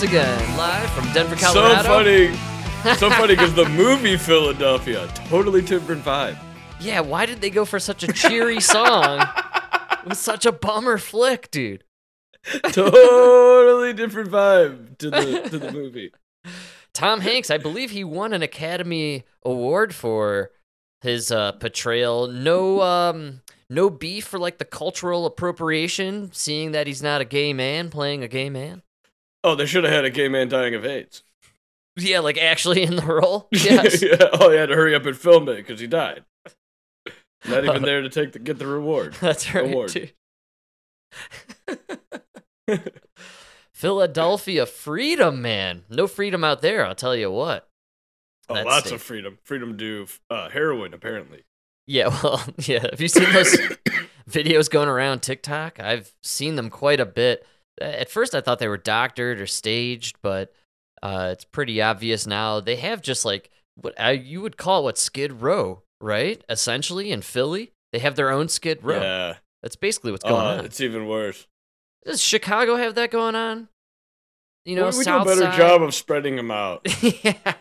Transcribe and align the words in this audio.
once 0.00 0.12
again, 0.12 0.56
live 0.56 0.90
from 0.92 1.12
Denver, 1.12 1.36
Colorado. 1.36 1.82
So 2.82 2.90
funny. 2.90 2.96
So 2.96 3.10
funny 3.10 3.34
because 3.34 3.52
the 3.52 3.68
movie 3.68 4.16
Philadelphia, 4.16 5.06
totally 5.28 5.60
different 5.60 6.02
vibe. 6.02 6.38
Yeah, 6.80 7.00
why 7.00 7.26
did 7.26 7.42
they 7.42 7.50
go 7.50 7.66
for 7.66 7.78
such 7.78 8.02
a 8.02 8.06
cheery 8.10 8.60
song 8.60 9.20
with 10.06 10.16
such 10.16 10.46
a 10.46 10.52
bummer 10.52 10.96
flick, 10.96 11.50
dude? 11.50 11.84
Totally 12.72 13.92
different 13.92 14.30
vibe 14.30 14.96
to 14.98 15.10
the 15.10 15.48
to 15.50 15.58
the 15.58 15.70
movie. 15.78 16.12
Tom 16.94 17.20
Hanks, 17.20 17.50
I 17.50 17.58
believe 17.58 17.90
he 17.90 18.02
won 18.02 18.32
an 18.32 18.42
Academy 18.42 19.24
Award 19.44 19.94
for 19.94 20.50
his 21.02 21.30
uh, 21.30 21.52
portrayal. 21.52 22.26
No, 22.26 22.80
um, 22.80 23.42
no 23.68 23.90
beef 23.90 24.24
for 24.24 24.38
like 24.38 24.56
the 24.56 24.64
cultural 24.64 25.26
appropriation, 25.26 26.30
seeing 26.32 26.72
that 26.72 26.86
he's 26.86 27.02
not 27.02 27.20
a 27.20 27.26
gay 27.26 27.52
man 27.52 27.90
playing 27.90 28.24
a 28.24 28.28
gay 28.28 28.48
man. 28.48 28.80
Oh, 29.42 29.54
they 29.54 29.66
should 29.66 29.84
have 29.84 29.92
had 29.92 30.04
a 30.04 30.10
gay 30.10 30.28
man 30.28 30.48
dying 30.48 30.74
of 30.74 30.84
AIDS. 30.84 31.22
Yeah, 31.96 32.20
like 32.20 32.38
actually 32.38 32.82
in 32.82 32.96
the 32.96 33.06
role. 33.06 33.48
Yes. 33.52 34.02
yeah. 34.02 34.28
Oh, 34.32 34.50
he 34.50 34.56
had 34.56 34.68
to 34.68 34.74
hurry 34.74 34.94
up 34.94 35.06
and 35.06 35.16
film 35.16 35.48
it 35.48 35.56
because 35.56 35.80
he 35.80 35.86
died. 35.86 36.24
Not 37.48 37.64
even 37.64 37.82
there 37.84 38.02
to 38.02 38.08
take 38.08 38.32
the 38.32 38.38
get 38.38 38.58
the 38.58 38.66
reward. 38.66 39.14
That's 39.20 39.52
right. 39.54 39.64
Award. 39.64 40.12
Philadelphia 43.72 44.66
freedom, 44.66 45.40
man. 45.42 45.84
No 45.88 46.06
freedom 46.06 46.44
out 46.44 46.60
there, 46.60 46.84
I'll 46.84 46.94
tell 46.94 47.16
you 47.16 47.30
what. 47.30 47.68
Oh, 48.48 48.54
That's 48.54 48.66
lots 48.66 48.84
sick. 48.86 48.94
of 48.96 49.02
freedom. 49.02 49.38
Freedom 49.42 49.70
to 49.70 49.76
do 49.76 50.06
uh, 50.28 50.50
heroin, 50.50 50.92
apparently. 50.92 51.44
Yeah, 51.86 52.08
well, 52.22 52.42
yeah. 52.58 52.86
Have 52.90 53.00
you 53.00 53.08
seen 53.08 53.32
those 53.32 53.56
videos 54.30 54.70
going 54.70 54.88
around 54.88 55.20
TikTok? 55.22 55.80
I've 55.80 56.12
seen 56.22 56.56
them 56.56 56.68
quite 56.68 57.00
a 57.00 57.06
bit. 57.06 57.46
At 57.80 58.10
first, 58.10 58.34
I 58.34 58.40
thought 58.40 58.58
they 58.58 58.68
were 58.68 58.76
doctored 58.76 59.40
or 59.40 59.46
staged, 59.46 60.16
but 60.22 60.52
uh, 61.02 61.30
it's 61.32 61.44
pretty 61.44 61.80
obvious 61.80 62.26
now. 62.26 62.60
They 62.60 62.76
have 62.76 63.00
just 63.02 63.24
like 63.24 63.50
what 63.76 63.98
I, 63.98 64.10
you 64.12 64.40
would 64.42 64.56
call 64.56 64.84
what 64.84 64.98
Skid 64.98 65.40
Row, 65.42 65.82
right? 66.00 66.42
Essentially, 66.48 67.10
in 67.10 67.22
Philly, 67.22 67.72
they 67.92 67.98
have 68.00 68.16
their 68.16 68.30
own 68.30 68.48
Skid 68.48 68.82
Row. 68.82 69.00
Yeah. 69.00 69.34
That's 69.62 69.76
basically 69.76 70.10
what's 70.12 70.24
going 70.24 70.34
Oh, 70.34 70.58
on. 70.58 70.64
it's 70.64 70.80
even 70.80 71.06
worse. 71.06 71.46
Does 72.06 72.22
Chicago 72.22 72.76
have 72.76 72.94
that 72.94 73.10
going 73.10 73.34
on? 73.34 73.68
You 74.64 74.76
know, 74.76 74.88
we, 74.90 74.98
we 74.98 75.04
do 75.04 75.16
a 75.16 75.24
better 75.24 75.40
Side? 75.42 75.56
job 75.56 75.82
of 75.82 75.94
spreading 75.94 76.36
them 76.36 76.50
out. 76.50 76.86
yeah, 77.24 77.54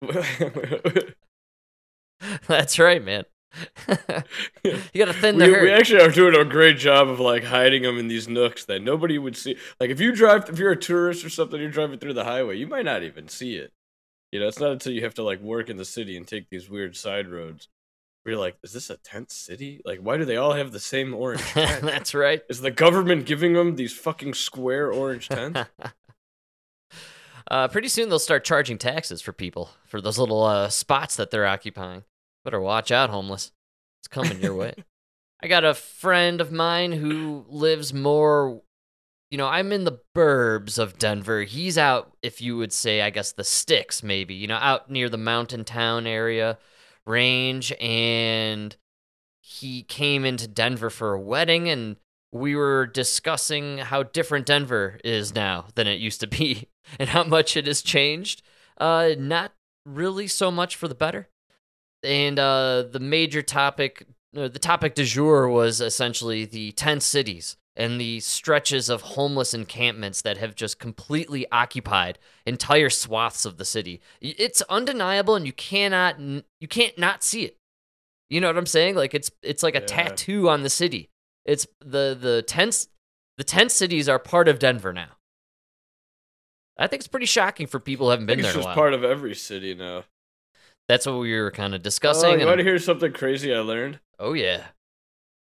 that's 2.48 2.78
right, 2.78 3.02
man. 3.02 3.24
you 4.64 4.78
gotta 4.94 5.12
thin 5.12 5.38
the 5.38 5.46
we, 5.46 5.52
herd. 5.52 5.62
we 5.62 5.70
actually 5.70 6.00
are 6.00 6.10
doing 6.10 6.34
a 6.34 6.44
great 6.44 6.78
job 6.78 7.08
of 7.08 7.20
like 7.20 7.44
hiding 7.44 7.82
them 7.82 7.98
in 7.98 8.08
these 8.08 8.28
nooks 8.28 8.64
that 8.64 8.82
nobody 8.82 9.18
would 9.18 9.36
see. 9.36 9.56
Like 9.78 9.90
if 9.90 10.00
you 10.00 10.14
drive, 10.14 10.48
if 10.48 10.58
you're 10.58 10.72
a 10.72 10.76
tourist 10.76 11.24
or 11.24 11.30
something, 11.30 11.60
you're 11.60 11.70
driving 11.70 11.98
through 11.98 12.14
the 12.14 12.24
highway, 12.24 12.56
you 12.56 12.66
might 12.66 12.84
not 12.84 13.02
even 13.02 13.28
see 13.28 13.56
it. 13.56 13.72
You 14.30 14.40
know, 14.40 14.48
it's 14.48 14.60
not 14.60 14.72
until 14.72 14.92
you 14.92 15.02
have 15.02 15.14
to 15.14 15.22
like 15.22 15.40
work 15.42 15.68
in 15.68 15.76
the 15.76 15.84
city 15.84 16.16
and 16.16 16.26
take 16.26 16.48
these 16.48 16.70
weird 16.70 16.96
side 16.96 17.28
roads. 17.28 17.68
Where 18.22 18.34
you're 18.34 18.40
like, 18.40 18.56
is 18.62 18.72
this 18.72 18.88
a 18.88 18.96
tent 18.98 19.30
city? 19.32 19.82
Like, 19.84 19.98
why 19.98 20.16
do 20.16 20.24
they 20.24 20.36
all 20.36 20.52
have 20.52 20.72
the 20.72 20.80
same 20.80 21.12
orange 21.12 21.42
tent? 21.52 21.82
that's 21.82 22.14
right. 22.14 22.42
Is 22.48 22.60
the 22.60 22.70
government 22.70 23.26
giving 23.26 23.52
them 23.52 23.76
these 23.76 23.92
fucking 23.92 24.34
square 24.34 24.92
orange 24.92 25.28
tents? 25.28 25.60
uh, 27.50 27.68
pretty 27.68 27.88
soon 27.88 28.08
they'll 28.08 28.18
start 28.18 28.44
charging 28.44 28.78
taxes 28.78 29.20
for 29.20 29.32
people 29.32 29.70
for 29.84 30.00
those 30.00 30.18
little 30.18 30.44
uh, 30.44 30.68
spots 30.68 31.16
that 31.16 31.30
they're 31.30 31.46
occupying. 31.46 32.04
Better 32.44 32.60
watch 32.60 32.90
out, 32.90 33.10
homeless. 33.10 33.52
It's 34.00 34.08
coming 34.08 34.40
your 34.40 34.54
way. 34.54 34.74
I 35.42 35.48
got 35.48 35.64
a 35.64 35.74
friend 35.74 36.40
of 36.40 36.52
mine 36.52 36.92
who 36.92 37.44
lives 37.48 37.92
more. 37.92 38.62
You 39.30 39.38
know, 39.38 39.46
I'm 39.46 39.72
in 39.72 39.84
the 39.84 39.98
burbs 40.14 40.78
of 40.78 40.98
Denver. 40.98 41.42
He's 41.42 41.78
out, 41.78 42.16
if 42.22 42.40
you 42.40 42.56
would 42.58 42.72
say, 42.72 43.00
I 43.00 43.10
guess 43.10 43.32
the 43.32 43.44
sticks, 43.44 44.02
maybe. 44.02 44.34
You 44.34 44.46
know, 44.46 44.56
out 44.56 44.90
near 44.90 45.08
the 45.08 45.16
mountain 45.16 45.64
town 45.64 46.06
area 46.06 46.58
range, 47.06 47.72
and 47.80 48.76
he 49.40 49.82
came 49.82 50.24
into 50.24 50.46
Denver 50.46 50.90
for 50.90 51.14
a 51.14 51.20
wedding, 51.20 51.68
and 51.68 51.96
we 52.30 52.54
were 52.54 52.86
discussing 52.86 53.78
how 53.78 54.02
different 54.02 54.46
Denver 54.46 55.00
is 55.04 55.34
now 55.34 55.66
than 55.74 55.86
it 55.86 55.98
used 55.98 56.20
to 56.20 56.26
be, 56.26 56.68
and 56.98 57.08
how 57.08 57.24
much 57.24 57.56
it 57.56 57.66
has 57.66 57.82
changed. 57.82 58.42
Uh, 58.78 59.10
not 59.18 59.52
really 59.84 60.26
so 60.26 60.50
much 60.50 60.76
for 60.76 60.88
the 60.88 60.94
better. 60.94 61.28
And 62.02 62.38
uh, 62.38 62.82
the 62.90 63.00
major 63.00 63.42
topic, 63.42 64.06
uh, 64.36 64.48
the 64.48 64.58
topic 64.58 64.94
du 64.94 65.04
jour 65.04 65.48
was 65.48 65.80
essentially 65.80 66.44
the 66.44 66.72
10 66.72 67.00
cities 67.00 67.56
and 67.76 68.00
the 68.00 68.20
stretches 68.20 68.88
of 68.88 69.00
homeless 69.02 69.54
encampments 69.54 70.20
that 70.22 70.36
have 70.38 70.54
just 70.54 70.78
completely 70.78 71.46
occupied 71.50 72.18
entire 72.44 72.90
swaths 72.90 73.44
of 73.44 73.56
the 73.56 73.64
city. 73.64 74.00
It's 74.20 74.60
undeniable 74.62 75.36
and 75.36 75.46
you 75.46 75.52
cannot 75.52 76.18
you 76.18 76.68
can't 76.68 76.98
not 76.98 77.22
see 77.22 77.44
it. 77.44 77.56
You 78.28 78.40
know 78.40 78.48
what 78.48 78.58
I'm 78.58 78.66
saying? 78.66 78.96
Like 78.96 79.14
it's 79.14 79.30
it's 79.42 79.62
like 79.62 79.74
a 79.76 79.80
Yeah. 79.80 79.86
tattoo 79.86 80.48
on 80.48 80.62
the 80.62 80.70
city. 80.70 81.08
It's 81.44 81.66
the 81.80 82.16
the 82.18 82.42
tents 82.46 82.88
the 83.38 83.44
tent 83.44 83.72
cities 83.72 84.08
are 84.08 84.18
part 84.18 84.48
of 84.48 84.58
Denver 84.58 84.92
now. 84.92 85.16
I 86.78 86.86
think 86.88 87.00
it's 87.00 87.08
pretty 87.08 87.26
shocking 87.26 87.66
for 87.66 87.78
people 87.78 88.06
who 88.06 88.10
haven't 88.10 88.26
been 88.26 88.40
there 88.40 88.50
it's 88.50 88.56
in 88.56 88.60
a 88.62 88.64
just 88.64 88.74
part 88.74 88.92
of 88.92 89.04
every 89.04 89.34
city 89.34 89.74
now. 89.74 90.04
That's 90.92 91.06
what 91.06 91.20
we 91.20 91.34
were 91.34 91.50
kind 91.50 91.74
of 91.74 91.82
discussing. 91.82 92.18
Oh, 92.18 92.32
discussing. 92.32 92.40
you 92.40 92.42
and- 92.42 92.50
want 92.50 92.58
to 92.58 92.64
hear 92.64 92.78
something 92.78 93.14
crazy 93.14 93.54
I 93.54 93.60
learned? 93.60 93.98
oh 94.18 94.34
yeah. 94.34 94.66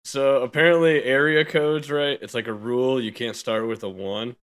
So 0.06 0.42
apparently, 0.42 1.04
area 1.04 1.44
codes, 1.44 1.90
right? 1.90 2.18
It's 2.22 2.32
like 2.32 2.46
a 2.46 2.54
rule 2.54 2.98
you 2.98 3.12
can't 3.12 3.36
start 3.36 3.68
with 3.68 3.82
a 3.82 3.88
one, 3.90 4.36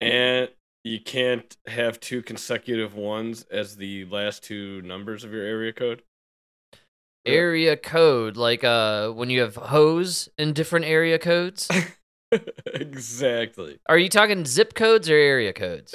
and 0.00 0.48
you 0.82 0.98
can't 0.98 1.56
have 1.68 2.00
two 2.00 2.20
consecutive 2.20 2.96
ones 2.96 3.46
as 3.48 3.76
the 3.76 4.06
last 4.06 4.42
two 4.42 4.82
numbers 4.82 5.22
of 5.22 5.32
your 5.32 5.44
area 5.44 5.72
code. 5.72 6.02
Area 7.24 7.76
code, 7.76 8.36
like 8.36 8.64
uh 8.64 9.10
when 9.10 9.30
you 9.30 9.40
have 9.40 9.54
hose 9.54 10.28
in 10.36 10.52
different 10.52 10.86
area 10.86 11.16
codes. 11.16 11.70
exactly. 12.74 13.78
Are 13.88 13.98
you 13.98 14.08
talking 14.08 14.44
zip 14.46 14.74
codes 14.74 15.08
or 15.08 15.14
area 15.14 15.52
codes? 15.52 15.94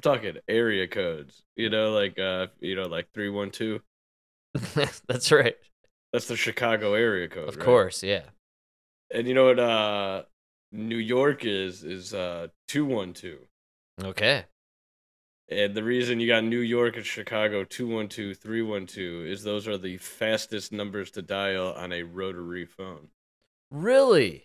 I'm 0.00 0.14
talking 0.14 0.36
area 0.48 0.88
codes. 0.88 1.42
You 1.56 1.68
know, 1.68 1.92
like 1.92 2.18
uh, 2.18 2.46
you 2.60 2.74
know, 2.74 2.86
like 2.86 3.08
three 3.12 3.28
one 3.28 3.50
two. 3.50 3.82
That's 5.08 5.30
right. 5.30 5.56
That's 6.12 6.26
the 6.26 6.36
Chicago 6.36 6.94
area 6.94 7.28
code. 7.28 7.50
Of 7.50 7.56
right? 7.56 7.64
course, 7.64 8.02
yeah. 8.02 8.22
And 9.12 9.28
you 9.28 9.34
know 9.34 9.46
what? 9.46 9.58
Uh, 9.58 10.22
New 10.72 10.96
York 10.96 11.44
is 11.44 11.84
is 11.84 12.14
uh 12.14 12.48
two 12.66 12.86
one 12.86 13.12
two. 13.12 13.40
Okay. 14.02 14.46
And 15.50 15.74
the 15.74 15.82
reason 15.82 16.18
you 16.18 16.28
got 16.28 16.44
New 16.44 16.60
York 16.60 16.96
and 16.96 17.04
Chicago 17.04 17.64
212, 17.64 18.36
312 18.36 19.26
is 19.26 19.42
those 19.42 19.66
are 19.66 19.76
the 19.76 19.96
fastest 19.96 20.70
numbers 20.70 21.10
to 21.10 21.22
dial 21.22 21.74
on 21.76 21.92
a 21.92 22.04
rotary 22.04 22.64
phone. 22.64 23.08
Really? 23.68 24.44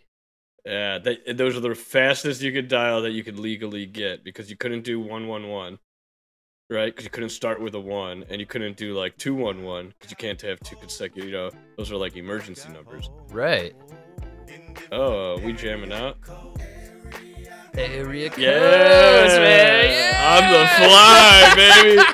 Yeah, 0.65 0.97
they, 0.97 1.17
those 1.33 1.55
are 1.55 1.59
the 1.59 1.75
fastest 1.75 2.41
you 2.41 2.51
could 2.51 2.67
dial 2.67 3.03
that 3.03 3.11
you 3.11 3.23
could 3.23 3.37
legally 3.37 3.85
get 3.85 4.23
because 4.23 4.49
you 4.49 4.57
couldn't 4.57 4.83
do 4.83 4.99
111, 4.99 5.77
right? 6.71 6.87
Because 6.87 7.03
you 7.03 7.11
couldn't 7.11 7.29
start 7.29 7.61
with 7.61 7.75
a 7.75 7.79
1, 7.79 8.25
and 8.29 8.39
you 8.39 8.47
couldn't 8.47 8.75
do 8.75 8.97
like 8.97 9.15
211 9.17 9.93
because 9.97 10.09
you 10.09 10.17
can't 10.17 10.41
have 10.41 10.59
two 10.61 10.75
consecutive, 10.77 11.25
you 11.25 11.31
know, 11.31 11.51
those 11.77 11.91
are 11.91 11.97
like 11.97 12.15
emergency 12.15 12.67
numbers. 12.73 13.11
Right. 13.29 13.75
Oh, 14.91 15.35
uh, 15.35 15.39
we 15.41 15.53
jamming 15.53 15.91
out? 15.93 16.17
Area 17.77 18.29
codes, 18.29 18.39
Yeah! 18.41 19.37
man. 19.37 20.15
On 20.25 20.51
the 20.51 20.65
fly, 20.77 21.53
baby! 21.55 22.01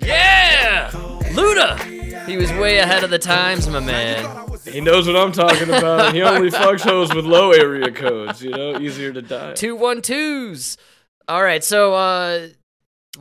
Yeah! 0.00 0.90
Luda! 1.32 1.78
He 2.26 2.36
was 2.36 2.50
way 2.52 2.78
ahead 2.78 3.04
of 3.04 3.10
the 3.10 3.18
times, 3.18 3.68
my 3.68 3.80
man. 3.80 4.24
He 4.72 4.80
knows 4.80 5.06
what 5.06 5.16
I'm 5.16 5.32
talking 5.32 5.68
about. 5.68 6.14
He 6.14 6.22
only 6.22 6.50
fucks 6.50 6.80
hoes 6.82 7.14
with 7.14 7.24
low 7.24 7.52
area 7.52 7.90
codes, 7.90 8.42
you 8.42 8.50
know, 8.50 8.78
easier 8.78 9.12
to 9.12 9.22
dial. 9.22 9.54
Two 9.54 9.76
one 9.76 10.02
twos. 10.02 10.76
All 11.28 11.42
right, 11.42 11.62
so 11.62 11.94
uh 11.94 12.48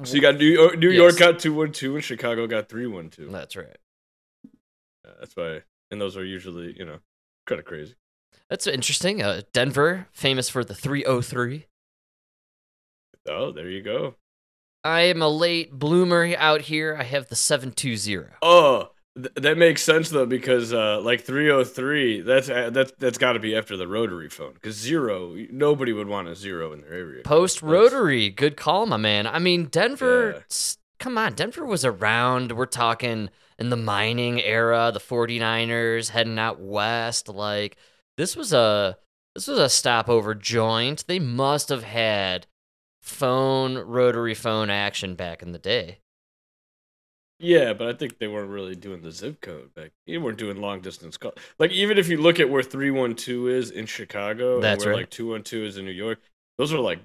So 0.04 0.16
you 0.16 0.22
got 0.22 0.36
New 0.38 0.46
York, 0.48 0.78
New 0.80 0.90
York 0.90 1.12
Yes. 1.12 1.20
got 1.20 1.40
212 1.40 1.96
and 1.96 2.04
Chicago 2.04 2.48
got 2.48 2.70
312. 2.70 3.32
that's 3.32 3.56
right. 3.56 3.78
Yeah, 5.06 5.12
that's 5.20 5.36
why, 5.36 5.62
and 5.92 6.00
those 6.02 6.16
are 6.18 6.26
usually, 6.26 6.76
you 6.78 6.86
know, 6.86 7.00
kind 7.48 7.60
of 7.60 7.66
crazy. 7.66 7.96
That's 8.50 8.66
interesting. 8.68 9.22
Uh 9.22 9.42
Denver, 9.54 10.08
famous 10.12 10.50
for 10.50 10.64
the 10.64 10.74
303. 10.76 11.66
Oh, 13.28 13.52
there 13.52 13.70
you 13.70 13.82
go. 13.82 14.16
I 14.84 15.02
am 15.02 15.22
a 15.22 15.28
late 15.30 15.74
bloomer 15.74 16.34
out 16.38 16.62
here. 16.62 16.96
I 16.98 17.04
have 17.04 17.28
the 17.28 17.36
720. 17.36 18.30
Oh, 18.42 18.92
th- 19.24 19.34
that 19.36 19.58
makes 19.58 19.82
sense 19.84 20.10
though 20.10 20.26
because 20.26 20.74
uh, 20.74 21.00
like 21.02 21.22
303, 21.22 22.22
that's 22.22 22.50
uh, 22.50 22.70
that's 22.72 22.92
that's 23.00 23.18
got 23.18 23.34
to 23.34 23.40
be 23.40 23.56
after 23.56 23.78
the 23.78 23.88
rotary 23.88 24.30
phone 24.30 24.54
because 24.54 24.76
zero, 24.76 25.36
nobody 25.52 25.94
would 25.94 26.08
want 26.08 26.28
a 26.28 26.36
zero 26.36 26.74
in 26.74 26.82
their 26.82 26.94
area. 26.94 27.24
Post 27.24 27.62
rotary. 27.62 28.30
Good 28.30 28.58
call, 28.58 28.86
my 28.86 28.98
man. 28.98 29.28
I 29.28 29.40
mean, 29.40 29.66
Denver, 29.66 30.44
Yeah. 30.50 30.56
come 31.00 31.18
on. 31.18 31.34
Denver 31.34 31.66
was 31.66 31.86
around. 31.86 32.52
We're 32.54 32.66
talking 32.66 33.30
in 33.58 33.70
the 33.70 33.76
mining 33.78 34.42
era, 34.42 34.92
the 34.94 35.00
49ers 35.00 36.10
heading 36.10 36.40
out 36.40 36.60
west. 36.62 37.28
Like, 37.30 37.78
this 38.18 38.36
was 38.36 38.54
a. 38.54 38.98
This 39.36 39.48
was 39.48 39.60
a 39.60 39.70
stopover 39.70 40.34
joint. 40.36 41.06
They 41.08 41.20
must 41.20 41.70
have 41.70 41.84
had 41.84 42.48
phone, 43.02 43.78
rotary 43.78 44.34
phone 44.34 44.70
action 44.70 45.16
back 45.16 45.42
in 45.42 45.52
the 45.52 45.60
day. 45.60 46.00
Yeah, 47.40 47.72
but 47.74 47.88
I 47.88 47.94
think 47.94 48.20
they 48.20 48.28
weren't 48.28 48.50
really 48.50 48.76
doing 48.76 49.02
the 49.02 49.12
zip 49.12 49.40
code 49.40 49.74
back. 49.74 49.92
They 50.06 50.18
weren't 50.18 50.38
doing 50.38 50.58
long 50.58 50.82
distance 50.82 51.16
call. 51.16 51.34
Like 51.58 51.72
even 51.72 51.98
if 51.98 52.10
you 52.10 52.18
look 52.18 52.40
at 52.40 52.50
where 52.50 52.62
three 52.62 52.92
one 52.92 53.16
two 53.16 53.48
is 53.48 53.72
in 53.72 53.86
Chicago, 53.86 54.60
That's 54.60 54.84
and 54.84 54.90
where 54.90 54.96
right. 54.96 55.02
like 55.04 55.10
two 55.10 55.30
one 55.30 55.44
two 55.44 55.64
is 55.64 55.78
in 55.78 55.86
New 55.86 55.92
York, 55.92 56.20
those 56.58 56.74
are 56.74 56.80
like 56.80 57.00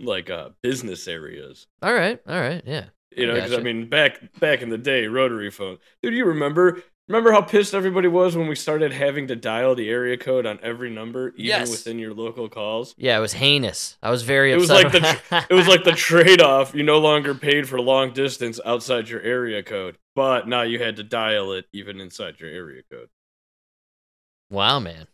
like 0.00 0.30
uh 0.30 0.50
business 0.62 1.06
areas. 1.06 1.66
All 1.82 1.92
right, 1.92 2.18
all 2.26 2.40
right, 2.40 2.62
yeah. 2.66 2.86
You 3.16 3.26
know, 3.26 3.34
because 3.34 3.52
I 3.52 3.58
mean, 3.58 3.88
back 3.88 4.40
back 4.40 4.62
in 4.62 4.70
the 4.70 4.78
day, 4.78 5.06
rotary 5.06 5.50
phone. 5.50 5.78
Dude, 6.02 6.14
you 6.14 6.24
remember? 6.24 6.82
Remember 7.06 7.32
how 7.32 7.42
pissed 7.42 7.74
everybody 7.74 8.08
was 8.08 8.34
when 8.34 8.46
we 8.48 8.54
started 8.54 8.90
having 8.90 9.26
to 9.26 9.36
dial 9.36 9.74
the 9.74 9.90
area 9.90 10.16
code 10.16 10.46
on 10.46 10.58
every 10.62 10.88
number, 10.88 11.28
even 11.36 11.44
Yes. 11.44 11.70
within 11.70 11.98
your 11.98 12.14
local 12.14 12.48
calls? 12.48 12.94
Yeah, 12.96 13.18
it 13.18 13.20
was 13.20 13.34
heinous. 13.34 13.98
I 14.02 14.10
was 14.10 14.22
very 14.22 14.52
It 14.52 14.56
was 14.56 14.70
upset. 14.70 14.92
like 14.94 15.20
the 15.28 15.46
It 15.50 15.54
was 15.54 15.68
like 15.68 15.84
the 15.84 15.92
trade-off. 15.96 16.74
You 16.74 16.82
no 16.82 16.98
longer 16.98 17.34
paid 17.34 17.68
for 17.68 17.78
long 17.78 18.14
distance 18.14 18.58
outside 18.64 19.10
your 19.10 19.20
area 19.20 19.62
code, 19.62 19.98
but 20.14 20.48
now 20.48 20.62
you 20.62 20.78
had 20.78 20.96
to 20.96 21.02
dial 21.04 21.52
it 21.52 21.66
even 21.74 22.00
inside 22.00 22.40
your 22.40 22.48
area 22.50 22.82
code. 22.90 23.10
wow, 24.50 24.78
man. 24.78 25.06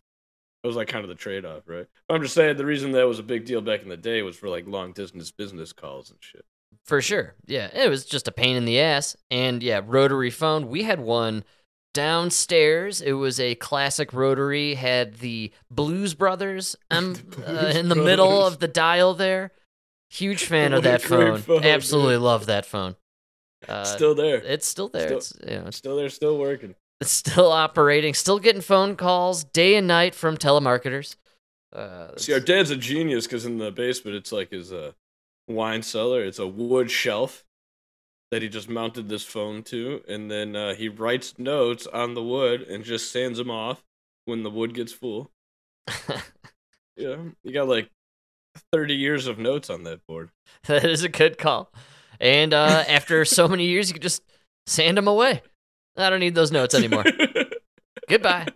It 0.63 0.67
was 0.67 0.77
like 0.77 0.89
kind 0.89 1.05
of 1.05 1.09
the 1.09 1.15
trade-off, 1.17 1.63
right? 1.67 1.87
I'm 2.09 2.23
just 2.23 2.35
saying 2.35 2.57
the 2.57 2.67
reason 2.67 2.93
that 2.93 3.09
was 3.09 3.19
a 3.19 3.23
big 3.25 3.47
deal 3.47 3.63
back 3.63 3.83
in 3.83 3.89
the 3.89 3.97
day 3.97 4.23
was 4.23 4.37
for 4.37 4.49
like 4.49 4.67
long 4.69 4.93
distance 4.93 5.33
business 5.33 5.73
calls 5.73 6.11
and 6.11 6.19
shit. 6.21 6.45
For 6.85 7.01
sure. 7.01 7.35
Yeah, 7.47 7.69
it 7.75 7.89
was 7.89 8.05
just 8.05 8.29
a 8.29 8.33
pain 8.33 8.57
in 8.57 8.65
the 8.65 8.79
ass. 8.79 9.17
And 9.31 9.61
yeah, 9.63 9.81
rotary 9.85 10.31
phone. 10.31 10.69
We 10.69 10.83
had 10.85 11.01
one 11.01 11.45
downstairs. 11.95 13.01
It 13.01 13.13
was 13.13 13.41
a 13.41 13.55
classic 13.57 14.13
rotary, 14.13 14.75
had 14.75 15.17
the 15.19 15.53
Blues 15.71 16.15
Brothers 16.15 16.77
um, 16.91 17.15
The 17.37 17.69
uh, 17.69 17.79
in 17.79 17.89
the 17.89 17.95
middle 17.97 18.45
of 18.47 18.59
the 18.59 18.69
dial 18.69 19.15
there. 19.15 19.53
Huge 20.11 20.45
fan 20.45 20.73
of 20.73 20.83
that 20.83 21.03
phone. 21.03 21.39
phone, 21.41 21.63
Absolutely 21.65 22.15
dude. 22.15 22.23
love 22.23 22.47
that 22.47 22.67
phone. 22.67 22.97
Uh, 23.69 23.85
still 23.85 24.15
there. 24.15 24.39
it's 24.39 24.67
still 24.67 24.89
there. 24.89 25.07
still- 25.07 25.19
it's, 25.19 25.35
you 25.47 25.59
know, 25.59 25.67
it's, 25.67 25.77
Still 25.77 25.97
there, 25.97 26.09
still 26.09 26.39
working. 26.39 26.75
it's 27.01 27.11
still 27.13 27.53
operating, 27.53 28.15
still 28.15 28.39
getting 28.39 28.63
phone 28.63 28.97
calls 28.97 29.45
day 29.45 29.77
and 29.77 29.87
night 29.87 30.15
from 30.15 30.37
telemarketers. 30.37 31.17
Uh, 31.73 32.09
See, 32.17 32.33
our 32.33 32.41
dad's 32.41 32.71
a 32.71 32.77
genius 32.77 33.27
because 33.27 33.47
in 33.47 33.59
the 33.59 33.71
basement 33.71 34.17
it's 34.17 34.33
like 34.33 34.51
his 34.51 34.73
uh, 34.73 34.93
wine 35.47 35.83
cellar. 35.83 36.25
It's 36.25 36.39
a 36.41 36.47
wood 36.47 36.91
shelf 36.91 37.45
that 38.31 38.43
he 38.43 38.49
just 38.49 38.69
mounted 38.69 39.09
this 39.09 39.25
phone 39.25 39.63
to, 39.65 40.03
and 40.09 40.31
then 40.31 40.55
uh, 40.55 40.75
he 40.75 40.89
writes 40.89 41.39
notes 41.39 41.87
on 41.87 42.15
the 42.15 42.23
wood 42.23 42.63
and 42.63 42.85
just 42.85 43.11
sands 43.11 43.39
them 43.39 43.51
off 43.51 43.85
when 44.25 44.43
the 44.43 44.51
wood 44.51 44.75
gets 44.75 44.93
full. 44.93 45.31
Yeah, 47.01 47.17
you 47.43 47.53
got 47.53 47.67
like 47.67 47.91
thirty 48.73 48.95
years 48.95 49.27
of 49.27 49.39
notes 49.39 49.71
on 49.71 49.85
that 49.85 50.07
board. 50.07 50.31
that 50.67 50.85
is 50.85 51.03
a 51.03 51.09
good 51.09 51.39
call. 51.39 51.73
And 52.21 52.53
uh, 52.53 52.85
after 52.89 53.25
so 53.25 53.49
many 53.49 53.67
years, 53.67 53.89
you 53.89 53.95
could 53.95 54.03
just 54.03 54.23
sand 54.67 54.99
them 54.99 55.09
away. 55.09 55.43
I 55.97 56.11
don't 56.11 56.21
need 56.21 56.35
those 56.35 56.53
notes 56.53 56.75
anymore. 56.75 57.05
Goodbye. 58.09 58.49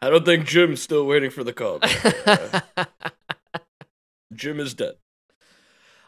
I 0.00 0.10
don't 0.10 0.24
think 0.24 0.46
Jim's 0.46 0.82
still 0.82 1.06
waiting 1.06 1.30
for 1.30 1.44
the 1.44 1.52
call. 1.52 1.78
Uh, 1.82 2.60
Jim 4.34 4.60
is 4.60 4.74
dead. 4.74 4.94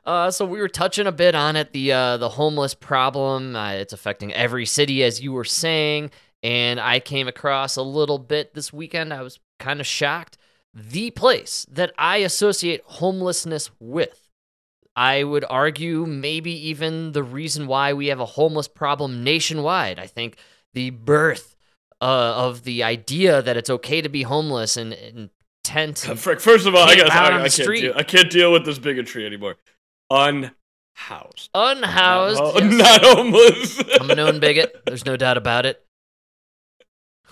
Uh, 0.07 0.31
so 0.31 0.45
we 0.45 0.61
were 0.61 0.69
touching 0.69 1.07
a 1.07 1.13
bit 1.13 1.35
on 1.35 1.57
it, 1.57 1.73
the 1.73 1.93
uh, 1.93 2.17
the 2.19 2.29
homeless 2.29 2.75
problem. 2.75 3.57
Uh, 3.57 3.73
it's 3.73 3.93
affecting 3.93 4.33
every 4.35 4.67
city, 4.67 5.03
as 5.03 5.23
you 5.23 5.33
were 5.33 5.45
saying. 5.45 6.11
And 6.43 6.79
I 6.79 7.01
came 7.01 7.27
across 7.27 7.77
a 7.77 7.83
little 7.83 8.19
bit 8.19 8.53
this 8.53 8.71
weekend. 8.71 9.15
I 9.15 9.23
was 9.23 9.39
kind 9.59 9.81
of 9.81 9.87
shocked. 9.87 10.37
The 10.75 11.11
place 11.11 11.67
that 11.71 11.93
I 11.97 12.19
associate 12.19 12.83
homelessness 12.85 13.71
with, 13.81 14.29
I 14.95 15.25
would 15.25 15.45
argue, 15.49 16.05
maybe 16.05 16.53
even 16.69 17.13
the 17.13 17.23
reason 17.23 17.67
why 17.67 17.95
we 17.95 18.09
have 18.09 18.21
a 18.21 18.27
homeless 18.27 18.69
problem 18.69 19.25
nationwide. 19.25 19.99
I 19.99 20.07
think 20.07 20.37
the 20.75 20.91
birth 20.91 21.57
uh, 22.03 22.35
of 22.37 22.65
the 22.65 22.83
idea 22.83 23.41
that 23.41 23.57
it's 23.57 23.71
okay 23.71 24.03
to 24.03 24.11
be 24.11 24.25
homeless 24.25 24.77
and, 24.77 24.93
and 24.93 25.31
tent. 25.63 25.99
Frick, 26.17 26.41
First 26.41 26.67
of 26.67 26.75
all, 26.75 26.83
I 26.83 27.01
out 27.11 27.33
I, 27.33 27.45
I 27.45 27.49
can't 27.49 27.75
deal. 27.75 27.93
I 27.97 28.03
can't 28.03 28.31
deal 28.31 28.53
with 28.53 28.67
this 28.67 28.79
bigotry 28.79 29.25
anymore. 29.25 29.57
Unhoused. 30.15 31.51
unhoused. 31.55 32.41
Not, 32.41 32.53
ho- 32.53 32.59
yes. 32.61 32.79
not 32.79 33.05
homeless. 33.05 33.83
I'm 34.01 34.11
a 34.11 34.15
known 34.15 34.41
bigot. 34.41 34.83
There's 34.87 35.05
no 35.05 35.17
doubt 35.17 35.37
about 35.37 35.67
it. 35.67 35.81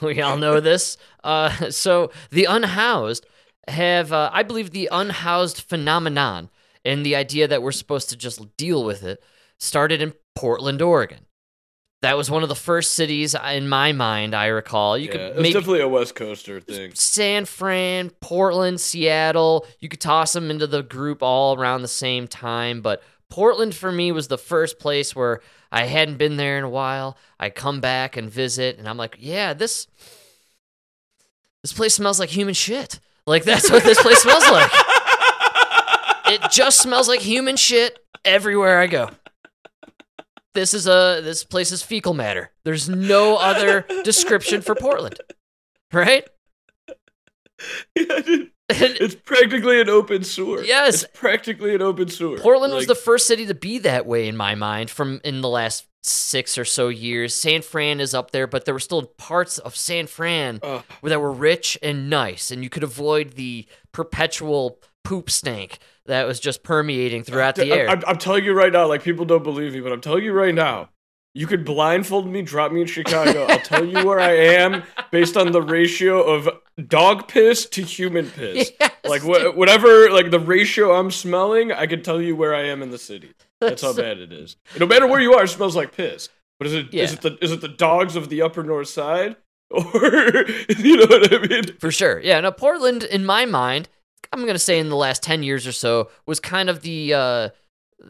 We 0.01 0.21
all 0.21 0.37
know 0.37 0.59
this. 0.59 0.97
Uh, 1.23 1.49
so 1.71 2.11
the 2.31 2.47
unhoused 2.47 3.25
have, 3.69 4.13
uh, 4.13 4.31
I 4.33 4.43
believe, 4.43 4.73
the 4.73 4.89
unhoused 4.91 5.61
phenomenon 5.61 6.51
and 6.85 7.07
the 7.07 7.15
idea 7.15 7.47
that 7.47 7.63
we're 7.63 7.71
supposed 7.71 8.09
to 8.11 8.17
just 8.17 8.57
deal 8.57 8.85
with 8.85 9.05
it 9.05 9.23
started 9.61 10.03
in 10.03 10.15
Portland, 10.35 10.83
Oregon. 10.83 11.27
That 12.03 12.17
was 12.17 12.31
one 12.31 12.43
of 12.43 12.49
the 12.49 12.57
first 12.57 12.95
cities 12.95 13.35
in 13.35 13.69
my 13.69 13.93
mind. 13.93 14.35
I 14.35 14.47
recall. 14.47 14.99
You 14.99 15.07
yeah, 15.07 15.13
could 15.13 15.21
it's 15.21 15.37
maybe 15.37 15.53
definitely 15.53 15.81
a 15.81 15.89
West 15.89 16.15
Coaster 16.15 16.61
thing. 16.61 16.93
San 16.95 17.45
Fran, 17.45 18.11
Portland, 18.11 18.81
Seattle. 18.81 19.67
You 19.79 19.89
could 19.89 20.01
toss 20.01 20.33
them 20.33 20.51
into 20.51 20.67
the 20.67 20.83
group 20.83 21.23
all 21.23 21.59
around 21.59 21.83
the 21.83 21.89
same 21.89 22.27
time, 22.27 22.81
but 22.83 23.03
Portland 23.31 23.75
for 23.75 23.93
me 23.93 24.11
was 24.13 24.29
the 24.29 24.37
first 24.37 24.79
place 24.79 25.15
where 25.15 25.41
I 25.71 25.85
hadn't 25.85 26.19
been 26.19 26.37
there 26.37 26.59
in 26.59 26.65
a 26.65 26.69
while. 26.69 27.17
I 27.39 27.51
come 27.51 27.81
back 27.81 28.17
and 28.17 28.29
visit, 28.29 28.79
and 28.79 28.89
I'm 28.89 28.99
like, 28.99 29.17
yeah, 29.19 29.55
this 29.55 29.87
this 31.63 31.73
place 31.73 31.95
smells 31.95 32.19
like 32.19 32.31
human 32.31 32.55
shit. 32.55 32.99
Like 33.27 33.45
that's 33.45 33.71
what 33.71 33.85
this 33.85 34.03
place 34.03 34.21
smells 34.23 34.49
like. 34.51 34.71
It 36.25 36.51
just 36.51 36.81
smells 36.81 37.09
like 37.09 37.21
human 37.21 37.57
shit 37.57 37.99
everywhere 38.25 38.79
I 38.81 38.87
go. 38.87 39.11
This 40.55 40.75
is 40.75 40.87
a 40.87 41.21
this 41.23 41.45
place 41.45 41.73
is 41.73 41.83
fecal 41.83 42.15
matter. 42.15 42.53
There's 42.65 42.89
no 42.89 43.37
other 43.37 43.87
description 44.05 44.61
for 44.63 44.75
Portland. 44.75 45.21
Right? 45.93 46.27
Yeah. 47.97 48.21
And 48.69 48.97
It's 49.01 49.15
practically 49.15 49.83
an 49.83 49.91
open 49.91 50.25
sewer. 50.25 50.63
Yes. 50.65 51.03
It's 51.03 51.19
practically 51.19 51.75
an 51.75 51.83
open 51.83 52.09
sewer. 52.09 52.39
Portland 52.39 52.73
was 52.73 52.87
the 52.87 52.95
first 52.95 53.27
city 53.27 53.45
to 53.45 53.55
be 53.55 53.79
that 53.81 54.07
way 54.07 54.27
in 54.27 54.37
my 54.37 54.55
mind 54.55 54.89
from 54.89 55.21
in 55.25 55.43
the 55.43 55.49
last 55.49 55.87
six 56.03 56.57
or 56.57 56.65
so 56.65 56.89
years. 56.89 57.35
San 57.35 57.61
Fran 57.61 58.01
is 58.01 58.15
up 58.15 58.31
there, 58.31 58.47
but 58.47 58.65
there 58.65 58.73
were 58.73 58.81
still 58.81 59.03
parts 59.03 59.59
of 59.59 59.77
San 59.77 60.07
Fran 60.07 60.61
Ugh. 60.63 60.85
that 61.03 61.21
were 61.21 61.33
rich 61.33 61.79
and 61.83 62.09
nice, 62.09 62.51
and 62.51 62.63
you 62.65 62.71
could 62.71 62.83
avoid 62.83 63.33
the 63.33 63.67
perpetual 63.93 64.79
poop 65.05 65.29
stank 65.29 65.79
that 66.07 66.27
was 66.27 66.41
just 66.41 66.63
permeating 66.63 67.23
throughout 67.25 67.55
the 67.57 67.71
air. 67.73 67.89
I'm, 67.89 68.03
I'm 68.07 68.19
telling 68.19 68.45
you 68.45 68.53
right 68.55 68.73
now, 68.73 68.87
like 68.87 69.03
people 69.03 69.25
don't 69.25 69.43
believe 69.45 69.73
me, 69.75 69.81
but 69.81 69.93
I'm 69.93 70.01
telling 70.01 70.25
you 70.25 70.33
right 70.33 70.55
now. 70.55 70.89
You 71.35 71.47
could 71.47 71.65
blindfold 71.65 72.27
me, 72.27 72.43
drop 72.43 72.73
me 72.73 72.83
in 72.83 72.87
Chicago. 72.87 73.45
I'll 73.49 73.59
tell 73.61 73.87
you 73.87 74.05
where 74.07 74.21
I 74.21 74.33
am 74.37 74.83
based 75.11 75.35
on 75.39 75.53
the 75.53 75.63
ratio 75.63 76.23
of 76.23 76.47
dog 76.89 77.27
piss 77.27 77.65
to 77.71 77.83
human 77.83 78.29
piss. 78.31 78.71
Yes, 79.05 79.11
like 79.11 79.23
wh- 79.23 79.57
whatever, 79.57 80.11
like 80.11 80.31
the 80.31 80.39
ratio 80.39 80.93
I'm 80.93 81.11
smelling, 81.11 81.73
I 81.73 81.87
can 81.89 82.03
tell 82.05 82.21
you 82.23 82.37
where 82.37 82.55
I 82.55 82.67
am 82.67 82.83
in 82.83 82.91
the 82.91 82.99
city. 82.99 83.33
That's 83.61 83.83
how 83.83 83.93
bad 83.95 84.19
it 84.19 84.33
is. 84.33 84.57
No 84.79 84.87
matter 84.87 85.09
where 85.09 85.21
you 85.21 85.33
are, 85.35 85.43
it 85.43 85.49
smells 85.49 85.75
like 85.75 85.97
piss. 85.97 86.29
But 86.61 86.69
is 86.69 86.75
it 86.75 86.87
is 86.95 87.11
Yeah. 87.13 87.13
it 87.17 87.21
the 87.23 87.39
is 87.45 87.51
it 87.51 87.61
the 87.63 87.69
dogs 87.69 88.15
of 88.15 88.29
the 88.29 88.43
Upper 88.43 88.63
North 88.63 88.87
Side, 88.89 89.35
or 89.71 89.83
you 90.79 90.97
know 90.99 91.07
what 91.09 91.33
I 91.35 91.39
mean? 91.49 91.65
For 91.81 91.91
sure. 91.91 92.21
Yeah. 92.21 92.39
Now, 92.41 92.53
Portland, 92.53 93.03
in 93.03 93.25
my 93.25 93.45
mind, 93.45 93.89
I'm 94.33 94.41
to 94.53 94.59
say 94.59 94.79
in 94.79 94.89
the 94.89 94.97
last 94.97 95.23
10 95.23 95.43
years 95.43 95.67
or 95.67 95.73
so, 95.73 96.11
was 96.27 96.41
kind 96.41 96.71
of 96.71 96.83
the, 96.83 97.15
uh, 97.15 97.49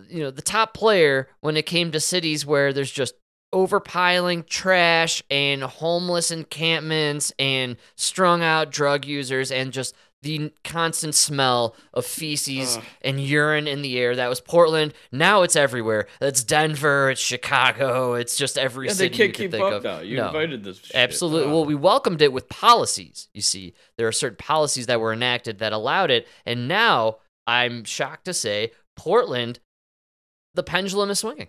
you 0.09 0.21
know, 0.21 0.31
the 0.31 0.43
top 0.43 0.75
player 0.75 1.29
when 1.41 1.57
it 1.57 1.67
came 1.67 1.93
to 1.93 2.01
cities 2.01 2.47
where 2.47 2.73
there's 2.73 2.91
just 2.91 3.15
overpiling 3.53 4.47
trash 4.47 5.23
and 5.31 5.63
homeless 5.63 6.31
encampments 6.31 7.33
and 7.39 7.77
strung 7.97 8.43
out 8.43 8.71
drug 8.71 9.05
users 9.05 9.51
and 9.53 9.73
just 9.73 9.95
the 10.23 10.53
constant 10.65 11.15
smell 11.15 11.75
of 11.93 12.07
feces 12.07 12.77
Ugh. 12.77 12.85
and 13.03 13.21
urine 13.21 13.67
in 13.67 13.83
the 13.83 13.99
air. 13.99 14.15
That 14.17 14.29
was 14.29 14.41
Portland. 14.41 14.95
Now 15.11 15.43
it's 15.43 15.57
everywhere. 15.57 16.07
It's 16.21 16.45
Denver. 16.45 17.11
It's 17.11 17.21
Chicago. 17.21 18.15
It's 18.15 18.37
just 18.37 18.57
every 18.57 18.87
Yeah, 18.87 18.93
they 18.95 18.97
city 19.07 19.17
can't 19.17 19.29
you 19.29 19.35
can 19.35 19.43
keep 19.45 19.51
think 19.51 19.65
up 19.65 19.73
of. 19.75 19.83
now. 19.85 20.01
You 20.01 20.17
No. 20.19 20.29
invited 20.29 20.63
this. 20.65 20.79
shit. 20.79 20.95
Absolutely. 20.95 21.49
Ugh. 21.49 21.53
Well, 21.53 21.65
we 21.65 21.75
welcomed 21.75 22.23
it 22.23 22.33
with 22.33 22.49
policies. 22.49 23.29
You 23.35 23.43
see, 23.43 23.75
there 23.99 24.07
are 24.07 24.13
certain 24.13 24.37
policies 24.37 24.87
that 24.87 25.01
were 25.01 25.13
enacted 25.13 25.59
that 25.59 25.73
allowed 25.73 26.11
it, 26.11 26.27
and 26.47 26.69
now 26.69 27.19
I'm 27.47 27.83
shocked 27.85 28.25
to 28.27 28.35
say 28.35 28.71
Portland, 28.97 29.59
the 30.55 30.63
pendulum 30.63 31.11
is 31.11 31.19
swinging. 31.19 31.49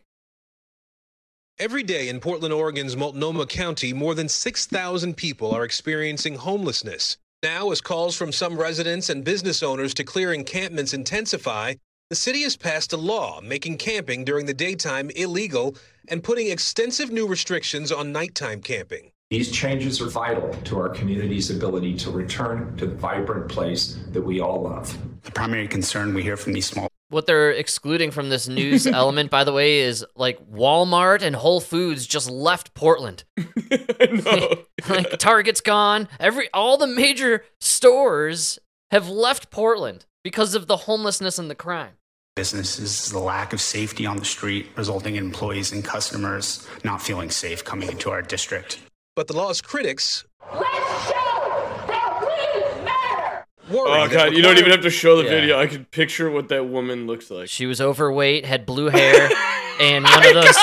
Every 1.59 1.83
day 1.83 2.09
in 2.09 2.19
Portland, 2.19 2.51
Oregon's 2.53 2.95
Multnomah 2.97 3.45
County, 3.45 3.93
more 3.93 4.15
than 4.15 4.27
6,000 4.27 5.15
people 5.15 5.51
are 5.53 5.63
experiencing 5.63 6.35
homelessness. 6.35 7.17
Now, 7.43 7.71
as 7.71 7.81
calls 7.81 8.15
from 8.15 8.31
some 8.31 8.57
residents 8.57 9.09
and 9.09 9.21
business 9.21 9.61
owners 9.61 9.93
to 9.95 10.05
clear 10.05 10.33
encampments 10.33 10.93
intensify, 10.93 11.73
the 12.09 12.15
city 12.15 12.43
has 12.43 12.55
passed 12.55 12.93
a 12.93 12.97
law 12.97 13.41
making 13.41 13.79
camping 13.79 14.23
during 14.23 14.45
the 14.45 14.53
daytime 14.53 15.09
illegal 15.09 15.75
and 16.07 16.23
putting 16.23 16.49
extensive 16.49 17.11
new 17.11 17.27
restrictions 17.27 17.91
on 17.91 18.13
nighttime 18.13 18.61
camping. 18.61 19.11
These 19.29 19.51
changes 19.51 19.99
are 19.99 20.09
vital 20.09 20.53
to 20.63 20.79
our 20.79 20.87
community's 20.87 21.49
ability 21.49 21.95
to 21.95 22.11
return 22.11 22.77
to 22.77 22.85
the 22.85 22.95
vibrant 22.95 23.49
place 23.49 23.99
that 24.11 24.21
we 24.21 24.39
all 24.39 24.61
love. 24.61 24.97
The 25.23 25.31
primary 25.31 25.67
concern 25.67 26.13
we 26.13 26.23
hear 26.23 26.37
from 26.37 26.53
these 26.53 26.67
small 26.67 26.87
What 27.13 27.27
they're 27.27 27.51
excluding 27.51 28.09
from 28.09 28.29
this 28.29 28.47
news 28.47 28.87
element, 29.01 29.29
by 29.29 29.43
the 29.43 29.53
way, 29.53 29.81
is 29.81 30.03
like 30.15 30.39
Walmart 30.49 31.21
and 31.21 31.35
Whole 31.35 31.61
Foods 31.61 32.07
just 32.07 32.27
left 32.29 32.73
Portland. 32.73 33.23
I 33.37 34.07
know. 34.25 34.63
like 34.89 35.19
Target's 35.19 35.61
gone. 35.61 36.07
Every 36.19 36.49
all 36.53 36.75
the 36.77 36.87
major 36.87 37.45
stores 37.61 38.57
have 38.89 39.09
left 39.09 39.51
Portland 39.51 40.05
because 40.23 40.55
of 40.55 40.65
the 40.65 40.77
homelessness 40.77 41.37
and 41.37 41.51
the 41.51 41.55
crime. 41.55 41.93
businesses, 42.35 43.11
the 43.11 43.19
lack 43.19 43.53
of 43.53 43.61
safety 43.61 44.07
on 44.07 44.17
the 44.17 44.25
street, 44.25 44.67
resulting 44.75 45.15
in 45.15 45.23
employees 45.25 45.71
and 45.71 45.85
customers 45.85 46.67
not 46.83 46.99
feeling 46.99 47.29
safe 47.29 47.63
coming 47.63 47.89
into 47.89 48.09
our 48.09 48.23
district. 48.23 48.79
But 49.15 49.27
the 49.27 49.33
law's 49.37 49.61
critics 49.61 50.25
Let's 50.51 50.65
show 51.07 51.83
that 51.87 52.19
we 52.21 52.83
matter. 52.83 53.45
Worry 53.73 54.01
Oh 54.01 54.07
god, 54.07 54.33
you 54.35 54.41
don't 54.41 54.57
even 54.57 54.71
have 54.71 54.81
to 54.81 54.89
show 54.89 55.17
the 55.17 55.23
Yeah. 55.23 55.29
video. 55.29 55.59
I 55.59 55.67
can 55.67 55.85
picture 55.85 56.29
what 56.31 56.47
that 56.49 56.67
woman 56.67 57.07
looks 57.07 57.29
like. 57.31 57.49
She 57.49 57.65
was 57.65 57.81
overweight, 57.81 58.45
had 58.45 58.65
blue 58.65 58.87
hair, 58.89 59.29
and 59.81 60.05
one 60.05 60.25
of 60.27 60.33
those 60.33 60.57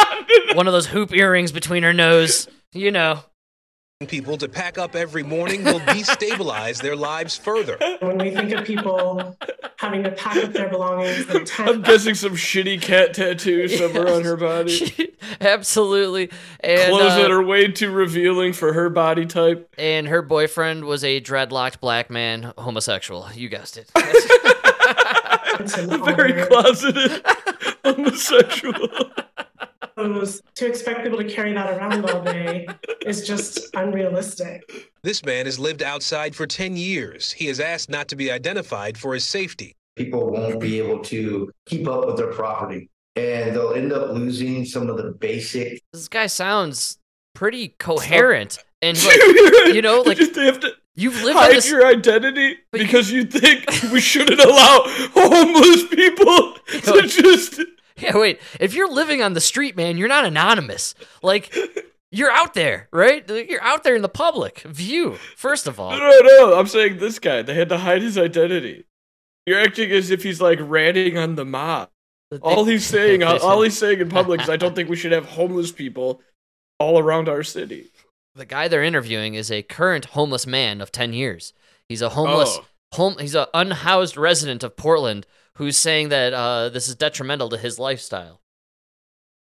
one 0.55 0.67
of 0.67 0.73
those 0.73 0.87
hoop 0.87 1.13
earrings 1.15 1.53
between 1.53 1.83
her 1.83 1.93
nose. 1.93 2.49
You 2.73 2.91
know. 2.93 3.21
People 4.09 4.39
to 4.39 4.49
pack 4.49 4.79
up 4.79 4.97
every 4.97 5.23
morning 5.23 5.63
will 5.63 5.79
destabilize 5.81 6.81
their 6.81 6.97
lives 6.97 7.37
further. 7.37 7.77
When 8.01 8.17
we 8.17 8.31
think 8.31 8.51
of 8.53 8.65
people 8.65 9.37
having 9.77 10.03
to 10.05 10.11
pack 10.13 10.39
up 10.39 10.53
their 10.55 10.71
belongings 10.71 11.29
and 11.29 11.41
I'm 11.59 11.75
tent, 11.75 11.85
guessing 11.85 12.15
some 12.15 12.33
shitty 12.33 12.81
cat 12.81 13.13
tattoo 13.13 13.69
somewhere 13.77 14.09
on 14.09 14.25
her 14.25 14.39
body. 14.39 15.15
Absolutely. 15.43 16.31
And 16.61 16.91
Clothes 16.93 17.13
uh, 17.13 17.17
that 17.19 17.31
are 17.31 17.43
way 17.43 17.69
too 17.69 17.91
revealing 17.91 18.55
for 18.55 18.73
her 18.73 18.89
body 18.89 19.27
type. 19.27 19.69
and 19.77 20.09
her 20.09 20.23
boyfriend 20.23 20.85
was 20.87 21.05
a 21.05 21.21
dreadlocked 21.21 21.81
black 21.81 22.09
man, 22.09 22.55
homosexual. 22.57 23.29
You 23.35 23.51
guessed 23.51 23.77
it. 23.77 23.91
and 25.59 26.05
Very 26.07 26.47
closeted 26.47 27.23
homosexual. 27.85 28.89
Those, 29.97 30.41
to 30.57 30.67
expect 30.67 31.03
people 31.03 31.19
to 31.19 31.25
carry 31.25 31.53
that 31.53 31.71
around 31.71 32.09
all 32.09 32.23
day 32.23 32.67
is 33.07 33.27
just 33.27 33.75
unrealistic. 33.75 34.89
This 35.03 35.25
man 35.25 35.47
has 35.47 35.59
lived 35.59 35.83
outside 35.83 36.35
for 36.35 36.47
10 36.47 36.77
years. 36.77 37.33
He 37.33 37.47
has 37.47 37.61
asked 37.61 37.89
not 37.91 38.09
to 38.09 38.17
be 38.17 38.31
identified 38.31 38.99
for 38.99 39.15
his 39.15 39.25
safety. 39.25 39.77
people 39.97 40.31
won't 40.31 40.61
be 40.61 40.79
able 40.79 41.01
to 41.05 41.51
keep 41.67 41.87
up 41.89 42.07
with 42.07 42.17
their 42.17 42.33
property 42.33 42.89
and 43.17 43.55
they'll 43.55 43.75
end 43.75 43.93
up 43.93 44.11
losing 44.11 44.65
some 44.65 44.89
of 44.89 44.97
the 44.97 45.11
basic 45.11 45.81
this 45.93 46.09
guy 46.09 46.27
sounds 46.29 46.97
pretty 47.35 47.75
coherent. 47.79 48.59
And 48.83 48.97
like 49.05 49.75
you 49.75 49.83
know, 49.83 50.03
like 50.03 50.17
just 50.17 50.37
have 50.37 50.61
to 50.61 50.71
you've 50.95 51.21
lived 51.23 51.37
hide 51.39 51.53
this 51.57 51.69
your 51.69 51.85
identity 51.87 52.57
But 52.71 52.81
you- 52.81 52.87
because 52.87 53.11
you 53.11 53.25
think 53.25 53.67
we 53.93 54.01
shouldn't 54.01 54.41
allow 54.41 54.83
homeless 55.13 55.87
people 55.89 56.55
to 56.69 57.03
just. 57.09 57.61
Yeah, 58.03 58.17
wait. 58.17 58.41
If 58.59 58.75
you're 58.75 58.91
living 58.91 59.23
on 59.23 59.35
the 59.35 59.41
street, 59.41 59.77
man, 59.77 59.97
you're 59.97 60.09
not 60.09 60.25
anonymous. 60.25 60.95
Like, 61.23 61.55
you're 62.13 62.31
out 62.31 62.55
there, 62.55 62.89
right? 62.93 63.29
You're 63.29 63.63
out 63.63 63.85
there 63.85 63.95
in 63.97 64.03
the 64.03 64.09
public 64.09 64.61
view. 64.61 65.17
First 65.37 65.67
of 65.67 65.79
all, 65.79 65.91
No, 65.91 65.99
no, 65.99 66.21
no. 66.23 66.59
I'm 66.59 66.67
saying 66.67 66.99
this 66.99 67.19
guy. 67.19 67.43
They 67.43 67.55
had 67.55 67.69
to 67.69 67.79
hide 67.79 68.03
his 68.03 68.17
identity. 68.19 68.85
You're 69.47 69.61
acting 69.61 69.91
as 69.91 70.11
if 70.11 70.23
he's 70.23 70.41
like 70.41 70.59
ratting 70.61 71.17
on 71.19 71.35
the 71.35 71.45
mob. 71.45 71.91
All 72.43 72.65
he's 72.65 72.87
saying, 72.97 73.23
all, 73.23 73.39
all 73.41 73.63
he's 73.63 73.77
saying 73.77 74.01
in 74.01 74.09
public 74.09 74.41
is, 74.43 74.49
"I 74.51 74.57
don't 74.57 74.75
think 74.77 74.89
we 74.89 74.97
should 74.97 75.13
have 75.13 75.27
homeless 75.27 75.73
people 75.73 76.21
all 76.79 76.99
around 76.99 77.29
our 77.29 77.43
city." 77.43 77.91
the 78.37 78.47
guy 78.47 78.69
they're 78.69 78.85
interviewing 78.85 79.35
is 79.35 79.51
a 79.51 79.63
current 79.63 80.05
homeless 80.07 80.47
man 80.47 80.81
of 80.81 80.93
10 80.93 81.13
years. 81.13 81.53
He's 81.89 82.01
a 82.01 82.11
homeless 82.11 82.59
Oh. 82.61 82.65
home 82.95 83.17
he's 83.19 83.35
an 83.35 83.47
unhoused 83.53 84.17
resident 84.17 84.63
of 84.63 84.77
Portland 84.77 85.27
who's 85.61 85.77
saying 85.77 86.09
that 86.09 86.33
uh, 86.33 86.71
this 86.71 86.89
is 86.89 86.95
detrimental 86.95 87.51
to 87.51 87.59
his 87.59 87.79
lifestyle. 87.79 88.41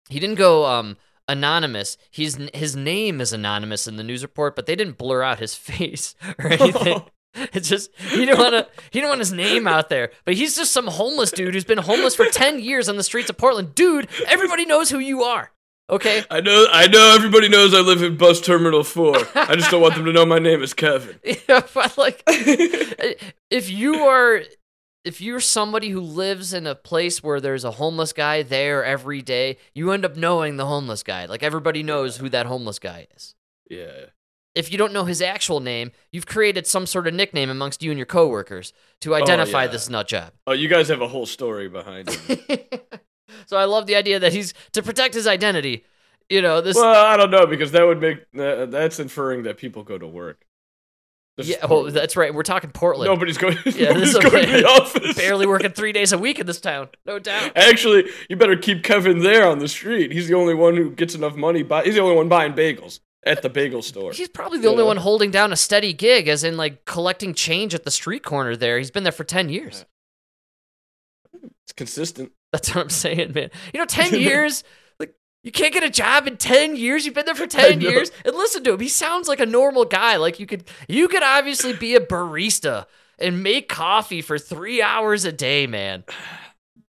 He 0.09 0.21
didn't 0.21 0.37
go 0.37 0.65
um 0.65 0.97
anonymous. 1.27 1.99
He's 2.09 2.37
his 2.55 2.77
name 2.77 3.21
is 3.21 3.33
anonymous 3.33 3.89
in 3.89 3.97
the 3.97 4.05
news 4.05 4.23
report, 4.23 4.55
but 4.55 4.67
they 4.67 4.77
didn't 4.77 4.97
blur 4.97 5.25
out 5.25 5.41
his 5.41 5.55
face 5.71 6.15
or 6.39 6.47
anything. 6.47 7.03
It's 7.53 7.69
just 7.69 7.91
he 7.97 8.27
didn't 8.27 8.39
want 8.39 8.53
to. 8.53 8.69
He 8.93 9.01
didn't 9.01 9.09
want 9.09 9.19
his 9.19 9.33
name 9.33 9.67
out 9.67 9.89
there, 9.89 10.13
but 10.25 10.35
he's 10.35 10.55
just 10.55 10.71
some 10.71 10.87
homeless 10.87 11.33
dude 11.33 11.53
who's 11.53 11.65
been 11.65 11.79
homeless 11.79 12.15
for 12.15 12.27
ten 12.27 12.61
years 12.61 12.89
on 12.89 12.97
the 12.97 13.03
streets 13.03 13.29
of 13.29 13.37
Portland. 13.37 13.75
Dude, 13.75 14.07
everybody 14.29 14.65
knows 14.65 14.89
who 14.89 15.01
you 15.01 15.25
are. 15.25 15.51
Okay, 15.91 16.23
I 16.31 16.41
know, 16.41 16.67
I 16.71 16.87
know. 16.87 17.13
Everybody 17.17 17.49
knows 17.49 17.75
I 17.75 17.81
live 17.81 18.03
in 18.03 18.17
Bus 18.17 18.41
Terminal 18.41 18.85
Four. 18.85 19.17
I 19.35 19.57
just 19.57 19.73
don't 19.73 19.83
want 19.83 19.97
them 19.97 20.05
to 20.05 20.13
know 20.13 20.25
my 20.25 20.39
name 20.39 20.63
is 20.63 20.75
Kevin. 20.75 21.19
Yeah, 21.49 21.63
but 21.75 21.99
like, 21.99 22.23
if 22.27 23.69
you 23.69 23.97
are, 23.97 24.43
if 25.05 25.21
you're 25.21 25.41
somebody 25.41 25.91
who 25.91 26.01
lives 26.01 26.55
in 26.55 26.67
a 26.67 26.75
place 26.75 27.23
where 27.23 27.41
there's 27.41 27.65
a 27.65 27.73
homeless 27.73 28.13
guy 28.13 28.43
there 28.43 28.83
every 28.83 29.21
day, 29.21 29.59
you 29.75 29.93
end 29.93 30.05
up 30.05 30.17
knowing 30.17 30.57
the 30.57 30.67
homeless 30.67 31.03
guy. 31.03 31.27
Like 31.27 31.43
everybody 31.43 31.83
knows 31.83 32.17
who 32.17 32.29
that 32.31 32.47
homeless 32.47 32.79
guy 32.79 33.07
is. 33.15 33.35
Yeah. 33.69 34.07
If 34.55 34.73
you 34.73 34.79
don't 34.79 34.93
know 34.93 35.05
his 35.05 35.21
actual 35.21 35.61
name, 35.61 35.91
you've 36.11 36.27
created 36.27 36.67
some 36.67 36.87
sort 36.87 37.07
of 37.07 37.15
nickname 37.15 37.51
amongst 37.51 37.83
you 37.83 37.91
and 37.91 37.99
your 37.99 38.07
coworkers 38.07 38.73
to 39.01 39.15
identify 39.15 39.65
yeah. 39.65 39.71
this 39.71 39.91
nut 39.91 40.09
job. 40.09 40.33
Oh, 40.47 40.53
you 40.53 40.69
guys 40.69 40.89
have 40.89 41.01
a 41.01 41.09
whole 41.09 41.27
story 41.27 41.69
behind 41.69 42.09
it. 42.09 43.03
so 43.47 43.57
I 43.57 43.65
love 43.65 43.87
the 43.87 43.97
idea 43.97 44.19
that 44.21 44.33
he's 44.33 44.55
to 44.73 44.83
protect 44.83 45.15
his 45.15 45.27
identity. 45.27 45.85
You 46.31 46.41
know 46.41 46.61
this. 46.63 46.77
well, 46.77 47.05
I 47.05 47.17
don't 47.19 47.31
know 47.31 47.47
because 47.47 47.73
that 47.73 47.87
would 47.87 48.01
make 48.01 48.25
uh, 48.39 48.65
that's 48.67 48.99
inferring 48.99 49.43
that 49.43 49.59
people 49.59 49.83
go 49.83 49.99
to 49.99 50.07
work. 50.07 50.47
This 51.37 51.49
yeah, 51.49 51.67
well, 51.67 51.85
that's 51.91 52.17
right. 52.17 52.33
We're 52.33 52.45
talking 52.45 52.71
Portland. 52.71 53.11
nobody's 53.11 53.39
going. 53.39 53.59
Yeah, 53.67 53.89
nobody's 53.89 54.13
this 54.13 54.25
is 54.25 54.31
going 54.31 54.47
to 54.47 54.53
the 54.53 54.67
office. 54.69 55.17
barely 55.17 55.47
working 55.47 55.71
three 55.77 55.93
days 55.93 56.13
a 56.13 56.19
week 56.19 56.39
in 56.39 56.47
this 56.47 56.61
town, 56.61 56.89
no 57.07 57.19
doubt. 57.19 57.53
Actually, 57.57 58.05
you 58.29 58.37
better 58.37 58.57
keep 58.57 58.85
Kevin 58.85 59.19
there 59.19 59.49
on 59.49 59.59
the 59.59 59.67
street. 59.67 60.13
He's 60.13 60.29
the 60.29 60.35
only 60.35 60.55
one 60.55 60.77
who 60.77 60.91
gets 60.93 61.15
enough 61.17 61.35
money. 61.35 61.65
Buy, 61.65 61.83
he's 61.83 61.97
the 61.97 62.01
only 62.03 62.15
one 62.15 62.29
buying 62.29 62.53
bagels 62.53 63.01
at 63.27 63.43
the 63.43 63.49
bagel 63.51 63.83
store. 63.83 64.13
He's 64.13 64.29
probably 64.29 64.61
the 64.61 64.69
only 64.69 64.85
one 64.85 64.99
holding 64.99 65.33
down 65.33 65.53
a 65.53 65.57
steady 65.57 65.93
gig, 65.93 66.29
as 66.29 66.45
in 66.45 66.57
like 66.57 66.85
collecting 66.85 67.35
change 67.35 67.75
at 67.75 67.83
the 67.85 67.91
street 67.91 68.23
corner 68.23 68.55
there. 68.55 68.79
He's 68.79 68.93
been 68.93 69.03
there 69.03 69.11
for 69.13 69.25
10 69.25 69.49
years. 69.49 69.85
It's 71.65 71.73
consistent. 71.73 72.31
That's 72.53 72.73
what 72.75 72.83
I'm 72.83 72.91
saying, 72.91 73.33
man. 73.33 73.51
You 73.73 73.81
know, 73.81 73.87
10 73.89 74.15
years, 74.21 74.63
you 75.45 75.53
can't 75.53 75.73
get 75.73 75.85
a 75.85 75.91
job 75.91 76.27
in 76.27 76.37
10 76.39 76.75
years. 76.75 77.05
You've 77.05 77.15
been 77.15 77.27
there 77.27 77.35
for 77.35 77.47
10 77.47 77.81
years. 77.81 78.11
And 78.25 78.35
listen 78.35 78.65
to 78.65 78.73
him. 78.73 78.81
He 78.81 78.89
sounds 78.89 79.29
like 79.29 79.39
a 79.39 79.47
normal 79.47 79.85
guy. 79.85 80.17
Like, 80.17 80.41
you 80.41 80.47
could, 80.47 80.65
you 80.89 81.07
could 81.07 81.23
obviously 81.23 81.75
be 81.75 81.95
a 81.95 82.01
barista 82.01 82.87
and 83.19 83.43
make 83.43 83.69
coffee 83.69 84.23
for 84.23 84.39
three 84.39 84.83
hours 84.83 85.25
a 85.25 85.33
day, 85.33 85.67
man. 85.69 86.03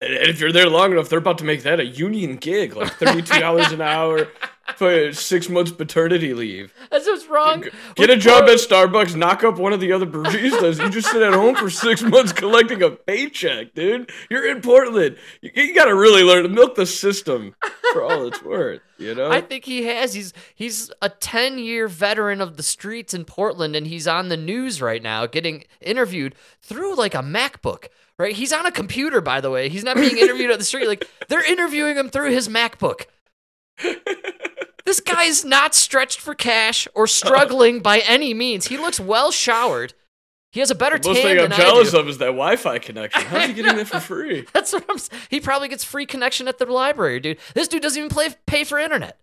And 0.02 0.14
if 0.14 0.40
you're 0.40 0.52
there 0.52 0.70
long 0.70 0.92
enough, 0.92 1.10
they're 1.10 1.20
about 1.20 1.38
to 1.40 1.44
make 1.44 1.64
that 1.64 1.80
a 1.80 1.86
union 1.86 2.38
gig, 2.38 2.76
like 2.76 2.94
thirty-two 3.00 3.40
dollars 3.40 3.72
an 3.74 3.82
hour 3.82 4.30
for 4.76 5.14
six 5.14 5.50
months 5.50 5.72
paternity 5.72 6.34
leave. 6.34 6.74
That's 6.90 7.06
what's 7.06 7.28
wrong. 7.28 7.66
Get 7.96 8.10
a 8.10 8.18
job 8.18 8.44
at 8.44 8.58
Starbucks, 8.58 9.16
knock 9.16 9.44
up 9.44 9.58
one 9.58 9.74
of 9.74 9.80
the 9.80 9.92
other 9.92 10.06
baristas. 10.06 10.82
You 10.82 10.90
just 10.90 11.12
sit 11.12 11.22
at 11.22 11.34
home 11.34 11.56
for 11.56 11.70
six 11.70 12.02
months 12.02 12.34
collecting 12.34 12.82
a 12.84 12.92
paycheck, 12.92 13.74
dude. 13.74 14.12
You're 14.30 14.50
in 14.50 14.62
Portland. 14.62 15.18
You, 15.42 15.52
you 15.54 15.76
got 15.76 15.86
to 15.86 15.96
really 15.96 16.24
learn 16.24 16.44
to 16.44 16.50
milk 16.50 16.76
the 16.76 16.86
system 16.86 17.56
for 17.94 18.04
all 18.04 18.28
it's 18.28 18.44
worth. 18.44 18.82
You 18.98 19.16
know. 19.16 19.32
I 19.32 19.42
think 19.42 19.66
he 19.66 19.84
has. 19.84 20.14
He's 20.14 20.34
he's 20.54 20.92
a 21.02 21.10
10-year 21.10 21.88
veteran 21.88 22.42
of 22.42 22.58
the 22.58 22.64
streets 22.64 23.14
in 23.14 23.26
Portland 23.26 23.76
and 23.76 23.88
he's 23.88 24.08
on 24.08 24.30
the 24.30 24.38
news 24.38 24.82
right 24.82 25.02
now 25.02 25.26
getting 25.26 25.64
interviewed 25.82 26.36
through 26.62 26.96
like 26.96 27.16
a 27.16 27.20
MacBook. 27.20 27.88
Right? 28.18 28.36
He's 28.36 28.52
on 28.52 28.66
a 28.66 28.72
computer 28.72 29.22
by 29.22 29.40
the 29.40 29.50
way. 29.50 29.70
He's 29.70 29.84
not 29.84 29.96
being 29.96 30.18
interviewed 30.18 30.52
at 30.52 30.60
the 30.60 30.66
street 30.66 30.88
like 30.88 31.08
they're 31.30 31.50
interviewing 31.50 31.96
him 31.98 32.10
through 32.10 32.32
his 32.32 32.50
MacBook. 32.50 33.06
This 34.90 35.02
guy 35.02 35.26
is 35.26 35.46
not 35.46 35.76
stretched 35.76 36.20
for 36.20 36.34
cash 36.34 36.88
or 36.96 37.06
struggling 37.06 37.80
by 37.80 38.00
any 38.00 38.34
means. 38.34 38.70
He 38.70 38.78
looks 38.80 39.00
well 39.00 39.30
showered. 39.30 39.94
He 40.52 40.62
has 40.62 40.72
a 40.72 40.76
better 40.76 40.98
the 40.98 41.10
most 41.10 41.18
tan 41.18 41.26
thing 41.26 41.44
I'm 41.44 41.50
than 41.50 41.60
jealous 41.60 41.90
I 41.90 41.92
do. 41.92 42.00
of 42.00 42.10
is 42.10 42.18
that 42.18 42.26
Wi-Fi 42.26 42.80
connection. 42.80 43.22
How's 43.22 43.50
he 43.50 43.54
getting 43.54 43.76
that 43.76 43.88
for 43.88 44.00
free? 44.00 44.48
That's 44.54 44.74
what 44.74 44.84
I'm. 44.90 44.98
He 45.30 45.40
probably 45.40 45.68
gets 45.68 45.84
free 45.84 46.08
connection 46.08 46.48
at 46.48 46.58
the 46.58 46.66
library, 46.66 47.20
dude. 47.20 47.38
This 47.54 47.68
dude 47.68 47.84
doesn't 47.84 48.00
even 48.00 48.10
play, 48.10 48.30
pay 48.48 48.64
for 48.64 48.80
internet. 48.80 49.20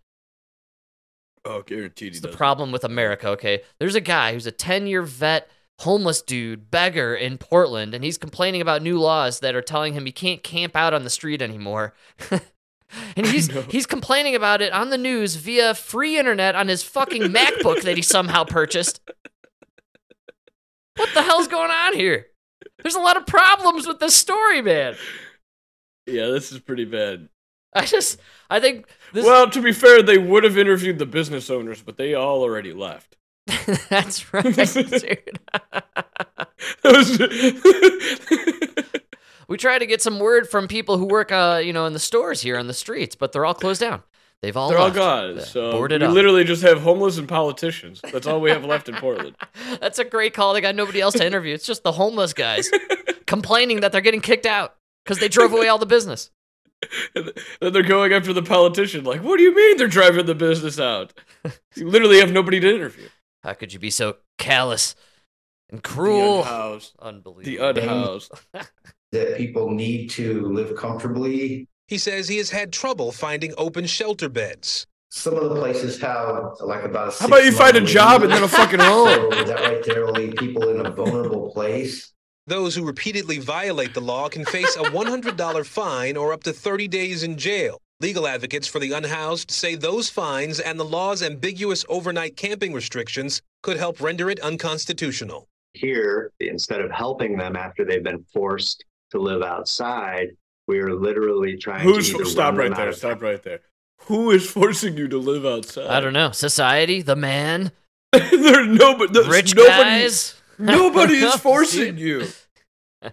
Oh, 1.45 1.63
guaranteed 1.63 2.13
It's 2.13 2.21
the 2.21 2.29
problem 2.29 2.71
with 2.71 2.85
America, 2.85 3.31
okay? 3.31 3.63
There's 3.81 3.97
a 3.97 4.01
guy 4.01 4.35
who's 4.35 4.47
a 4.47 4.53
10 4.53 4.87
year 4.87 5.03
vet, 5.03 5.51
homeless 5.81 6.23
dude, 6.23 6.71
beggar 6.71 7.13
in 7.13 7.39
Portland, 7.39 7.93
and 7.93 8.05
he's 8.05 8.19
complaining 8.19 8.61
about 8.61 8.83
new 8.83 9.01
laws 9.01 9.41
that 9.41 9.57
are 9.57 9.63
telling 9.63 9.95
him 9.95 10.07
he 10.07 10.13
can't 10.13 10.45
camp 10.45 10.77
out 10.77 10.95
on 10.95 11.03
the 11.03 11.11
street 11.11 11.43
anymore. 11.43 11.93
and 13.17 13.27
he's 13.27 13.51
he's 13.71 13.87
complaining 13.87 14.35
about 14.35 14.63
it 14.63 14.73
on 14.73 14.91
the 14.91 14.99
news 14.99 15.37
via 15.37 15.75
free 15.75 16.19
internet 16.19 16.55
on 16.55 16.69
his 16.69 16.83
fucking 16.83 17.23
MacBook 17.33 17.83
that 17.83 17.97
he 17.97 18.03
somehow 18.03 18.45
purchased. 18.45 19.01
What 20.97 21.11
the 21.15 21.23
hell's 21.23 21.49
going 21.49 21.71
on 21.71 21.95
here? 21.95 22.27
There's 22.83 22.95
a 22.95 23.01
lot 23.01 23.17
of 23.17 23.27
problems 23.27 23.87
with 23.87 24.01
this 24.01 24.15
story, 24.15 24.63
man. 24.63 24.97
Yeah, 26.07 26.29
this 26.29 26.53
is 26.53 26.61
pretty 26.61 26.85
bad. 26.85 27.29
I 27.75 27.85
just, 27.85 28.21
I 28.49 28.61
think 28.61 28.87
this. 29.13 29.27
Well, 29.27 29.51
to 29.51 29.61
be 29.61 29.73
fair, 29.73 30.03
they 30.03 30.19
would 30.19 30.45
have 30.45 30.57
interviewed 30.57 30.99
the 30.99 31.07
business 31.07 31.51
owners, 31.51 31.83
but 31.83 31.97
they 31.97 32.15
all 32.15 32.43
already 32.43 32.73
left. 32.73 33.17
that's 33.89 34.33
right, 34.33 34.55
dude. 34.55 35.41
we 39.49 39.57
try 39.57 39.79
to 39.79 39.87
get 39.87 40.03
some 40.03 40.19
word 40.19 40.49
from 40.49 40.69
people 40.69 40.99
who 40.99 41.05
work, 41.07 41.31
uh, 41.33 41.61
you 41.65 41.73
know, 41.73 41.87
in 41.87 41.93
the 41.93 41.99
stores 41.99 42.41
here 42.43 42.59
on 42.59 42.67
the 42.67 42.75
streets, 42.75 43.15
but 43.15 43.33
they're 43.33 43.45
all 43.45 43.55
closed 43.55 43.81
down. 43.81 44.03
They've 44.43 44.57
all 44.57 44.69
They're 44.69 44.79
all 44.79 44.85
left. 44.87 44.97
gone. 44.97 45.37
Yeah, 45.37 45.43
So 45.45 45.73
boarded 45.73 46.03
we 46.03 46.09
up. 46.09 46.13
literally 46.15 46.45
just 46.45 46.63
have 46.63 46.83
homeless 46.83 47.17
and 47.17 47.27
politicians. 47.27 48.01
That's 48.13 48.27
all 48.27 48.41
we 48.41 48.51
have 48.51 48.65
left 48.67 48.89
in 48.89 48.95
Portland. 48.97 49.35
That's 49.81 49.99
a 49.99 50.05
great 50.05 50.35
call. 50.35 50.53
They 50.53 50.61
got 50.61 50.75
nobody 50.75 51.01
else 51.01 51.15
to 51.15 51.27
interview. 51.27 51.55
It's 51.55 51.67
just 51.67 51.83
the 51.85 51.93
homeless 51.93 52.35
guys 52.35 52.71
complaining 53.27 53.81
that 53.81 53.93
they're 53.93 54.03
getting 54.03 54.21
kicked 54.21 54.45
out 54.47 54.77
because 55.05 55.19
they 55.21 55.29
drove 55.29 55.53
away 55.53 55.69
all 55.69 55.79
the 55.79 55.87
business. 55.87 56.31
And 57.15 57.33
then 57.63 57.73
they're 57.73 57.83
going 57.83 58.13
after 58.13 58.35
the 58.35 58.43
politician. 58.43 59.05
Like, 59.05 59.23
what 59.23 59.39
do 59.39 59.43
you 59.43 59.55
mean 59.55 59.79
they're 59.79 59.89
driving 59.89 60.27
the 60.27 60.35
business 60.35 60.79
out? 60.79 61.15
You 61.75 61.89
literally 61.89 62.21
have 62.21 62.31
nobody 62.31 62.61
to 62.61 62.69
interview. 62.75 63.09
How 63.43 63.55
could 63.55 63.73
you 63.73 63.79
be 63.79 63.91
so 63.91 64.19
callous 64.37 64.95
and 65.71 65.83
cruel? 65.83 66.43
The 66.43 66.49
unhoused. 66.51 66.93
The 66.99 67.05
Unbelievable. 67.07 67.69
unhoused. 67.71 68.33
that 69.13 69.37
people 69.37 69.71
need 69.71 70.11
to 70.11 70.43
live 70.53 70.77
comfortably. 70.77 71.69
He 71.89 71.99
says 71.99 72.29
he 72.29 72.39
has 72.39 72.51
had 72.51 72.73
trouble 72.73 73.13
finding 73.13 73.55
open 73.57 73.87
shelter 73.87 74.29
beds. 74.29 74.87
Some 75.11 75.35
of 75.35 75.49
the 75.49 75.55
places 75.55 76.01
have 76.01 76.55
like 76.61 76.83
about 76.83 77.15
a. 77.15 77.19
How 77.19 77.29
about 77.29 77.45
you 77.45 77.53
find 77.53 77.77
a 77.77 77.81
waiting 77.81 77.95
job 77.95 78.23
and 78.23 78.33
then 78.33 78.43
a 78.43 78.49
fucking 78.49 78.81
home? 78.83 79.33
So 79.33 79.45
that 79.45 79.61
right 79.61 79.85
there 79.85 80.05
will 80.05 80.13
leave 80.13 80.35
people 80.35 80.69
in 80.69 80.85
a 80.85 80.91
vulnerable 80.91 81.53
place. 81.53 82.13
Those 82.49 82.75
who 82.75 82.85
repeatedly 82.85 83.39
violate 83.39 83.95
the 83.95 84.01
law 84.01 84.29
can 84.29 84.45
face 84.45 84.77
a 84.77 84.83
$100 84.83 85.67
fine 85.67 86.17
or 86.17 86.33
up 86.33 86.43
to 86.45 86.53
30 86.53 86.87
days 86.89 87.23
in 87.23 87.39
jail. 87.39 87.79
Legal 88.01 88.27
advocates 88.27 88.69
for 88.69 88.79
the 88.79 88.93
unhoused 88.93 89.51
say 89.51 89.75
those 89.75 90.11
fines 90.11 90.61
and 90.61 90.79
the 90.79 90.85
law's 90.85 91.23
ambiguous 91.23 91.85
overnight 91.89 92.37
camping 92.37 92.73
restrictions 92.73 93.41
could 93.63 93.77
help 93.79 94.01
render 94.01 94.29
it 94.29 94.39
unconstitutional. 94.41 95.47
here, 95.73 96.31
instead 96.41 96.81
of 96.81 96.91
helping 96.91 97.37
them 97.37 97.57
after 97.57 97.85
they've 97.85 98.05
been 98.05 98.25
forced 98.33 98.85
to 99.11 99.19
live 99.19 99.43
outside, 99.43 100.31
we 100.67 100.79
are 100.81 100.95
literally 100.95 101.57
trying 101.57 101.83
Who's 101.83 102.13
to 102.13 102.25
stop 102.25 102.57
right 102.57 102.75
there? 102.75 102.89
of 102.89 102.97
Stop 102.97 103.23
right 103.23 103.43
there. 103.43 103.61
Who 104.03 104.31
is 104.31 104.49
forcing 104.49 104.97
you 104.97 105.09
to 105.09 105.19
live 105.19 105.47
outside? 105.47 105.87
I 105.87 106.01
don't 106.01 106.13
know. 106.13 106.31
Society, 106.33 107.03
the 107.03 107.17
man, 107.17 107.73
There's 108.13 108.69
nobody. 108.69 109.13
There's 109.13 109.27
rich 109.29 109.55
nobody, 109.55 109.73
guys. 110.03 110.35
Nobody 110.59 111.15
is 111.17 111.35
forcing 111.37 111.99
you. 111.99 112.27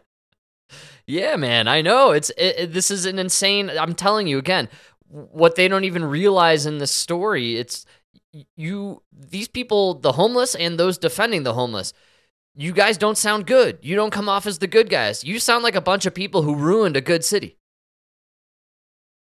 Yeah, 1.05 1.35
man, 1.35 1.67
I 1.67 1.81
know. 1.81 2.11
It's 2.11 2.29
it, 2.31 2.55
it- 2.57 2.73
this 2.73 2.89
is 2.89 3.05
an 3.05 3.19
insane. 3.19 3.69
I'm 3.69 3.93
telling 3.93 4.25
you 4.27 4.37
again, 4.37 4.69
what 5.09 5.55
they 5.55 5.67
don't 5.67 5.83
even 5.83 6.05
realize 6.05 6.65
in 6.65 6.77
this 6.77 6.91
story. 6.91 7.57
It's 7.57 7.85
you. 8.55 9.01
These 9.11 9.49
people, 9.49 9.95
the 9.95 10.13
homeless 10.13 10.55
and 10.55 10.79
those 10.79 10.97
defending 10.97 11.43
the 11.43 11.53
homeless. 11.53 11.91
You 12.55 12.71
guys 12.71 12.97
don't 12.97 13.17
sound 13.17 13.47
good. 13.47 13.79
You 13.81 13.95
don't 13.95 14.11
come 14.11 14.29
off 14.29 14.45
as 14.45 14.59
the 14.59 14.67
good 14.67 14.89
guys. 14.89 15.23
You 15.23 15.39
sound 15.39 15.63
like 15.63 15.75
a 15.75 15.81
bunch 15.81 16.05
of 16.05 16.13
people 16.13 16.43
who 16.43 16.53
ruined 16.55 16.95
a 16.95 17.01
good 17.01 17.25
city. 17.25 17.57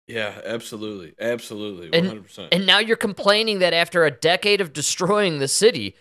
Yeah, 0.08 0.42
absolutely, 0.44 1.14
absolutely, 1.20 1.90
And- 1.94 2.08
hundred 2.08 2.24
percent. 2.24 2.54
And 2.54 2.66
now 2.66 2.80
you're 2.80 2.98
complaining 2.98 3.60
that 3.60 3.74
after 3.74 4.06
a 4.06 4.12
decade 4.12 4.60
of 4.62 4.74
destroying 4.74 5.38
the 5.40 5.48
city, 5.48 5.96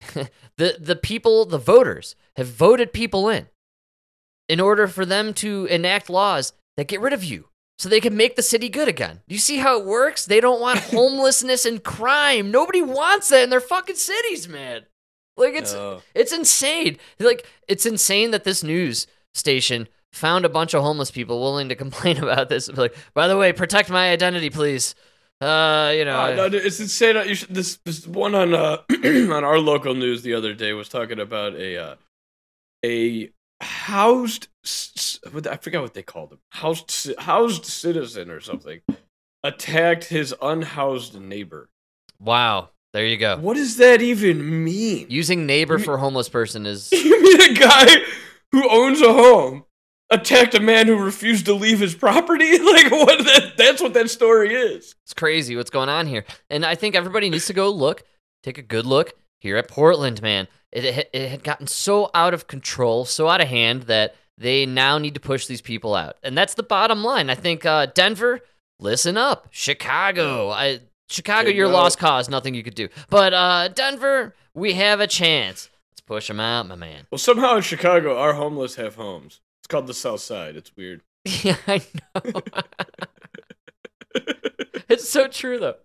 the 0.56 0.76
the 0.80 0.96
people, 0.96 1.44
the 1.44 1.58
voters, 1.58 2.16
have 2.36 2.48
voted 2.48 2.92
people 2.92 3.28
in 3.28 3.46
in 4.48 4.58
order 4.60 4.88
for 4.88 5.06
them 5.06 5.32
to 5.34 5.66
enact 5.66 6.10
laws 6.10 6.52
that 6.76 6.88
get 6.88 7.00
rid 7.00 7.12
of 7.12 7.22
you 7.22 7.48
so 7.78 7.88
they 7.88 8.00
can 8.00 8.16
make 8.16 8.34
the 8.36 8.42
city 8.42 8.68
good 8.68 8.88
again. 8.88 9.20
Do 9.28 9.34
you 9.34 9.38
see 9.40 9.58
how 9.58 9.78
it 9.78 9.86
works? 9.86 10.24
They 10.26 10.40
don't 10.40 10.60
want 10.60 10.78
homelessness 10.90 11.64
and 11.64 11.82
crime. 11.82 12.50
Nobody 12.50 12.82
wants 12.82 13.28
that 13.28 13.44
in 13.44 13.50
their 13.50 13.60
fucking 13.60 13.96
cities, 13.96 14.48
man. 14.48 14.86
Like 15.36 15.54
it's 15.54 15.72
No. 15.72 16.00
it's 16.14 16.32
insane. 16.32 16.96
Like 17.18 17.46
it's 17.68 17.86
insane 17.86 18.30
that 18.32 18.44
this 18.44 18.62
news 18.62 19.06
station 19.34 19.88
found 20.12 20.44
a 20.44 20.48
bunch 20.48 20.74
of 20.74 20.82
homeless 20.82 21.10
people 21.10 21.40
willing 21.40 21.68
to 21.68 21.74
complain 21.84 22.18
about 22.18 22.48
this. 22.48 22.68
Like, 22.68 22.94
by 23.14 23.26
the 23.28 23.36
way, 23.36 23.52
protect 23.52 23.90
my 23.90 24.10
identity, 24.10 24.50
please. 24.50 24.94
Uh, 25.40 25.92
you 25.96 26.04
know, 26.04 26.20
Uh, 26.20 26.34
no, 26.36 26.44
it's 26.46 26.78
insane. 26.78 27.16
You 27.28 27.34
should, 27.34 27.52
this 27.52 27.78
this 27.84 28.06
one 28.06 28.34
on 28.36 28.54
uh 28.54 28.78
on 29.04 29.44
our 29.44 29.58
local 29.58 29.94
news 29.94 30.22
the 30.22 30.34
other 30.34 30.54
day 30.54 30.72
was 30.72 30.88
talking 30.88 31.18
about 31.18 31.54
a 31.56 31.76
uh, 31.76 31.94
a 32.84 33.30
housed 33.60 34.48
s- 34.64 34.92
s- 34.96 35.32
what- 35.32 35.46
I 35.46 35.56
forgot 35.56 35.82
what 35.82 35.94
they 35.94 36.02
called 36.02 36.32
him 36.32 36.38
housed 36.50 37.12
housed 37.18 37.64
citizen 37.66 38.30
or 38.30 38.40
something 38.40 38.80
attacked 39.42 40.04
his 40.04 40.34
unhoused 40.40 41.20
neighbor. 41.20 41.68
wow. 42.20 42.70
There 42.94 43.04
you 43.04 43.16
go. 43.16 43.36
What 43.38 43.56
does 43.56 43.76
that 43.78 44.02
even 44.02 44.62
mean? 44.62 45.06
Using 45.10 45.46
neighbor 45.46 45.80
for 45.80 45.98
homeless 45.98 46.28
person 46.28 46.64
is 46.64 46.92
You 46.92 47.20
mean 47.20 47.50
a 47.50 47.54
guy 47.54 47.86
who 48.52 48.70
owns 48.70 49.02
a 49.02 49.12
home 49.12 49.64
attacked 50.10 50.54
a 50.54 50.60
man 50.60 50.86
who 50.86 50.96
refused 51.02 51.46
to 51.46 51.54
leave 51.54 51.80
his 51.80 51.96
property? 51.96 52.56
Like 52.64 52.92
what? 52.92 53.24
That, 53.24 53.54
that's 53.58 53.82
what 53.82 53.94
that 53.94 54.10
story 54.10 54.54
is. 54.54 54.94
it's 55.02 55.12
crazy 55.12 55.56
what's 55.56 55.70
going 55.70 55.88
on 55.88 56.06
here. 56.06 56.24
And 56.48 56.64
I 56.64 56.76
think 56.76 56.94
everybody 56.94 57.30
needs 57.30 57.46
to 57.46 57.52
go 57.52 57.68
look, 57.68 58.04
take 58.44 58.58
a 58.58 58.62
good 58.62 58.86
look 58.86 59.12
here 59.40 59.56
at 59.56 59.66
Portland, 59.68 60.22
man. 60.22 60.46
It, 60.70 60.84
it, 60.84 61.10
it 61.12 61.28
had 61.30 61.42
gotten 61.42 61.66
so 61.66 62.10
out 62.14 62.32
of 62.32 62.46
control, 62.46 63.04
so 63.04 63.28
out 63.28 63.40
of 63.40 63.48
hand 63.48 63.84
that 63.84 64.14
they 64.38 64.66
now 64.66 64.98
need 64.98 65.14
to 65.14 65.20
push 65.20 65.46
these 65.48 65.60
people 65.60 65.96
out. 65.96 66.16
And 66.22 66.38
that's 66.38 66.54
the 66.54 66.62
bottom 66.62 67.02
line. 67.02 67.28
I 67.28 67.34
think 67.34 67.66
uh, 67.66 67.86
Denver, 67.86 68.40
listen 68.78 69.16
up. 69.16 69.48
Chicago, 69.50 70.50
I, 70.50 70.80
Chicago, 71.08 71.50
your 71.50 71.68
note. 71.68 71.74
lost 71.74 71.98
cause, 71.98 72.28
nothing 72.28 72.54
you 72.54 72.62
could 72.62 72.74
do. 72.74 72.88
But 73.10 73.34
uh, 73.34 73.68
Denver, 73.68 74.34
we 74.54 74.74
have 74.74 75.00
a 75.00 75.06
chance. 75.06 75.68
Let's 75.92 76.00
push 76.00 76.28
them 76.28 76.40
out, 76.40 76.66
my 76.66 76.74
man. 76.76 77.06
Well, 77.10 77.18
somehow 77.18 77.56
in 77.56 77.62
Chicago, 77.62 78.16
our 78.18 78.34
homeless 78.34 78.76
have 78.76 78.94
homes. 78.96 79.40
It's 79.60 79.66
called 79.68 79.86
the 79.86 79.94
South 79.94 80.20
Side. 80.20 80.56
It's 80.56 80.74
weird. 80.76 81.02
Yeah, 81.42 81.56
I 81.66 81.80
know. 82.24 82.42
it's 84.88 85.08
so 85.08 85.26
true 85.28 85.58
though. 85.58 85.76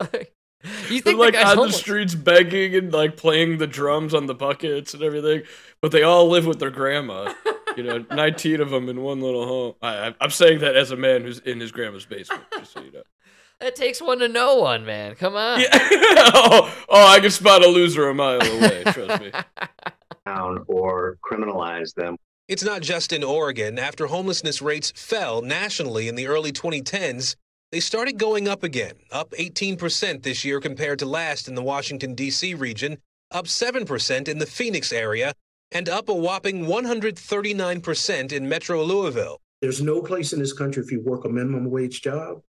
Like, 0.00 0.32
you 0.88 1.00
They're 1.00 1.00
think 1.00 1.18
like 1.18 1.34
the 1.34 1.46
on 1.46 1.56
the 1.68 1.72
streets 1.72 2.14
begging 2.14 2.74
and 2.74 2.92
like 2.92 3.16
playing 3.16 3.58
the 3.58 3.66
drums 3.66 4.14
on 4.14 4.26
the 4.26 4.34
buckets 4.34 4.94
and 4.94 5.02
everything, 5.02 5.42
but 5.82 5.90
they 5.92 6.02
all 6.02 6.28
live 6.28 6.46
with 6.46 6.58
their 6.60 6.70
grandma. 6.70 7.32
You 7.76 7.84
know, 7.84 8.04
19 8.10 8.60
of 8.60 8.70
them 8.70 8.88
in 8.88 9.00
one 9.00 9.20
little 9.20 9.46
home. 9.46 9.74
I, 9.80 10.08
I- 10.08 10.14
I'm 10.20 10.30
saying 10.30 10.60
that 10.60 10.76
as 10.76 10.90
a 10.90 10.96
man 10.96 11.22
who's 11.22 11.38
in 11.40 11.60
his 11.60 11.70
grandma's 11.72 12.04
basement, 12.06 12.42
just 12.58 12.72
so 12.72 12.80
you 12.82 12.92
know. 12.92 13.02
It 13.60 13.76
takes 13.76 14.00
one 14.00 14.20
to 14.20 14.28
know 14.28 14.56
one, 14.56 14.86
man. 14.86 15.14
Come 15.16 15.36
on. 15.36 15.60
Yeah. 15.60 15.68
oh, 15.72 16.74
oh, 16.88 17.06
I 17.06 17.20
can 17.20 17.30
spot 17.30 17.64
a 17.64 17.68
loser 17.68 18.08
a 18.08 18.14
mile 18.14 18.40
away. 18.40 18.84
Trust 18.84 19.22
me. 19.22 19.32
down 20.26 20.64
or 20.66 21.18
criminalize 21.24 21.94
them. 21.94 22.16
It's 22.48 22.64
not 22.64 22.82
just 22.82 23.12
in 23.12 23.22
Oregon. 23.22 23.78
After 23.78 24.06
homelessness 24.06 24.60
rates 24.60 24.92
fell 24.96 25.42
nationally 25.42 26.08
in 26.08 26.14
the 26.14 26.26
early 26.26 26.52
2010s, 26.52 27.36
they 27.70 27.80
started 27.80 28.18
going 28.18 28.48
up 28.48 28.64
again, 28.64 28.94
up 29.12 29.30
18% 29.32 30.22
this 30.22 30.44
year 30.44 30.58
compared 30.60 30.98
to 30.98 31.06
last 31.06 31.46
in 31.46 31.54
the 31.54 31.62
Washington, 31.62 32.14
D.C. 32.14 32.54
region, 32.54 32.98
up 33.30 33.44
7% 33.44 34.28
in 34.28 34.38
the 34.38 34.46
Phoenix 34.46 34.92
area, 34.92 35.32
and 35.70 35.88
up 35.88 36.08
a 36.08 36.14
whopping 36.14 36.66
139% 36.66 38.32
in 38.32 38.48
Metro 38.48 38.82
Louisville. 38.82 39.40
There's 39.62 39.82
no 39.82 40.02
place 40.02 40.32
in 40.32 40.40
this 40.40 40.52
country, 40.52 40.82
if 40.82 40.90
you 40.90 41.00
work 41.00 41.24
a 41.24 41.28
minimum 41.28 41.70
wage 41.70 42.02
job, 42.02 42.40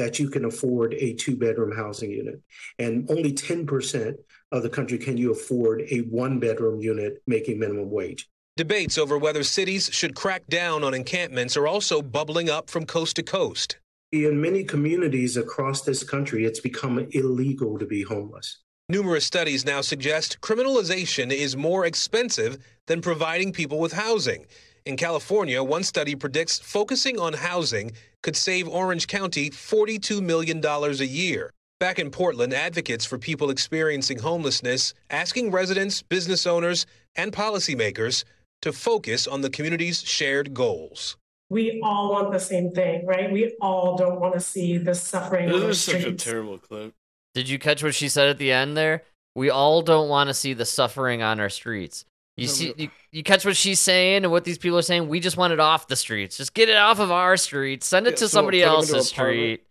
that 0.00 0.18
you 0.18 0.30
can 0.30 0.46
afford 0.46 0.94
a 0.94 1.12
two 1.12 1.36
bedroom 1.36 1.76
housing 1.76 2.10
unit. 2.10 2.40
And 2.78 3.06
only 3.10 3.34
10% 3.34 4.14
of 4.50 4.62
the 4.62 4.70
country 4.70 4.96
can 4.96 5.18
you 5.18 5.30
afford 5.30 5.82
a 5.90 5.98
one 5.98 6.40
bedroom 6.40 6.80
unit 6.80 7.22
making 7.26 7.58
minimum 7.58 7.90
wage. 7.90 8.26
Debates 8.56 8.96
over 8.96 9.18
whether 9.18 9.42
cities 9.42 9.90
should 9.92 10.14
crack 10.14 10.46
down 10.48 10.82
on 10.84 10.94
encampments 10.94 11.54
are 11.54 11.66
also 11.66 12.00
bubbling 12.00 12.48
up 12.48 12.70
from 12.70 12.86
coast 12.86 13.16
to 13.16 13.22
coast. 13.22 13.78
In 14.12 14.40
many 14.40 14.64
communities 14.64 15.36
across 15.36 15.82
this 15.82 16.02
country, 16.02 16.46
it's 16.46 16.60
become 16.60 17.06
illegal 17.12 17.78
to 17.78 17.84
be 17.84 18.02
homeless. 18.02 18.62
Numerous 18.88 19.24
studies 19.24 19.66
now 19.66 19.82
suggest 19.82 20.40
criminalization 20.40 21.30
is 21.30 21.56
more 21.56 21.84
expensive 21.84 22.58
than 22.86 23.02
providing 23.02 23.52
people 23.52 23.78
with 23.78 23.92
housing. 23.92 24.46
In 24.86 24.96
California, 24.96 25.62
one 25.62 25.82
study 25.82 26.14
predicts 26.14 26.58
focusing 26.58 27.20
on 27.20 27.34
housing 27.34 27.92
could 28.22 28.36
save 28.36 28.66
Orange 28.66 29.06
County 29.06 29.50
$42 29.50 30.22
million 30.22 30.64
a 30.64 31.04
year. 31.04 31.52
Back 31.78 31.98
in 31.98 32.10
Portland, 32.10 32.54
advocates 32.54 33.04
for 33.04 33.18
people 33.18 33.50
experiencing 33.50 34.18
homelessness 34.18 34.94
asking 35.10 35.50
residents, 35.50 36.02
business 36.02 36.46
owners, 36.46 36.86
and 37.16 37.32
policymakers 37.32 38.24
to 38.62 38.72
focus 38.72 39.26
on 39.26 39.40
the 39.40 39.50
community's 39.50 40.02
shared 40.02 40.54
goals. 40.54 41.16
We 41.50 41.80
all 41.82 42.12
want 42.12 42.32
the 42.32 42.38
same 42.38 42.70
thing, 42.70 43.06
right? 43.06 43.30
We 43.30 43.56
all 43.60 43.96
don't 43.96 44.20
want 44.20 44.34
to 44.34 44.40
see 44.40 44.78
the 44.78 44.94
suffering 44.94 45.48
This 45.48 45.62
is 45.62 45.82
such 45.82 46.04
a 46.04 46.12
terrible 46.12 46.58
clip. 46.58 46.94
Did 47.34 47.48
you 47.48 47.58
catch 47.58 47.82
what 47.82 47.94
she 47.94 48.08
said 48.08 48.28
at 48.28 48.38
the 48.38 48.52
end 48.52 48.76
there? 48.76 49.02
We 49.34 49.50
all 49.50 49.82
don't 49.82 50.08
want 50.08 50.28
to 50.28 50.34
see 50.34 50.52
the 50.52 50.64
suffering 50.64 51.22
on 51.22 51.40
our 51.40 51.48
streets. 51.48 52.04
You 52.40 52.48
see, 52.48 52.74
you, 52.76 52.90
you 53.12 53.22
catch 53.22 53.44
what 53.44 53.56
she's 53.56 53.80
saying 53.80 54.24
and 54.24 54.32
what 54.32 54.44
these 54.44 54.58
people 54.58 54.78
are 54.78 54.82
saying. 54.82 55.08
We 55.08 55.20
just 55.20 55.36
want 55.36 55.52
it 55.52 55.60
off 55.60 55.88
the 55.88 55.96
streets. 55.96 56.38
Just 56.38 56.54
get 56.54 56.68
it 56.70 56.76
off 56.76 56.98
of 56.98 57.10
our 57.10 57.36
streets. 57.36 57.86
Send 57.86 58.06
it 58.06 58.16
Yeah, 58.16 58.16
to 58.16 58.28
so 58.28 58.28
somebody 58.28 58.62
else's 58.62 59.06
street. 59.08 59.64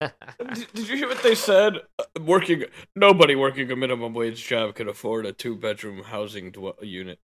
Did, 0.52 0.72
did 0.74 0.88
you 0.88 0.96
hear 0.96 1.08
what 1.08 1.22
they 1.22 1.34
said? 1.34 1.74
Uh, 1.98 2.04
Working 2.22 2.64
nobody 2.94 3.34
working 3.36 3.70
a 3.70 3.76
minimum 3.76 4.14
wage 4.14 4.46
job 4.46 4.74
can 4.74 4.88
afford 4.88 5.26
a 5.26 5.32
two 5.32 5.56
bedroom 5.56 6.02
housing 6.04 6.54
unit. 6.82 7.18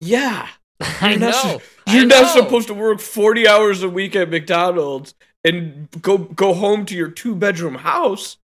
Yeah, 0.00 0.48
I 1.00 1.10
You're 1.10 1.18
not 1.18 1.34
su- 1.34 1.48
know. 1.48 1.62
You're 1.86 2.06
not 2.06 2.26
know. 2.26 2.26
supposed 2.26 2.68
to 2.68 2.74
work 2.74 3.00
forty 3.00 3.46
hours 3.46 3.82
a 3.82 3.88
week 3.88 4.16
at 4.16 4.30
McDonald's 4.30 5.14
and 5.44 5.88
go 6.02 6.18
go 6.18 6.54
home 6.54 6.86
to 6.86 6.96
your 6.96 7.10
two 7.10 7.34
bedroom 7.34 7.76
house 7.76 8.38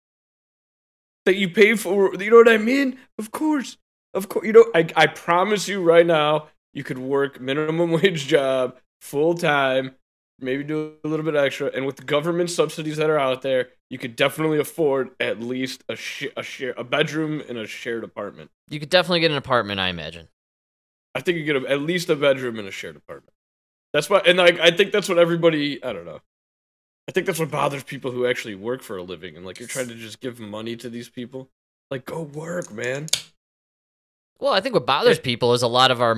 that 1.26 1.36
you 1.36 1.48
pay 1.48 1.74
for. 1.74 2.14
You 2.14 2.30
know 2.30 2.36
what 2.36 2.48
I 2.48 2.58
mean? 2.58 2.98
Of 3.18 3.30
course, 3.30 3.76
of 4.14 4.28
course. 4.28 4.46
You 4.46 4.52
know, 4.52 4.66
I 4.74 4.88
I 4.96 5.06
promise 5.06 5.68
you 5.68 5.82
right 5.82 6.06
now, 6.06 6.48
you 6.72 6.84
could 6.84 6.98
work 6.98 7.40
minimum 7.40 7.90
wage 8.02 8.26
job 8.26 8.76
full 9.00 9.34
time, 9.34 9.94
maybe 10.40 10.64
do 10.64 10.94
a 11.04 11.08
little 11.08 11.24
bit 11.24 11.36
extra, 11.36 11.70
and 11.74 11.86
with 11.86 11.96
the 11.96 12.04
government 12.04 12.50
subsidies 12.50 12.96
that 12.96 13.10
are 13.10 13.18
out 13.18 13.42
there, 13.42 13.68
you 13.90 13.98
could 13.98 14.16
definitely 14.16 14.58
afford 14.58 15.10
at 15.20 15.40
least 15.40 15.84
a 15.88 15.96
sh- 15.96 16.26
a 16.36 16.42
share 16.42 16.74
a 16.76 16.84
bedroom 16.84 17.40
in 17.40 17.56
a 17.56 17.66
shared 17.66 18.04
apartment. 18.04 18.50
You 18.70 18.80
could 18.80 18.90
definitely 18.90 19.20
get 19.20 19.30
an 19.30 19.36
apartment, 19.36 19.80
I 19.80 19.88
imagine. 19.88 20.28
I 21.14 21.20
think 21.20 21.38
you 21.38 21.44
get 21.44 21.56
a, 21.56 21.70
at 21.70 21.80
least 21.80 22.10
a 22.10 22.16
bedroom 22.16 22.58
in 22.58 22.66
a 22.66 22.70
shared 22.70 22.96
apartment. 22.96 23.34
That's 23.92 24.10
why, 24.10 24.22
and 24.26 24.38
like 24.38 24.58
I 24.58 24.70
think 24.70 24.92
that's 24.92 25.08
what 25.08 25.18
everybody. 25.18 25.82
I 25.82 25.92
don't 25.92 26.04
know. 26.04 26.20
I 27.08 27.12
think 27.12 27.26
that's 27.26 27.38
what 27.38 27.50
bothers 27.50 27.84
people 27.84 28.10
who 28.10 28.26
actually 28.26 28.54
work 28.54 28.82
for 28.82 28.96
a 28.96 29.02
living, 29.02 29.36
and 29.36 29.44
like 29.44 29.58
you're 29.60 29.68
trying 29.68 29.88
to 29.88 29.94
just 29.94 30.20
give 30.20 30.40
money 30.40 30.74
to 30.76 30.88
these 30.88 31.08
people. 31.08 31.50
Like, 31.90 32.06
go 32.06 32.22
work, 32.22 32.72
man. 32.72 33.06
Well, 34.40 34.52
I 34.52 34.60
think 34.60 34.74
what 34.74 34.86
bothers 34.86 35.18
people 35.18 35.52
is 35.52 35.62
a 35.62 35.68
lot 35.68 35.90
of 35.90 36.02
our 36.02 36.14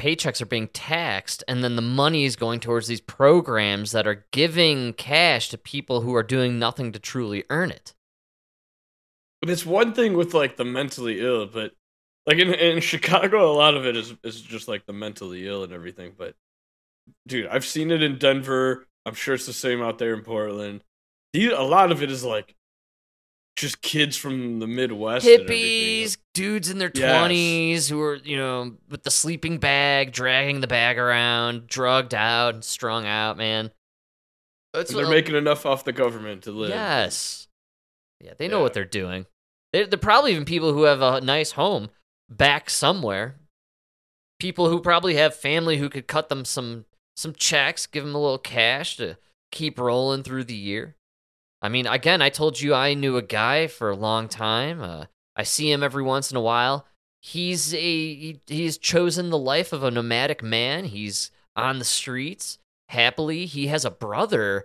paychecks 0.00 0.40
are 0.40 0.46
being 0.46 0.68
taxed, 0.68 1.44
and 1.46 1.62
then 1.62 1.76
the 1.76 1.82
money 1.82 2.24
is 2.24 2.36
going 2.36 2.60
towards 2.60 2.86
these 2.86 3.00
programs 3.00 3.92
that 3.92 4.06
are 4.06 4.24
giving 4.32 4.94
cash 4.94 5.50
to 5.50 5.58
people 5.58 6.00
who 6.00 6.14
are 6.14 6.22
doing 6.22 6.58
nothing 6.58 6.92
to 6.92 6.98
truly 6.98 7.44
earn 7.50 7.70
it. 7.70 7.94
But 9.40 9.50
it's 9.50 9.66
one 9.66 9.92
thing 9.92 10.14
with 10.14 10.34
like 10.34 10.56
the 10.56 10.64
mentally 10.64 11.20
ill, 11.20 11.46
but 11.46 11.72
like 12.26 12.38
in 12.38 12.52
in 12.54 12.80
Chicago, 12.80 13.50
a 13.50 13.54
lot 13.54 13.74
of 13.74 13.86
it 13.86 13.96
is 13.96 14.14
is 14.22 14.40
just 14.40 14.68
like 14.68 14.86
the 14.86 14.92
mentally 14.92 15.46
ill 15.46 15.64
and 15.64 15.72
everything. 15.72 16.12
But 16.16 16.34
dude, 17.26 17.46
I've 17.46 17.64
seen 17.64 17.90
it 17.90 18.02
in 18.02 18.18
Denver. 18.18 18.86
I'm 19.06 19.14
sure 19.14 19.34
it's 19.34 19.46
the 19.46 19.52
same 19.52 19.82
out 19.82 19.98
there 19.98 20.14
in 20.14 20.22
Portland. 20.22 20.84
These, 21.32 21.52
a 21.52 21.62
lot 21.62 21.92
of 21.92 22.02
it 22.02 22.10
is 22.10 22.24
like 22.24 22.54
just 23.56 23.82
kids 23.82 24.16
from 24.16 24.58
the 24.60 24.66
Midwest. 24.66 25.26
and. 25.26 25.46
Hippies, 25.48 26.16
dudes 26.34 26.70
in 26.70 26.78
their 26.78 26.90
Yes. 26.94 27.18
twenties 27.18 27.88
who 27.88 28.00
are, 28.00 28.16
you 28.16 28.36
know, 28.36 28.76
with 28.88 29.02
the 29.02 29.10
sleeping 29.10 29.58
bag, 29.58 30.12
dragging 30.12 30.60
the 30.60 30.66
bag 30.66 30.98
around, 30.98 31.66
drugged 31.66 32.14
out 32.14 32.54
and 32.54 32.64
strung 32.64 33.06
out, 33.06 33.36
man. 33.36 33.70
That's 34.72 34.92
they're 34.92 35.04
what- 35.04 35.10
making 35.10 35.34
enough 35.36 35.66
off 35.66 35.84
the 35.84 35.92
government 35.92 36.44
to 36.44 36.52
live. 36.52 36.70
Yes. 36.70 37.48
Yeah, 38.20 38.34
they 38.38 38.48
know 38.48 38.60
what 38.60 38.72
they're 38.74 38.84
doing. 38.84 39.26
They're, 39.72 39.86
they're 39.86 39.98
probably 39.98 40.32
even 40.32 40.44
people 40.44 40.72
who 40.72 40.82
have 40.84 41.02
a 41.02 41.20
nice 41.20 41.52
home 41.52 41.90
back 42.28 42.70
somewhere. 42.70 43.36
People 44.38 44.68
who 44.70 44.80
probably 44.80 45.14
have 45.16 45.34
family 45.34 45.76
who 45.78 45.88
could 45.90 46.06
cut 46.06 46.28
them 46.28 46.44
some 46.44 46.86
some 47.16 47.34
checks, 47.34 47.86
give 47.86 48.04
them 48.04 48.14
a 48.14 48.18
little 48.20 48.38
cash 48.38 48.96
to 48.96 49.18
keep 49.52 49.78
rolling 49.78 50.22
through 50.22 50.44
the 50.44 50.54
year. 50.54 50.96
I 51.62 51.68
mean, 51.68 51.86
again, 51.86 52.22
I 52.22 52.30
told 52.30 52.60
you 52.60 52.74
I 52.74 52.94
knew 52.94 53.16
a 53.16 53.22
guy 53.22 53.66
for 53.66 53.90
a 53.90 53.96
long 53.96 54.28
time. 54.28 54.82
Uh, 54.82 55.06
I 55.36 55.42
see 55.42 55.70
him 55.70 55.82
every 55.82 56.02
once 56.02 56.30
in 56.30 56.36
a 56.36 56.40
while. 56.40 56.86
He's 57.22 57.74
a 57.74 57.78
he, 57.78 58.40
he's 58.46 58.78
chosen 58.78 59.30
the 59.30 59.38
life 59.38 59.72
of 59.72 59.82
a 59.82 59.90
nomadic 59.90 60.42
man. 60.42 60.86
He's 60.86 61.30
on 61.54 61.78
the 61.78 61.84
streets 61.84 62.58
happily. 62.88 63.44
He 63.44 63.66
has 63.66 63.84
a 63.84 63.90
brother 63.90 64.64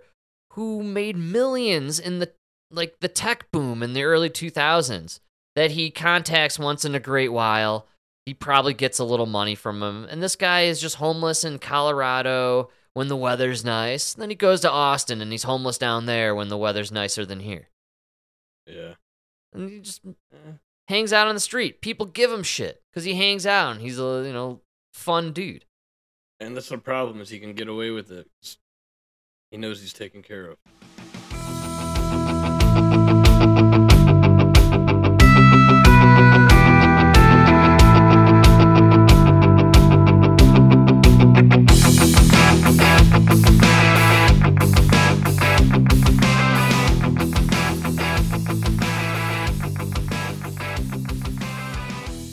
who 0.52 0.82
made 0.82 1.16
millions 1.16 2.00
in 2.00 2.18
the 2.18 2.32
like 2.70 3.00
the 3.00 3.08
tech 3.08 3.50
boom 3.52 3.82
in 3.82 3.92
the 3.92 4.04
early 4.04 4.30
2000s 4.30 5.20
that 5.54 5.72
he 5.72 5.90
contacts 5.90 6.58
once 6.58 6.84
in 6.84 6.94
a 6.94 7.00
great 7.00 7.28
while. 7.28 7.86
He 8.24 8.34
probably 8.34 8.74
gets 8.74 8.98
a 8.98 9.04
little 9.04 9.26
money 9.26 9.54
from 9.54 9.82
him. 9.82 10.06
And 10.10 10.22
this 10.22 10.34
guy 10.34 10.62
is 10.62 10.80
just 10.80 10.96
homeless 10.96 11.44
in 11.44 11.58
Colorado 11.58 12.70
when 12.96 13.08
the 13.08 13.16
weather's 13.16 13.62
nice. 13.62 14.14
Then 14.14 14.30
he 14.30 14.36
goes 14.36 14.62
to 14.62 14.70
Austin 14.70 15.20
and 15.20 15.30
he's 15.30 15.42
homeless 15.42 15.76
down 15.76 16.06
there 16.06 16.34
when 16.34 16.48
the 16.48 16.56
weather's 16.56 16.90
nicer 16.90 17.26
than 17.26 17.40
here. 17.40 17.68
Yeah. 18.66 18.94
And 19.52 19.68
he 19.68 19.80
just 19.80 20.00
eh, 20.06 20.52
hangs 20.88 21.12
out 21.12 21.28
on 21.28 21.34
the 21.34 21.40
street. 21.40 21.82
People 21.82 22.06
give 22.06 22.32
him 22.32 22.42
shit 22.42 22.82
because 22.90 23.04
he 23.04 23.14
hangs 23.14 23.44
out 23.44 23.72
and 23.72 23.82
he's 23.82 23.98
a, 23.98 24.22
you 24.24 24.32
know, 24.32 24.62
fun 24.94 25.34
dude. 25.34 25.66
And 26.40 26.56
that's 26.56 26.70
the 26.70 26.78
problem 26.78 27.20
is 27.20 27.28
he 27.28 27.38
can 27.38 27.52
get 27.52 27.68
away 27.68 27.90
with 27.90 28.10
it. 28.10 28.30
He 29.50 29.58
knows 29.58 29.82
he's 29.82 29.92
taken 29.92 30.22
care 30.22 30.52
of. 30.52 30.56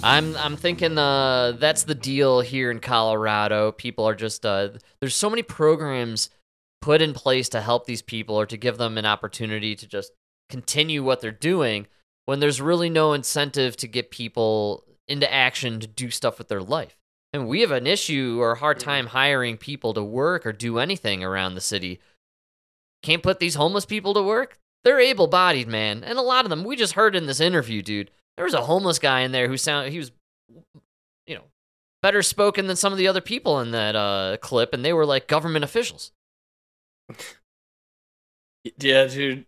I'm 0.04 0.36
I'm 0.36 0.58
thinking 0.58 0.98
uh 0.98 1.54
that's 1.54 1.84
the 1.84 1.96
deal 1.96 2.42
here 2.42 2.70
in 2.70 2.80
Colorado. 2.80 3.72
People 3.72 4.06
are 4.06 4.16
just 4.16 4.46
uh 4.46 4.70
there's 5.00 5.16
so 5.16 5.30
many 5.30 5.44
programs 5.44 6.30
put 6.82 7.02
in 7.02 7.14
place 7.14 7.48
to 7.50 7.62
help 7.62 7.86
these 7.86 8.02
people 8.02 8.36
or 8.36 8.46
to 8.46 8.58
give 8.58 8.78
them 8.78 8.98
an 8.98 9.06
opportunity 9.06 9.76
to 9.76 9.88
just 9.88 10.12
continue 10.50 11.04
what 11.04 11.22
they're 11.22 11.32
doing 11.32 11.88
when 12.26 12.40
there's 12.40 12.62
really 12.62 12.90
no 12.90 13.14
incentive 13.14 13.78
to 13.78 13.88
get 13.88 14.12
people 14.12 14.84
into 15.08 15.32
action 15.34 15.80
to 15.80 15.88
do 15.88 16.10
stuff 16.10 16.38
with 16.38 16.50
their 16.50 16.62
life. 16.62 16.98
And 17.32 17.48
we 17.48 17.62
have 17.62 17.72
an 17.72 17.88
issue 17.88 18.38
or 18.40 18.52
a 18.52 18.60
hard 18.60 18.80
time 18.80 19.08
hiring 19.08 19.58
people 19.58 19.94
to 19.94 20.04
work 20.04 20.46
or 20.46 20.52
do 20.52 20.78
anything 20.78 21.24
around 21.24 21.56
the 21.56 21.62
city. 21.62 22.00
Can't 23.02 23.24
put 23.24 23.40
these 23.40 23.56
homeless 23.56 23.86
people 23.86 24.14
to 24.14 24.22
work? 24.22 24.60
They're 24.84 25.00
able 25.00 25.28
bodied, 25.28 25.68
man. 25.68 26.04
And 26.04 26.20
a 26.20 26.22
lot 26.22 26.46
of 26.46 26.50
them, 26.50 26.64
we 26.64 26.76
just 26.76 26.94
heard 26.94 27.16
in 27.16 27.26
this 27.26 27.40
interview, 27.40 27.82
dude. 27.82 28.12
There 28.38 28.46
was 28.46 28.54
a 28.54 28.62
homeless 28.62 29.00
guy 29.00 29.22
in 29.22 29.32
there 29.32 29.48
who 29.48 29.58
sound 29.58 29.90
he 29.92 29.98
was 30.00 30.12
you 31.28 31.36
know, 31.36 31.44
better 32.02 32.22
spoken 32.22 32.68
than 32.68 32.76
some 32.76 32.92
of 32.92 32.98
the 32.98 33.08
other 33.08 33.22
people 33.22 33.60
in 33.60 33.72
that 33.72 33.96
uh 33.96 34.38
clip, 34.42 34.74
and 34.74 34.84
they 34.84 34.94
were 34.94 35.06
like 35.06 35.28
government 35.28 35.64
officials. 35.64 36.12
Yeah, 38.80 39.06
dude. 39.08 39.46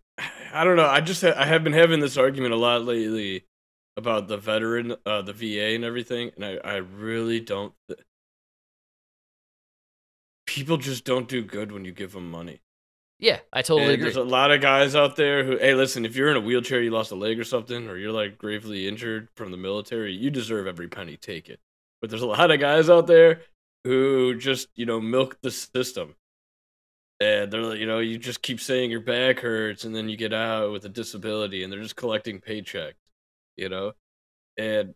I 0.53 0.63
don't 0.63 0.77
know. 0.77 0.85
I 0.85 1.01
just 1.01 1.21
ha- 1.21 1.33
I 1.35 1.45
have 1.45 1.63
been 1.63 1.73
having 1.73 1.99
this 1.99 2.17
argument 2.17 2.53
a 2.53 2.57
lot 2.57 2.83
lately 2.83 3.45
about 3.97 4.27
the 4.27 4.37
veteran, 4.37 4.95
uh, 5.05 5.21
the 5.21 5.33
VA, 5.33 5.75
and 5.75 5.83
everything, 5.83 6.31
and 6.35 6.45
I 6.45 6.55
I 6.63 6.75
really 6.77 7.39
don't. 7.39 7.73
Th- 7.87 7.99
People 10.47 10.77
just 10.77 11.03
don't 11.05 11.27
do 11.27 11.43
good 11.43 11.71
when 11.71 11.85
you 11.85 11.91
give 11.91 12.13
them 12.13 12.31
money. 12.31 12.61
Yeah, 13.17 13.39
I 13.53 13.61
totally 13.61 13.83
And 13.83 13.93
agree. 13.93 14.03
There's 14.03 14.17
a 14.17 14.23
lot 14.23 14.51
of 14.51 14.61
guys 14.61 14.95
out 14.95 15.15
there 15.15 15.43
who, 15.45 15.57
hey, 15.57 15.73
listen, 15.73 16.05
if 16.05 16.15
you're 16.15 16.29
in 16.29 16.37
a 16.37 16.41
wheelchair, 16.41 16.81
you 16.81 16.91
lost 16.91 17.11
a 17.11 17.15
leg 17.15 17.39
or 17.39 17.45
something, 17.45 17.87
or 17.87 17.97
you're 17.97 18.11
like 18.11 18.37
gravely 18.37 18.87
injured 18.87 19.29
from 19.35 19.51
the 19.51 19.57
military, 19.57 20.13
you 20.13 20.29
deserve 20.29 20.67
every 20.67 20.87
penny. 20.87 21.15
Take 21.15 21.47
it. 21.49 21.59
But 22.01 22.09
there's 22.09 22.21
a 22.21 22.27
lot 22.27 22.51
of 22.51 22.59
guys 22.59 22.89
out 22.89 23.07
there 23.07 23.41
who 23.85 24.35
just, 24.35 24.67
you 24.75 24.85
know, 24.85 24.99
milk 24.99 25.37
the 25.41 25.51
system. 25.51 26.15
And 27.21 27.49
they're, 27.49 27.61
like, 27.61 27.79
you 27.79 27.87
know, 27.87 27.99
you 27.99 28.17
just 28.17 28.41
keep 28.41 28.59
saying 28.59 28.91
your 28.91 28.99
back 28.99 29.39
hurts, 29.39 29.85
and 29.85 29.95
then 29.95 30.09
you 30.09 30.17
get 30.17 30.33
out 30.33 30.73
with 30.73 30.83
a 30.83 30.89
disability, 30.89 31.63
and 31.63 31.71
they're 31.71 31.81
just 31.81 31.95
collecting 31.95 32.41
paychecks, 32.41 32.95
you 33.55 33.69
know? 33.69 33.93
And 34.57 34.93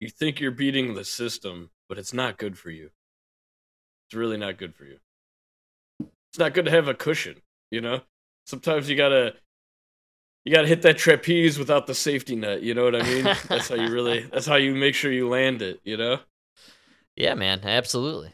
you 0.00 0.08
think 0.08 0.40
you're 0.40 0.50
beating 0.50 0.94
the 0.94 1.04
system, 1.04 1.70
but 1.88 1.96
it's 1.96 2.12
not 2.12 2.38
good 2.38 2.58
for 2.58 2.70
you. 2.70 2.90
It's 4.08 4.16
really 4.16 4.36
not 4.36 4.58
good 4.58 4.74
for 4.74 4.84
you. 4.84 4.98
It's 6.00 6.38
not 6.40 6.54
good 6.54 6.64
to 6.64 6.72
have 6.72 6.88
a 6.88 6.94
cushion, 6.94 7.36
you 7.74 7.80
know? 7.80 8.00
Sometimes 8.46 8.88
you 8.88 8.96
gotta 8.96 9.34
you 10.44 10.52
gotta 10.54 10.68
hit 10.68 10.82
that 10.82 10.98
trapeze 10.98 11.58
without 11.58 11.86
the 11.86 11.94
safety 11.94 12.36
net, 12.36 12.62
you 12.62 12.74
know 12.74 12.84
what 12.84 12.94
I 12.94 13.02
mean? 13.02 13.24
that's 13.48 13.68
how 13.68 13.74
you 13.76 13.90
really 13.90 14.20
that's 14.32 14.46
how 14.46 14.56
you 14.56 14.74
make 14.74 14.94
sure 14.94 15.10
you 15.12 15.28
land 15.28 15.62
it, 15.62 15.80
you 15.84 15.96
know? 15.96 16.18
Yeah, 17.16 17.34
man, 17.34 17.60
absolutely. 17.64 18.32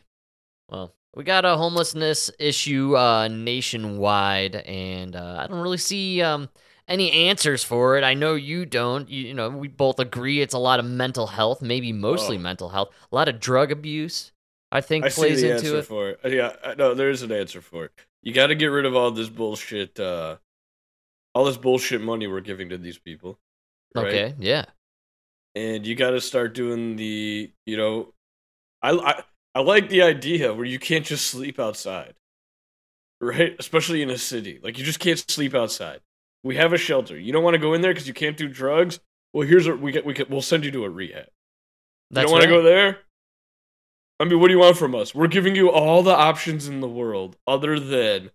Well, 0.69 0.95
we 1.15 1.25
got 1.25 1.45
a 1.45 1.57
homelessness 1.57 2.31
issue 2.39 2.97
uh, 2.97 3.29
nationwide, 3.29 4.57
and 4.57 5.15
uh, 5.17 5.39
I 5.41 5.47
don't 5.49 5.61
really 5.61 5.77
see 5.79 6.23
um, 6.23 6.49
any 6.89 7.11
answers 7.29 7.63
for 7.65 7.99
it. 7.99 8.05
I 8.05 8.15
know 8.15 8.35
you 8.37 8.65
don't. 8.65 9.09
You, 9.09 9.29
you 9.29 9.35
know, 9.35 9.51
we 9.51 9.69
both 9.69 9.99
agree 9.99 10.41
it's 10.41 10.55
a 10.55 10.59
lot 10.59 10.79
of 10.81 10.87
mental 10.87 11.27
health, 11.27 11.61
maybe 11.63 11.93
mostly 11.93 12.37
Oh. 12.39 12.41
mental 12.41 12.69
health. 12.71 12.91
A 13.11 13.15
lot 13.15 13.29
of 13.29 13.39
drug 13.41 13.71
abuse, 13.73 14.33
I 14.73 14.81
think, 14.81 15.05
I 15.05 15.09
plays 15.11 15.43
into 15.43 15.55
answer 15.57 15.79
it. 15.81 15.83
for 15.87 16.09
it. 16.11 16.21
Uh, 16.25 16.29
Yeah, 16.29 16.75
no, 16.79 16.95
there 16.95 17.11
is 17.11 17.23
an 17.23 17.33
answer 17.33 17.61
for 17.61 17.87
it. 17.87 17.93
You 18.23 18.33
got 18.35 18.49
to 18.49 18.55
get 18.55 18.67
rid 18.67 18.85
of 18.87 18.95
all 18.97 19.11
this 19.11 19.29
bullshit, 19.29 19.99
uh, 19.99 20.37
all 21.35 21.45
this 21.45 21.57
bullshit 21.57 22.01
money 22.03 22.27
we're 22.27 22.41
giving 22.41 22.69
to 22.71 22.79
these 22.79 22.99
people. 22.99 23.39
right? 23.95 24.07
Okay, 24.07 24.35
yeah. 24.39 24.67
and 25.55 25.87
you 25.87 25.95
got 25.95 26.11
to 26.11 26.21
start 26.21 26.55
doing 26.55 26.97
the 26.97 27.53
you 27.67 27.77
know 27.77 28.13
I, 28.83 28.91
I 28.93 29.23
I 29.55 29.61
like 29.61 29.89
the 29.89 30.03
idea 30.03 30.55
where 30.55 30.65
you 30.67 30.79
can't 30.79 31.05
just 31.05 31.27
sleep 31.27 31.59
outside, 31.59 32.15
right? 33.21 33.57
Especially 33.59 34.03
in 34.03 34.11
a 34.11 34.19
city, 34.19 34.61
like 34.63 34.79
you 34.79 34.85
just 34.85 35.01
can't 35.01 35.19
sleep 35.31 35.55
outside. 35.55 36.01
We 36.43 36.57
have 36.57 36.73
a 36.73 36.79
shelter. 36.79 37.19
You 37.19 37.33
don't 37.33 37.45
want 37.45 37.55
to 37.55 37.59
go 37.59 37.75
in 37.75 37.81
there 37.83 37.93
because 37.93 38.09
you 38.09 38.15
can't 38.15 38.37
do 38.37 38.49
drugs. 38.49 39.01
Well, 39.33 39.47
here's 39.47 39.69
what 39.69 39.81
we 39.81 39.93
get. 39.93 40.05
We 40.07 40.15
get. 40.15 40.31
We'll 40.31 40.43
send 40.43 40.65
you 40.65 40.71
to 40.73 40.85
a 40.85 40.91
rehab. 40.91 41.27
That's 42.11 42.25
you 42.25 42.29
don't 42.29 42.33
want 42.33 42.45
to 42.45 42.49
go 42.49 42.63
there. 42.63 42.99
I 44.21 44.25
mean, 44.25 44.39
what 44.39 44.49
do 44.49 44.53
you 44.53 44.61
want 44.61 44.77
from 44.77 44.95
us? 44.95 45.15
We're 45.15 45.29
giving 45.29 45.57
you 45.57 45.71
all 45.71 46.03
the 46.03 46.15
options 46.15 46.69
in 46.69 46.81
the 46.81 46.89
world, 46.89 47.37
other 47.47 47.81
than 47.81 48.31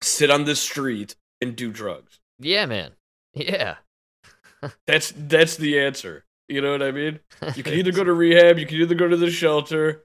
sit 0.00 0.30
on 0.30 0.44
the 0.44 0.54
street 0.54 1.16
and 1.40 1.56
do 1.56 1.72
drugs. 1.72 2.20
Yeah, 2.38 2.66
man. 2.66 2.92
Yeah. 3.34 3.76
That's 4.86 5.12
that's 5.16 5.56
the 5.56 5.80
answer. 5.80 6.24
You 6.46 6.60
know 6.60 6.72
what 6.72 6.82
I 6.82 6.90
mean? 6.90 7.20
You 7.54 7.62
can 7.62 7.74
either 7.74 7.92
go 7.92 8.04
to 8.04 8.12
rehab, 8.12 8.58
you 8.58 8.66
can 8.66 8.76
either 8.78 8.94
go 8.94 9.08
to 9.08 9.16
the 9.16 9.30
shelter. 9.30 10.04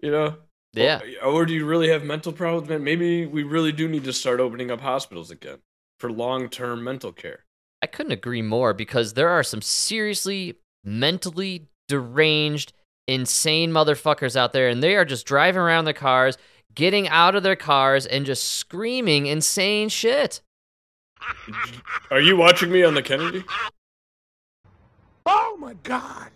You 0.00 0.10
know? 0.10 0.36
Yeah. 0.72 1.00
Or, 1.22 1.42
or 1.42 1.46
do 1.46 1.52
you 1.52 1.66
really 1.66 1.90
have 1.90 2.04
mental 2.04 2.32
problems, 2.32 2.68
man? 2.68 2.82
Maybe 2.82 3.26
we 3.26 3.42
really 3.42 3.72
do 3.72 3.86
need 3.86 4.04
to 4.04 4.12
start 4.12 4.40
opening 4.40 4.70
up 4.70 4.80
hospitals 4.80 5.30
again 5.30 5.58
for 6.00 6.10
long-term 6.10 6.82
mental 6.82 7.12
care. 7.12 7.44
I 7.82 7.86
couldn't 7.86 8.12
agree 8.12 8.42
more 8.42 8.72
because 8.72 9.12
there 9.12 9.28
are 9.28 9.42
some 9.42 9.60
seriously 9.60 10.54
mentally 10.84 11.68
deranged, 11.88 12.72
insane 13.06 13.70
motherfuckers 13.70 14.36
out 14.36 14.52
there, 14.52 14.68
and 14.68 14.82
they 14.82 14.96
are 14.96 15.04
just 15.04 15.26
driving 15.26 15.60
around 15.60 15.84
their 15.84 15.94
cars, 15.94 16.38
getting 16.74 17.08
out 17.08 17.34
of 17.34 17.42
their 17.42 17.56
cars, 17.56 18.06
and 18.06 18.26
just 18.26 18.44
screaming 18.44 19.26
insane 19.26 19.88
shit. 19.88 20.40
Are 22.10 22.20
you 22.20 22.36
watching 22.36 22.70
me 22.70 22.82
on 22.82 22.94
the 22.94 23.02
Kennedy? 23.02 23.44
Oh 25.26 25.56
my 25.58 25.74
God. 25.82 26.30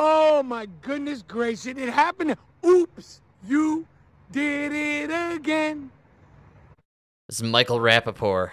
Oh 0.00 0.42
my 0.42 0.66
goodness 0.82 1.22
gracious. 1.22 1.66
It 1.66 1.88
happened. 1.88 2.36
Oops. 2.64 3.20
You 3.46 3.86
did 4.30 4.72
it 4.72 5.10
again. 5.34 5.90
This 7.28 7.40
is 7.40 7.42
Michael 7.42 7.78
Rapaport. 7.78 8.50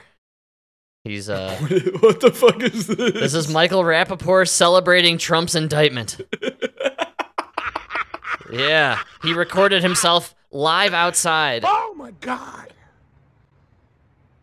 He's 1.05 1.29
uh 1.29 1.55
what 1.99 2.19
the 2.19 2.31
fuck 2.31 2.63
is 2.63 2.87
this? 2.87 3.13
This 3.13 3.33
is 3.35 3.47
Michael 3.47 3.83
Rapaport 3.83 4.49
celebrating 4.49 5.19
Trump's 5.19 5.53
indictment. 5.53 6.19
yeah, 8.51 8.99
he 9.21 9.31
recorded 9.31 9.83
himself 9.83 10.33
live 10.49 10.95
outside. 10.95 11.63
Oh 11.63 11.93
my 11.95 12.09
God. 12.21 12.73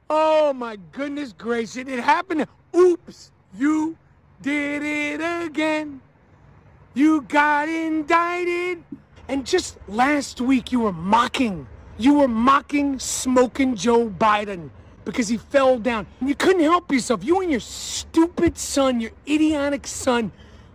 Oh 0.09 0.53
my 0.53 0.77
goodness 0.92 1.33
gracious. 1.33 1.79
It 1.79 1.88
happened. 1.98 2.46
Oops. 2.77 3.33
You 3.59 3.96
did 4.40 4.85
it 4.85 5.20
again. 5.44 6.01
You 6.94 7.22
got 7.22 7.68
indicted. 7.68 8.85
And 9.27 9.44
just 9.44 9.79
last 9.88 10.40
week, 10.40 10.70
you 10.70 10.79
were 10.79 10.92
mocking. 10.92 11.66
You 11.98 12.14
were 12.14 12.29
mocking 12.29 13.01
smoking 13.01 13.75
Joe 13.75 14.09
Biden 14.09 14.70
because 15.05 15.29
he 15.29 15.37
fell 15.37 15.79
down. 15.79 16.07
And 16.21 16.29
you 16.29 16.35
couldn't 16.35 16.62
help 16.62 16.91
yourself. 16.93 17.25
You 17.25 17.41
and 17.41 17.51
your 17.51 17.61
stupid 17.61 18.59
son, 18.59 19.01
your 19.01 19.12
idiotic 19.27 19.87
son, 19.87 20.33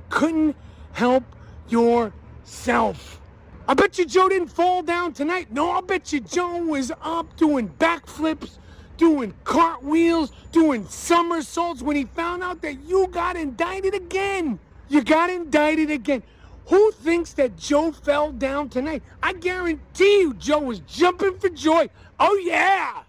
couldn't 0.10 0.56
help 0.94 1.24
yourself. 1.70 3.22
I 3.68 3.74
bet 3.74 3.98
you 3.98 4.06
Joe 4.06 4.30
didn't 4.30 4.48
fall 4.48 4.82
down 4.82 5.14
tonight. 5.14 5.52
No, 5.52 5.72
I 5.72 5.82
bet 5.82 6.14
you 6.14 6.22
Joe 6.22 6.64
was 6.64 6.92
up 7.02 7.36
doing 7.36 7.70
backflips, 7.80 8.58
doing 8.96 9.34
cartwheels, 9.44 10.32
doing 10.52 10.88
somersaults 10.88 11.82
when 11.82 11.98
he 11.98 12.06
found 12.06 12.44
out 12.44 12.62
that 12.62 12.80
you 12.88 13.08
got 13.08 13.36
indicted 13.36 13.94
again. 13.94 14.60
You 14.88 15.04
got 15.04 15.30
indicted 15.30 15.92
again. 15.92 16.24
Who 16.68 16.92
thinks 16.92 17.34
that 17.34 17.58
Joe 17.58 17.92
fell 17.92 18.32
down 18.32 18.70
tonight? 18.70 19.04
I 19.22 19.34
guarantee 19.34 20.22
you 20.22 20.34
Joe 20.34 20.60
was 20.60 20.80
jumping 20.80 21.38
for 21.38 21.50
joy. 21.50 21.90
Oh, 22.20 22.36
yeah. 22.44 23.04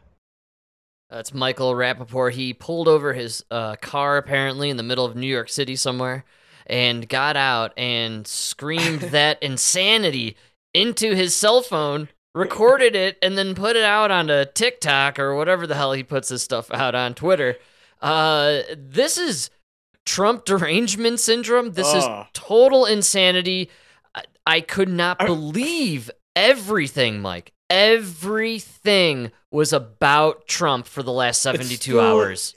That's 1.10 1.32
Michael 1.32 1.72
Rapaport. 1.72 2.32
He 2.32 2.52
pulled 2.52 2.86
over 2.86 3.14
his 3.14 3.44
uh, 3.50 3.76
car 3.76 4.18
apparently 4.18 4.68
in 4.68 4.76
the 4.76 4.82
middle 4.82 5.04
of 5.04 5.16
New 5.16 5.26
York 5.26 5.48
City 5.48 5.74
somewhere 5.74 6.24
and 6.66 7.08
got 7.08 7.36
out 7.36 7.72
and 7.78 8.26
screamed 8.26 9.00
that 9.12 9.42
insanity 9.42 10.36
into 10.74 11.14
his 11.14 11.34
cell 11.34 11.62
phone, 11.62 12.08
recorded 12.34 12.94
it, 12.94 13.16
and 13.22 13.38
then 13.38 13.54
put 13.54 13.74
it 13.74 13.84
out 13.84 14.10
onto 14.10 14.44
TikTok 14.52 15.18
or 15.18 15.34
whatever 15.34 15.66
the 15.66 15.74
hell 15.74 15.92
he 15.92 16.02
puts 16.02 16.28
his 16.28 16.42
stuff 16.42 16.70
out 16.72 16.94
on 16.94 17.14
Twitter. 17.14 17.56
Uh, 18.02 18.60
this 18.76 19.16
is 19.16 19.50
Trump 20.04 20.44
derangement 20.44 21.20
syndrome. 21.20 21.72
This 21.72 21.92
is 21.94 22.04
total 22.34 22.84
insanity. 22.84 23.70
I, 24.14 24.24
I 24.46 24.60
could 24.60 24.90
not 24.90 25.18
believe 25.18 26.10
everything, 26.36 27.20
Mike. 27.20 27.52
Everything 27.70 29.32
was 29.50 29.72
about 29.72 30.46
Trump 30.46 30.86
for 30.86 31.02
the 31.02 31.12
last 31.12 31.42
72 31.42 31.76
still- 31.76 32.00
hours. 32.00 32.54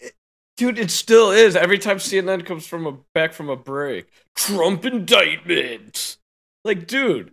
Dude, 0.57 0.77
it 0.77 0.91
still 0.91 1.31
is. 1.31 1.55
Every 1.55 1.79
time 1.79 1.97
CNN 1.97 2.45
comes 2.45 2.67
from 2.67 2.85
a 2.85 2.97
back 3.15 3.33
from 3.33 3.49
a 3.49 3.55
break, 3.55 4.07
Trump 4.35 4.85
indictment. 4.85 6.17
Like, 6.63 6.85
dude, 6.85 7.31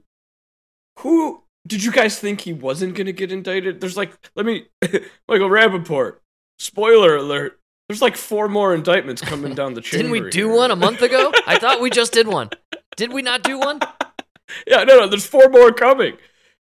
who 1.01 1.43
did 1.67 1.85
you 1.85 1.93
guys 1.93 2.19
think 2.19 2.41
he 2.43 2.55
wasn't 2.55 2.95
gonna 2.95 3.13
get 3.13 3.31
indicted? 3.31 3.81
There's 3.81 3.97
like, 3.99 4.13
let 4.35 4.47
me, 4.47 4.67
Michael 5.29 5.51
Rapaport. 5.51 6.17
Spoiler 6.59 7.17
alert. 7.17 7.59
There's 7.89 8.01
like 8.01 8.17
four 8.17 8.49
more 8.49 8.75
indictments 8.75 9.21
coming 9.21 9.55
down 9.55 9.75
the 9.75 9.81
chamber. 9.83 10.09
Didn't 10.11 10.25
we 10.25 10.31
do 10.31 10.49
here. 10.49 10.57
one 10.57 10.71
a 10.71 10.77
month 10.77 11.03
ago? 11.03 11.33
I 11.47 11.59
thought 11.59 11.81
we 11.83 11.91
just 11.91 12.13
did 12.13 12.29
one. 12.29 12.49
Did 12.97 13.13
we 13.13 13.21
not 13.23 13.43
do 13.43 13.59
one? 13.59 13.81
Yeah, 14.67 14.85
no, 14.85 15.01
no. 15.01 15.07
There's 15.07 15.27
four 15.27 15.49
more 15.51 15.73
coming. 15.73 16.17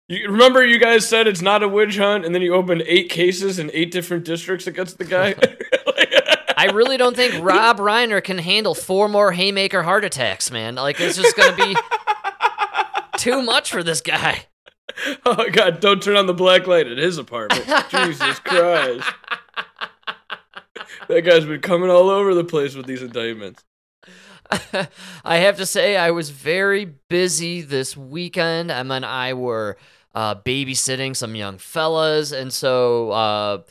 You 0.09 0.29
remember 0.29 0.65
you 0.67 0.79
guys 0.79 1.09
said 1.09 1.27
it's 1.27 1.41
not 1.41 1.63
a 1.63 1.69
witch 1.69 1.97
hunt, 1.97 2.25
and 2.25 2.35
then 2.35 2.43
you 2.43 2.55
opened 2.55 2.83
eight 2.87 3.09
cases 3.09 3.59
in 3.59 3.71
eight 3.73 3.91
different 3.91 4.25
districts 4.25 4.67
against 4.67 4.99
the 4.99 5.05
guy. 5.05 5.35
I 6.57 6.67
really 6.67 6.97
don't 6.97 7.17
think 7.17 7.43
Rob 7.43 7.79
Reiner 7.79 8.23
can 8.23 8.39
handle 8.39 8.75
four 8.75 9.09
more 9.09 9.33
haymaker 9.33 9.83
heart 9.83 10.05
attacks, 10.05 10.51
man. 10.51 10.75
Like 10.75 11.01
it's 11.01 11.17
just 11.17 11.37
gonna 11.37 11.57
be 11.57 11.77
too 13.17 13.43
much 13.43 13.71
for 13.71 13.83
this 13.83 14.01
guy. 14.01 14.47
oh 15.27 15.49
God! 15.51 15.81
Don't 15.81 16.03
turn 16.03 16.17
on 16.17 16.27
the 16.27 16.35
black 16.35 16.67
light 16.67 16.87
at 16.87 16.99
his 16.99 17.19
apartment. 17.19 17.65
Jesus 17.91 18.39
Christ! 18.41 19.09
That 21.09 21.23
guy's 21.23 21.45
been 21.45 21.61
coming 21.61 21.91
all 21.91 22.09
over 22.11 22.33
the 22.33 22.45
place 22.45 22.75
with 22.75 22.87
these 22.87 23.03
indictments. 23.03 23.65
I 25.25 25.37
have 25.39 25.57
to 25.59 25.67
say, 25.67 25.97
I 25.97 26.11
was 26.11 26.31
very 26.31 26.85
busy 26.85 27.61
this 27.63 27.97
weekend. 27.97 28.71
Emma 28.71 28.95
and 28.95 29.07
I 29.07 29.35
were 29.35 29.77
uh, 30.15 30.35
babysitting 30.37 31.17
some 31.17 31.35
young 31.35 31.59
fellas, 31.59 32.33
and 32.33 32.53
so 32.53 33.11
uh, 33.11 33.63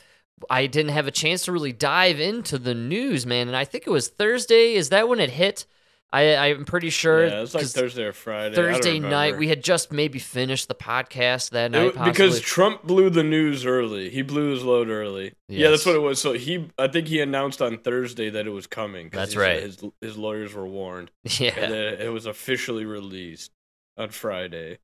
I 0.50 0.66
didn't 0.66 0.92
have 0.92 1.06
a 1.06 1.12
chance 1.12 1.44
to 1.44 1.52
really 1.52 1.72
dive 1.72 2.20
into 2.20 2.58
the 2.58 2.74
news, 2.74 3.26
man. 3.26 3.48
And 3.48 3.56
I 3.56 3.64
think 3.64 3.86
it 3.86 3.90
was 3.90 4.08
Thursday. 4.08 4.74
Is 4.74 4.88
that 4.88 5.08
when 5.08 5.20
it 5.20 5.30
hit? 5.30 5.66
I, 6.12 6.50
I'm 6.50 6.64
pretty 6.66 6.90
sure. 6.90 7.26
Yeah, 7.26 7.40
it's 7.40 7.54
like 7.54 7.64
Thursday 7.64 8.04
or 8.04 8.12
Friday. 8.12 8.54
Thursday 8.54 8.98
night. 8.98 9.38
We 9.38 9.48
had 9.48 9.64
just 9.64 9.90
maybe 9.92 10.18
finished 10.18 10.68
the 10.68 10.74
podcast 10.74 11.50
that 11.50 11.66
It 11.66 11.70
night, 11.72 11.96
wa- 11.96 12.04
because. 12.04 12.40
Trump 12.40 12.82
blew 12.82 13.08
the 13.08 13.22
news 13.22 13.64
early. 13.64 14.10
He 14.10 14.20
blew 14.20 14.50
his 14.50 14.62
load 14.62 14.88
early. 14.88 15.32
Yeah, 15.48 15.70
that's 15.70 15.86
what 15.86 15.94
it 15.94 16.00
was. 16.02 16.20
So 16.20 16.34
he, 16.34 16.68
I 16.78 16.88
think 16.88 17.08
he 17.08 17.20
announced 17.20 17.62
on 17.62 17.78
Thursday 17.78 18.28
that 18.28 18.46
it 18.46 18.50
was 18.50 18.66
coming. 18.66 19.08
That's 19.10 19.32
he 19.32 19.38
right. 19.38 19.62
His 19.62 19.82
his 20.02 20.18
lawyers 20.18 20.52
were 20.54 20.66
warned. 20.66 21.10
Yeah. 21.38 21.52
and 21.56 21.72
then 21.72 21.94
it 22.00 22.12
was 22.12 22.26
officially 22.26 22.84
released 22.84 23.50
on 23.96 24.10
Friday, 24.10 24.78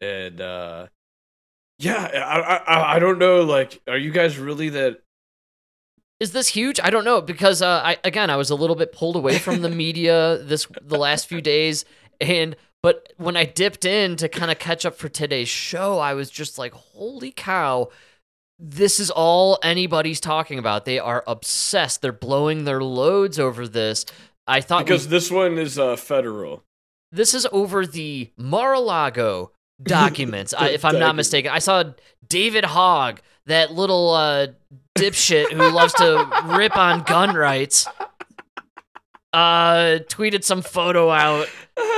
and 0.00 0.40
uh 0.40 0.86
yeah, 1.78 2.10
I 2.12 2.56
I 2.74 2.96
I 2.96 2.98
don't 2.98 3.18
know. 3.18 3.42
Like, 3.42 3.80
are 3.86 3.98
you 3.98 4.10
guys 4.10 4.38
really 4.38 4.70
that? 4.70 4.98
Is 6.20 6.32
this 6.32 6.48
huge? 6.48 6.80
I 6.82 6.90
don't 6.90 7.04
know 7.04 7.20
because 7.20 7.60
uh, 7.62 7.82
I 7.84 7.98
again 8.04 8.30
I 8.30 8.36
was 8.36 8.50
a 8.50 8.54
little 8.54 8.76
bit 8.76 8.92
pulled 8.92 9.16
away 9.16 9.38
from 9.38 9.62
the 9.62 9.68
media 9.84 10.38
this 10.38 10.66
the 10.80 10.96
last 10.98 11.26
few 11.28 11.40
days, 11.40 11.84
and 12.20 12.56
but 12.82 13.12
when 13.16 13.36
I 13.36 13.44
dipped 13.44 13.84
in 13.84 14.16
to 14.16 14.28
kind 14.28 14.50
of 14.50 14.58
catch 14.58 14.86
up 14.86 14.96
for 14.96 15.08
today's 15.08 15.48
show, 15.48 15.98
I 15.98 16.14
was 16.14 16.30
just 16.30 16.58
like, 16.58 16.72
holy 16.72 17.32
cow! 17.32 17.90
This 18.58 18.98
is 18.98 19.10
all 19.10 19.58
anybody's 19.62 20.20
talking 20.20 20.58
about. 20.58 20.86
They 20.86 20.98
are 20.98 21.22
obsessed. 21.26 22.00
They're 22.00 22.12
blowing 22.12 22.64
their 22.64 22.82
loads 22.82 23.38
over 23.38 23.68
this. 23.68 24.06
I 24.46 24.60
thought 24.62 24.80
we- 24.80 24.84
Because 24.84 25.08
this 25.08 25.30
one 25.30 25.58
is 25.58 25.78
uh 25.78 25.96
federal. 25.96 26.62
this 27.12 27.34
is 27.34 27.46
over 27.52 27.86
the 27.86 28.30
Mar-a-Lago 28.38 29.50
documents, 29.82 30.54
I, 30.58 30.68
if 30.70 30.84
I'm 30.86 30.98
not 30.98 31.14
mistaken. 31.16 31.50
I 31.50 31.58
saw 31.58 31.84
David 32.26 32.64
Hogg, 32.64 33.20
that 33.46 33.72
little 33.72 34.10
uh, 34.14 34.46
dipshit 34.96 35.52
who 35.52 35.70
loves 35.70 35.92
to 35.94 36.28
rip 36.56 36.76
on 36.76 37.02
gun 37.02 37.34
rights, 37.34 37.86
uh, 39.32 40.00
tweeted 40.08 40.44
some 40.44 40.62
photo 40.62 41.10
out 41.10 41.46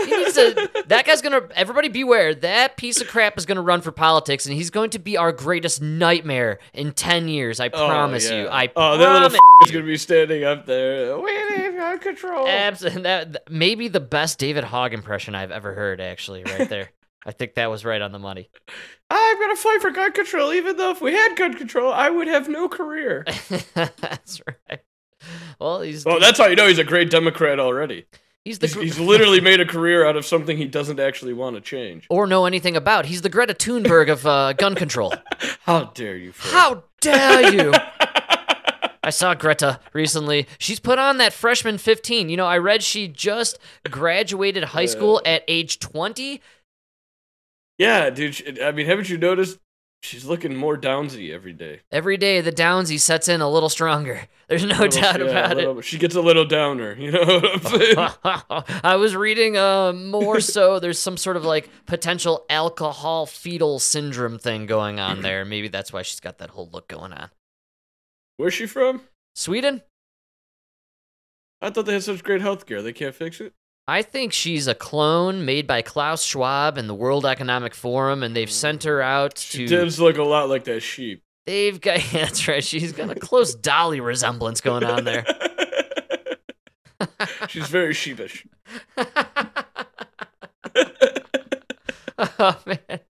He 0.04 0.16
needs 0.16 0.34
to. 0.34 0.70
That 0.88 1.06
guy's 1.06 1.22
gonna. 1.22 1.42
Everybody 1.54 1.88
beware. 1.88 2.34
That 2.34 2.76
piece 2.76 3.00
of 3.00 3.06
crap 3.06 3.38
is 3.38 3.46
gonna 3.46 3.62
run 3.62 3.80
for 3.80 3.92
politics, 3.92 4.44
and 4.46 4.54
he's 4.54 4.70
going 4.70 4.90
to 4.90 4.98
be 4.98 5.16
our 5.16 5.30
greatest 5.30 5.80
nightmare 5.80 6.58
in 6.74 6.92
ten 6.92 7.28
years. 7.28 7.60
I 7.60 7.68
promise 7.68 8.28
oh, 8.28 8.34
yeah. 8.34 8.42
you. 8.42 8.48
I 8.48 8.72
oh, 8.74 8.98
that 8.98 9.12
little 9.12 9.26
f- 9.26 9.40
is 9.62 9.70
gonna 9.70 9.84
be 9.84 9.96
standing 9.96 10.42
up 10.42 10.66
there. 10.66 11.16
We 11.18 11.32
gun 11.76 11.98
control. 12.00 12.48
Abs- 12.48 12.80
that- 12.80 13.44
maybe 13.48 13.86
the 13.86 14.00
best 14.00 14.38
David 14.38 14.64
Hogg 14.64 14.92
impression 14.92 15.36
I've 15.36 15.52
ever 15.52 15.74
heard. 15.74 16.00
Actually, 16.00 16.42
right 16.42 16.68
there. 16.68 16.90
I 17.28 17.32
think 17.32 17.54
that 17.54 17.70
was 17.70 17.84
right 17.84 18.00
on 18.00 18.10
the 18.10 18.18
money. 18.18 18.48
I'm 19.10 19.38
gonna 19.38 19.54
fight 19.54 19.82
for 19.82 19.90
gun 19.90 20.12
control, 20.12 20.50
even 20.54 20.78
though 20.78 20.90
if 20.92 21.02
we 21.02 21.12
had 21.12 21.36
gun 21.36 21.52
control, 21.52 21.92
I 21.92 22.08
would 22.08 22.26
have 22.26 22.48
no 22.48 22.68
career. 22.70 23.26
That's 23.74 24.40
right. 24.46 24.80
Well, 25.60 25.82
he's 25.82 26.06
Well, 26.06 26.20
that's 26.20 26.38
how 26.38 26.46
you 26.46 26.56
know 26.56 26.66
he's 26.68 26.78
a 26.78 26.84
great 26.84 27.10
Democrat 27.10 27.58
already. 27.60 28.06
he's 28.44 28.60
the 28.60 28.66
He's, 28.68 28.76
he's 28.76 28.98
literally 29.12 29.40
made 29.42 29.60
a 29.60 29.66
career 29.66 30.06
out 30.06 30.16
of 30.16 30.24
something 30.24 30.56
he 30.56 30.66
doesn't 30.66 31.00
actually 31.00 31.34
want 31.34 31.56
to 31.56 31.60
change. 31.60 32.06
or 32.08 32.26
know 32.26 32.46
anything 32.46 32.76
about. 32.76 33.04
He's 33.06 33.20
the 33.20 33.28
Greta 33.28 33.52
Thunberg 33.52 34.10
of 34.10 34.24
uh, 34.26 34.54
gun 34.54 34.74
control. 34.74 35.12
How 35.62 35.84
dare 35.84 36.16
you? 36.16 36.32
Fred. 36.32 36.52
How 36.52 36.84
dare 37.00 37.52
you? 37.52 37.72
I 39.02 39.10
saw 39.10 39.34
Greta 39.34 39.80
recently. 39.92 40.46
She's 40.58 40.80
put 40.80 40.98
on 40.98 41.18
that 41.18 41.32
freshman 41.32 41.78
15. 41.78 42.28
You 42.28 42.36
know, 42.36 42.46
I 42.46 42.58
read 42.58 42.82
she 42.82 43.08
just 43.08 43.58
graduated 43.90 44.64
high 44.64 44.86
school 44.86 45.20
at 45.24 45.44
age 45.48 45.78
20. 45.78 46.40
Yeah, 47.78 48.10
dude. 48.10 48.60
I 48.60 48.72
mean, 48.72 48.86
haven't 48.86 49.08
you 49.08 49.18
noticed? 49.18 49.58
She's 50.00 50.24
looking 50.24 50.54
more 50.54 50.76
downsy 50.76 51.32
every 51.34 51.52
day. 51.52 51.80
Every 51.90 52.16
day, 52.16 52.40
the 52.40 52.52
Downsy 52.52 53.00
sets 53.00 53.26
in 53.26 53.40
a 53.40 53.50
little 53.50 53.68
stronger. 53.68 54.28
There's 54.48 54.62
no 54.64 54.78
Little- 54.78 55.00
doubt 55.02 55.18
yeah, 55.20 55.26
about 55.26 55.56
little- 55.56 55.80
She 55.80 55.98
gets 55.98 56.14
a 56.14 56.20
little 56.20 56.44
downer. 56.44 56.94
You 56.96 57.10
know 57.10 57.24
what 57.24 57.44
I'm 57.44 57.60
saying? 57.62 57.96
I 58.84 58.94
was 58.96 59.16
reading 59.16 59.56
uh, 59.56 59.92
more 59.92 60.38
so 60.40 60.78
there's 60.80 60.98
some 61.00 61.16
sort 61.16 61.36
of 61.36 61.44
like 61.44 61.68
potential 61.86 62.46
alcohol 62.48 63.26
fetal 63.26 63.78
syndrome 63.80 64.38
thing 64.38 64.66
going 64.66 65.00
on 65.00 65.20
there. 65.22 65.44
Maybe 65.44 65.66
that's 65.68 65.92
why 65.92 66.02
she's 66.02 66.20
got 66.20 66.38
that 66.38 66.50
whole 66.50 66.68
look 66.72 66.86
going 66.88 67.12
on. 67.12 67.30
Where's 68.36 68.54
she 68.54 68.66
from? 68.66 69.02
Sweden? 69.34 69.82
I 71.60 71.70
thought 71.70 71.86
they 71.86 71.94
had 71.94 72.04
such 72.04 72.22
great 72.22 72.40
health 72.40 72.66
care. 72.66 72.82
They 72.82 72.92
can't 72.92 73.14
fix 73.16 73.40
it. 73.40 73.52
I 73.88 74.02
think 74.02 74.34
she's 74.34 74.66
a 74.66 74.74
clone 74.74 75.46
made 75.46 75.66
by 75.66 75.80
Klaus 75.80 76.22
Schwab 76.22 76.76
and 76.76 76.90
the 76.90 76.94
World 76.94 77.24
Economic 77.24 77.74
Forum, 77.74 78.22
and 78.22 78.36
they've 78.36 78.50
sent 78.50 78.84
her 78.84 79.00
out 79.00 79.36
to. 79.36 79.48
She 79.48 79.66
does 79.66 79.98
look 79.98 80.18
a 80.18 80.22
lot 80.22 80.50
like 80.50 80.64
that 80.64 80.80
sheep. 80.80 81.22
They've 81.46 81.80
got. 81.80 81.98
Yeah, 82.12 82.26
that's 82.26 82.46
right. 82.46 82.62
She's 82.62 82.92
got 82.92 83.08
a 83.08 83.14
close 83.14 83.54
Dolly 83.54 84.00
resemblance 84.00 84.60
going 84.60 84.84
on 84.84 85.04
there. 85.04 85.24
She's 87.48 87.68
very 87.68 87.94
sheepish. 87.94 88.46
oh 92.18 92.60
man. 92.66 93.00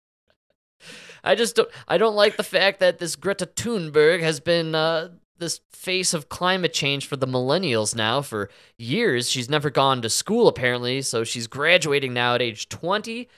I 1.25 1.35
just 1.35 1.57
don't. 1.57 1.69
I 1.89 1.99
don't 1.99 2.15
like 2.15 2.37
the 2.37 2.45
fact 2.45 2.79
that 2.79 2.99
this 3.01 3.17
Greta 3.17 3.47
Thunberg 3.47 4.21
has 4.21 4.39
been 4.39 4.77
uh, 4.77 5.09
this 5.39 5.61
face 5.73 6.13
of 6.15 6.29
climate 6.29 6.73
change 6.73 7.07
for 7.07 7.17
the 7.17 7.27
millennials 7.27 7.95
now 7.95 8.21
for 8.23 8.51
years. 8.77 9.31
She's 9.31 9.49
never 9.49 9.71
gone 9.71 10.03
to 10.03 10.11
school 10.11 10.49
apparently, 10.49 11.03
so 11.03 11.25
she's 11.25 11.47
graduating 11.47 12.13
now 12.13 12.35
at 12.35 12.43
age 12.43 12.69
twenty. 12.69 13.29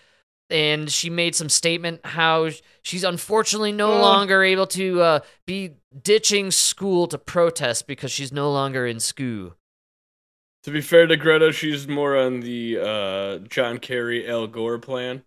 And 0.48 0.90
she 0.90 1.10
made 1.10 1.36
some 1.36 1.48
statement 1.48 2.00
how 2.04 2.50
she's 2.82 3.04
unfortunately 3.04 3.70
no 3.70 3.92
Oh. 3.92 4.00
longer 4.00 4.42
able 4.42 4.66
to 4.68 5.00
uh, 5.00 5.20
be 5.46 5.74
ditching 6.02 6.50
school 6.50 7.06
to 7.06 7.18
protest 7.18 7.86
because 7.86 8.10
she's 8.10 8.32
no 8.32 8.50
longer 8.50 8.84
in 8.84 8.98
school. 8.98 9.54
To 10.64 10.72
be 10.72 10.80
fair 10.80 11.06
to 11.06 11.16
Greta, 11.16 11.52
she's 11.52 11.86
more 11.86 12.16
on 12.16 12.40
the 12.40 12.78
uh, 12.78 13.38
John 13.48 13.78
Kerry, 13.78 14.28
Al 14.28 14.48
Gore 14.48 14.78
plan. 14.80 15.22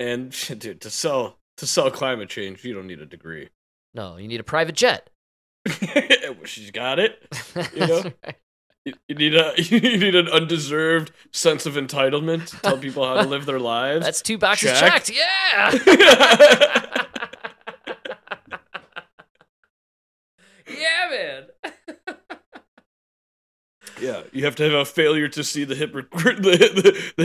And 0.00 0.30
dude, 0.58 0.80
to 0.80 0.90
sell 0.90 1.38
to 1.58 1.66
sell 1.66 1.90
climate 1.90 2.28
change, 2.28 2.64
you 2.64 2.74
don't 2.74 2.86
need 2.88 3.00
a 3.00 3.06
degree. 3.06 3.50
No, 3.94 4.16
you 4.16 4.26
need 4.28 4.40
a 4.40 4.44
private 4.44 4.74
jet. 4.74 5.08
She's 6.44 6.70
got 6.70 6.98
it. 6.98 7.22
You 7.74 7.86
know, 7.86 8.02
right. 8.24 8.36
you, 8.84 8.92
you 9.08 9.14
need 9.14 9.34
a 9.34 9.52
you 9.62 9.80
need 9.80 10.14
an 10.14 10.28
undeserved 10.28 11.10
sense 11.32 11.66
of 11.66 11.74
entitlement 11.74 12.46
to 12.50 12.56
tell 12.58 12.78
people 12.78 13.06
how 13.06 13.22
to 13.22 13.28
live 13.28 13.46
their 13.46 13.58
lives. 13.58 14.04
That's 14.04 14.22
two 14.22 14.38
boxes 14.38 14.78
Check. 14.78 15.04
checked. 15.04 15.10
Yeah. 15.10 15.72
yeah, 20.68 21.10
man. 21.10 21.46
Yeah, 24.00 24.22
you 24.32 24.44
have 24.44 24.56
to 24.56 24.64
have 24.64 24.74
a 24.74 24.84
failure 24.84 25.28
to 25.28 25.42
see 25.42 25.64
the 25.64 25.74
hypocrite, 25.74 26.42
the, 26.42 26.50
the, 26.50 27.24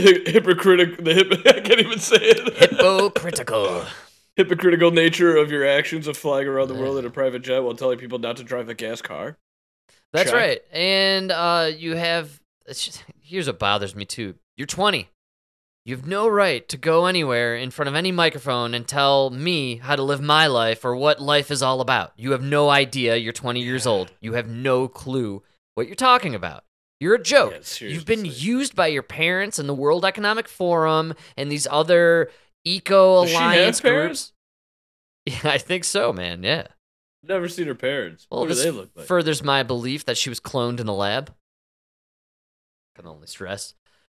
the 1.02 1.14
hip, 1.14 1.46
I 1.46 1.60
can't 1.60 1.80
even 1.80 1.98
say 1.98 2.16
it. 2.18 2.70
Hypocritical. 2.70 3.84
Hypocritical 4.36 4.90
nature 4.90 5.36
of 5.36 5.50
your 5.50 5.66
actions 5.66 6.06
of 6.06 6.16
flying 6.16 6.48
around 6.48 6.68
the 6.68 6.74
world 6.74 6.96
in 6.96 7.04
a 7.04 7.10
private 7.10 7.42
jet 7.42 7.60
while 7.60 7.74
telling 7.74 7.98
people 7.98 8.18
not 8.18 8.36
to 8.38 8.44
drive 8.44 8.68
a 8.68 8.74
gas 8.74 9.02
car. 9.02 9.36
That's 10.12 10.30
Check. 10.30 10.38
right. 10.38 10.60
And 10.72 11.30
uh, 11.30 11.70
you 11.76 11.96
have. 11.96 12.40
Just, 12.66 13.04
here's 13.20 13.46
what 13.46 13.58
bothers 13.58 13.94
me 13.94 14.04
too. 14.04 14.36
You're 14.56 14.66
20. 14.66 15.08
You 15.84 15.96
have 15.96 16.06
no 16.06 16.28
right 16.28 16.68
to 16.68 16.76
go 16.76 17.06
anywhere 17.06 17.56
in 17.56 17.72
front 17.72 17.88
of 17.88 17.96
any 17.96 18.12
microphone 18.12 18.72
and 18.72 18.86
tell 18.86 19.30
me 19.30 19.76
how 19.78 19.96
to 19.96 20.02
live 20.02 20.20
my 20.20 20.46
life 20.46 20.84
or 20.84 20.94
what 20.94 21.20
life 21.20 21.50
is 21.50 21.60
all 21.60 21.80
about. 21.80 22.12
You 22.16 22.30
have 22.32 22.42
no 22.42 22.70
idea. 22.70 23.16
You're 23.16 23.32
20 23.32 23.60
years 23.60 23.84
old. 23.84 24.12
You 24.20 24.34
have 24.34 24.48
no 24.48 24.86
clue 24.86 25.42
what 25.74 25.88
you're 25.88 25.96
talking 25.96 26.36
about. 26.36 26.62
You're 27.00 27.16
a 27.16 27.22
joke. 27.22 27.64
You've 27.80 28.06
been 28.06 28.24
used 28.24 28.76
by 28.76 28.86
your 28.86 29.02
parents 29.02 29.58
and 29.58 29.68
the 29.68 29.74
World 29.74 30.04
Economic 30.04 30.46
Forum 30.46 31.14
and 31.36 31.50
these 31.50 31.66
other 31.68 32.30
eco 32.64 33.24
Does 33.24 33.32
alliance 33.32 33.80
parents? 33.80 34.32
groups. 34.32 34.32
Yeah, 35.44 35.52
I 35.52 35.58
think 35.58 35.84
so, 35.84 36.12
man. 36.12 36.42
Yeah. 36.42 36.66
Never 37.22 37.48
seen 37.48 37.68
her 37.68 37.76
parents. 37.76 38.26
Well, 38.28 38.40
what 38.40 38.48
do 38.48 38.54
they 38.56 38.72
look 38.72 38.90
like? 38.96 39.06
furthers 39.06 39.40
my 39.40 39.62
belief 39.62 40.04
that 40.06 40.18
she 40.18 40.28
was 40.28 40.40
cloned 40.40 40.80
in 40.80 40.88
a 40.88 40.94
lab. 40.94 41.32
Can 42.96 43.06
only 43.06 43.28
stress. 43.28 43.74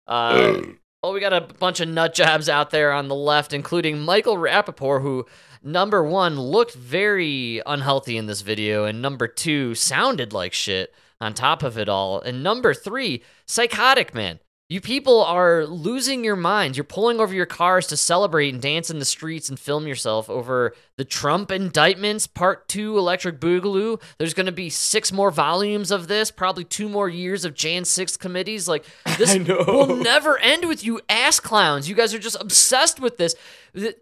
Uh, 0.07 0.61
well, 1.03 1.13
we 1.13 1.19
got 1.19 1.31
a 1.33 1.41
bunch 1.41 1.79
of 1.79 1.89
nut 1.89 2.15
jobs 2.15 2.49
out 2.49 2.71
there 2.71 2.91
on 2.91 3.07
the 3.07 3.13
left, 3.15 3.53
including 3.53 3.99
Michael 3.99 4.37
Rapaport, 4.37 5.03
who 5.03 5.27
number 5.61 6.03
one 6.03 6.39
looked 6.39 6.73
very 6.73 7.61
unhealthy 7.67 8.17
in 8.17 8.25
this 8.25 8.41
video, 8.41 8.85
and 8.85 8.99
number 8.99 9.27
two 9.27 9.75
sounded 9.75 10.33
like 10.33 10.53
shit 10.53 10.91
on 11.21 11.35
top 11.35 11.61
of 11.61 11.77
it 11.77 11.87
all, 11.87 12.19
and 12.19 12.41
number 12.41 12.73
three 12.73 13.21
psychotic 13.45 14.15
man. 14.15 14.39
You 14.67 14.81
people 14.81 15.23
are 15.23 15.63
losing 15.67 16.23
your 16.23 16.35
minds. 16.35 16.75
You're 16.75 16.85
pulling 16.85 17.19
over 17.19 17.35
your 17.35 17.45
cars 17.45 17.85
to 17.87 17.97
celebrate 17.97 18.51
and 18.51 18.59
dance 18.59 18.89
in 18.89 18.97
the 18.97 19.05
streets 19.05 19.47
and 19.47 19.59
film 19.59 19.85
yourself 19.85 20.27
over 20.27 20.73
the 20.97 21.05
Trump 21.05 21.51
indictments, 21.51 22.25
part 22.25 22.67
two, 22.67 22.97
Electric 22.97 23.39
Boogaloo. 23.39 24.01
There's 24.17 24.33
going 24.33 24.47
to 24.47 24.51
be 24.51 24.71
six 24.71 25.11
more 25.11 25.29
volumes 25.29 25.91
of 25.91 26.07
this, 26.07 26.31
probably 26.31 26.63
two 26.63 26.89
more 26.89 27.07
years 27.07 27.45
of 27.45 27.53
Jan 27.53 27.85
6 27.85 28.17
committees. 28.17 28.67
Like, 28.67 28.85
this 29.19 29.37
will 29.37 29.97
never 29.97 30.39
end 30.39 30.67
with 30.67 30.83
you 30.83 30.99
ass 31.09 31.39
clowns. 31.39 31.87
You 31.87 31.93
guys 31.93 32.15
are 32.15 32.19
just 32.19 32.41
obsessed 32.41 32.99
with 32.99 33.17
this. 33.17 33.35
Th- 33.75 33.95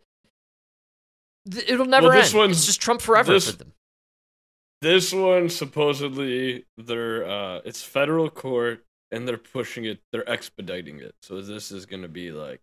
th- 1.51 1.69
It'll 1.69 1.85
never 1.87 2.07
Well, 2.07 2.17
this 2.21 2.33
end. 2.33 2.51
It's 2.51 2.65
just 2.65 2.81
Trump 2.81 3.01
forever 3.01 3.33
this- 3.33 3.51
for 3.51 3.57
them. 3.57 3.73
This 4.81 5.13
one 5.13 5.47
supposedly 5.49 6.65
they're 6.77 7.25
uh 7.25 7.61
it's 7.63 7.81
federal 7.83 8.29
court 8.29 8.85
and 9.13 9.27
they're 9.27 9.37
pushing 9.37 9.85
it 9.85 10.01
they're 10.11 10.29
expediting 10.29 10.99
it. 10.99 11.15
So 11.21 11.41
this 11.41 11.71
is 11.71 11.85
gonna 11.85 12.07
be 12.07 12.31
like 12.31 12.61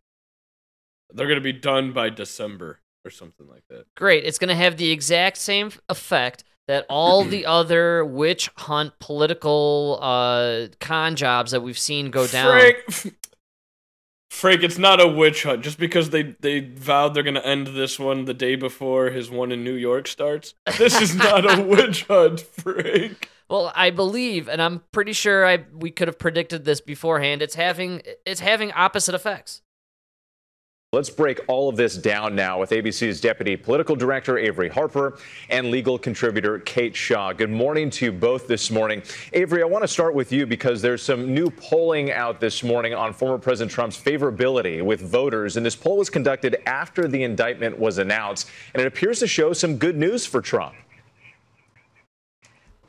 they're 1.12 1.28
gonna 1.28 1.40
be 1.40 1.52
done 1.52 1.92
by 1.92 2.10
December 2.10 2.80
or 3.04 3.10
something 3.10 3.48
like 3.48 3.64
that. 3.68 3.86
Great. 3.96 4.24
It's 4.24 4.38
going 4.38 4.48
to 4.48 4.54
have 4.54 4.76
the 4.76 4.90
exact 4.90 5.36
same 5.38 5.72
effect 5.88 6.44
that 6.68 6.86
all 6.88 7.24
the 7.24 7.46
other 7.46 8.04
witch 8.04 8.50
hunt 8.56 8.92
political 8.98 9.98
uh, 10.00 10.66
con 10.80 11.16
jobs 11.16 11.50
that 11.52 11.62
we've 11.62 11.78
seen 11.78 12.10
go 12.10 12.26
down. 12.26 12.50
Frank 12.50 13.16
Frank, 14.30 14.62
it's 14.62 14.78
not 14.78 15.00
a 15.00 15.08
witch 15.08 15.42
hunt. 15.42 15.62
Just 15.62 15.78
because 15.78 16.10
they 16.10 16.36
they 16.40 16.60
vowed 16.60 17.14
they're 17.14 17.24
gonna 17.24 17.40
end 17.40 17.68
this 17.68 17.98
one 17.98 18.26
the 18.26 18.34
day 18.34 18.54
before 18.54 19.10
his 19.10 19.28
one 19.28 19.50
in 19.50 19.64
New 19.64 19.74
York 19.74 20.06
starts. 20.06 20.54
This 20.78 21.00
is 21.00 21.16
not 21.16 21.44
a 21.50 21.60
witch 21.66 22.04
hunt, 22.04 22.40
Frank. 22.40 23.28
Well, 23.50 23.72
I 23.74 23.90
believe, 23.90 24.48
and 24.48 24.62
I'm 24.62 24.84
pretty 24.92 25.12
sure 25.12 25.44
I 25.44 25.64
we 25.74 25.90
could 25.90 26.06
have 26.06 26.20
predicted 26.20 26.64
this 26.64 26.80
beforehand. 26.80 27.42
It's 27.42 27.56
having 27.56 28.00
it's 28.24 28.38
having 28.38 28.70
opposite 28.72 29.12
effects. 29.12 29.62
Let's 30.92 31.10
break 31.10 31.40
all 31.46 31.68
of 31.68 31.76
this 31.76 31.96
down 31.96 32.34
now 32.34 32.58
with 32.58 32.70
ABC's 32.70 33.20
Deputy 33.20 33.56
Political 33.56 33.94
Director 33.96 34.34
Averi 34.34 34.70
Harper 34.70 35.18
and 35.48 35.70
legal 35.70 35.98
contributor 35.98 36.58
Kate 36.60 36.96
Shaw. 36.96 37.32
Good 37.32 37.50
morning 37.50 37.90
to 37.90 38.06
you 38.06 38.12
both 38.12 38.48
this 38.48 38.72
morning. 38.72 39.02
Avery, 39.32 39.62
I 39.62 39.66
want 39.66 39.82
to 39.82 39.88
start 39.88 40.14
with 40.14 40.32
you 40.32 40.46
because 40.46 40.82
there's 40.82 41.02
some 41.02 41.32
new 41.32 41.48
polling 41.50 42.10
out 42.10 42.40
this 42.40 42.64
morning 42.64 42.92
on 42.92 43.12
former 43.12 43.38
President 43.38 43.72
Trump's 43.72 44.00
favorability 44.00 44.82
with 44.82 45.00
voters. 45.00 45.56
And 45.56 45.64
this 45.64 45.76
poll 45.76 45.96
was 45.96 46.10
conducted 46.10 46.60
after 46.66 47.06
the 47.06 47.22
indictment 47.22 47.78
was 47.78 47.98
announced, 47.98 48.50
and 48.74 48.80
it 48.80 48.86
appears 48.86 49.20
to 49.20 49.28
show 49.28 49.52
some 49.52 49.76
good 49.76 49.96
news 49.96 50.26
for 50.26 50.40
Trump. 50.40 50.74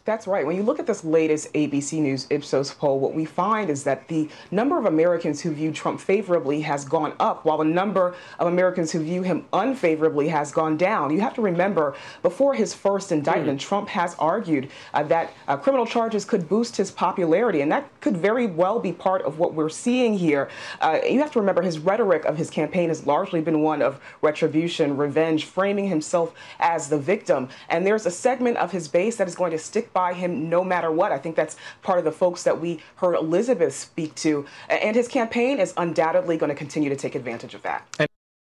That's 0.04 0.26
right. 0.26 0.48
When 0.48 0.56
you 0.56 0.64
look 0.64 0.80
at 0.80 0.88
this 0.88 1.04
latest 1.04 1.54
ABC 1.54 2.02
News 2.02 2.26
Ipsos 2.32 2.74
poll, 2.74 3.00
what 3.00 3.14
we 3.14 3.24
find 3.24 3.70
is 3.70 3.84
that 3.84 4.08
the 4.08 4.28
number 4.50 4.80
of 4.80 4.86
Americans 4.86 5.42
who 5.42 5.52
view 5.52 5.72
Trump 5.72 6.00
favorably 6.00 6.62
has 6.62 6.84
gone 6.84 7.14
up, 7.20 7.46
while 7.46 7.60
the 7.60 7.66
number 7.66 8.16
of 8.40 8.48
Americans 8.48 8.92
who 8.92 9.04
view 9.04 9.22
him 9.22 9.46
unfavorably 9.54 10.28
has 10.30 10.52
gone 10.52 10.76
down. 10.76 11.12
You 11.12 11.22
have 11.22 11.36
to 11.36 11.44
remember, 11.44 11.96
before 12.24 12.56
his 12.56 12.74
first 12.74 13.12
indictment, 13.12 13.62
Trump 13.62 13.90
has 13.90 14.16
argued 14.18 14.72
uh, 14.96 15.04
that 15.04 15.34
uh, 15.48 15.56
criminal 15.56 15.86
charges 15.86 16.26
could 16.26 16.50
boost 16.50 16.78
his 16.78 16.90
popularity, 16.90 17.62
and 17.62 17.72
that 17.72 17.88
could 18.02 18.18
very 18.18 18.48
well 18.48 18.80
be 18.80 18.92
part 18.92 19.22
of 19.22 19.38
what 19.38 19.54
we're 19.54 19.70
seeing 19.70 20.18
here. 20.18 20.50
Uh, 20.80 20.98
you 21.08 21.20
have 21.20 21.32
to 21.34 21.40
remember 21.40 21.62
his 21.62 21.78
rhetoric 21.78 22.26
of 22.26 22.38
his 22.38 22.50
campaign 22.50 22.90
has 22.90 23.06
largely 23.06 23.40
been 23.40 23.62
one 23.62 23.84
of 23.84 24.00
retribution, 24.24 24.98
revenge, 24.98 25.46
framing 25.46 25.90
himself 25.90 26.34
as 26.60 26.90
the 26.90 26.98
victim. 26.98 27.50
And 27.70 27.86
there's 27.86 28.08
a 28.08 28.12
segment 28.12 28.58
of 28.58 28.72
his 28.72 28.88
base 28.88 29.18
that 29.18 29.28
is 29.28 29.36
going 29.36 29.52
to 29.52 29.60
stick 29.60 29.91
by 29.94 30.14
him 30.14 30.50
no 30.50 30.64
matter 30.64 30.92
what. 30.92 31.12
I 31.12 31.18
think 31.18 31.36
that's 31.36 31.56
part 31.82 32.00
of 32.00 32.06
the 32.06 32.12
folks 32.12 32.44
that 32.44 32.60
we 32.60 32.80
heard 32.98 33.16
Elizabeth 33.16 33.76
speak 33.76 34.16
to. 34.16 34.46
And 34.70 34.96
his 34.96 35.08
campaign 35.08 35.60
is 35.60 35.74
undoubtedly 35.78 36.38
going 36.38 36.50
to 36.50 36.56
continue 36.56 36.90
to 36.90 36.96
take 36.96 37.16
advantage 37.16 37.54
of 37.54 37.62
that. 37.64 37.88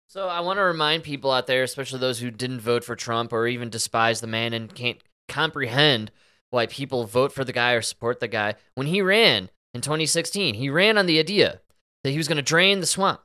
So 0.09 0.29
I 0.29 0.41
want 0.41 0.59
to 0.59 0.63
remind 0.63 1.05
people 1.05 1.31
out 1.31 1.47
there, 1.47 1.63
especially 1.63 1.99
those 1.99 2.19
who 2.19 2.31
didn't 2.31 2.61
vote 2.61 2.85
for 2.85 2.95
Trump 2.95 3.33
or 3.33 3.47
even 3.47 3.71
despise 3.71 4.21
the 4.21 4.27
man 4.27 4.53
and 4.53 4.75
can't 4.75 4.99
comprehend 5.29 6.11
why 6.51 6.67
people 6.67 7.05
vote 7.05 7.33
for 7.33 7.45
the 7.45 7.53
guy 7.53 7.73
or 7.73 7.81
support 7.81 8.21
the 8.21 8.29
guy. 8.29 8.55
When 8.75 8.89
he 8.89 9.01
ran 9.01 9.49
in 9.73 9.81
2016, 9.81 10.55
he 10.55 10.69
ran 10.69 10.99
on 10.99 11.07
the 11.07 11.19
idea 11.19 11.61
that 12.05 12.11
he 12.11 12.19
was 12.19 12.29
going 12.29 12.37
to 12.37 12.43
drain 12.43 12.81
the 12.81 12.87
swamp. 12.87 13.21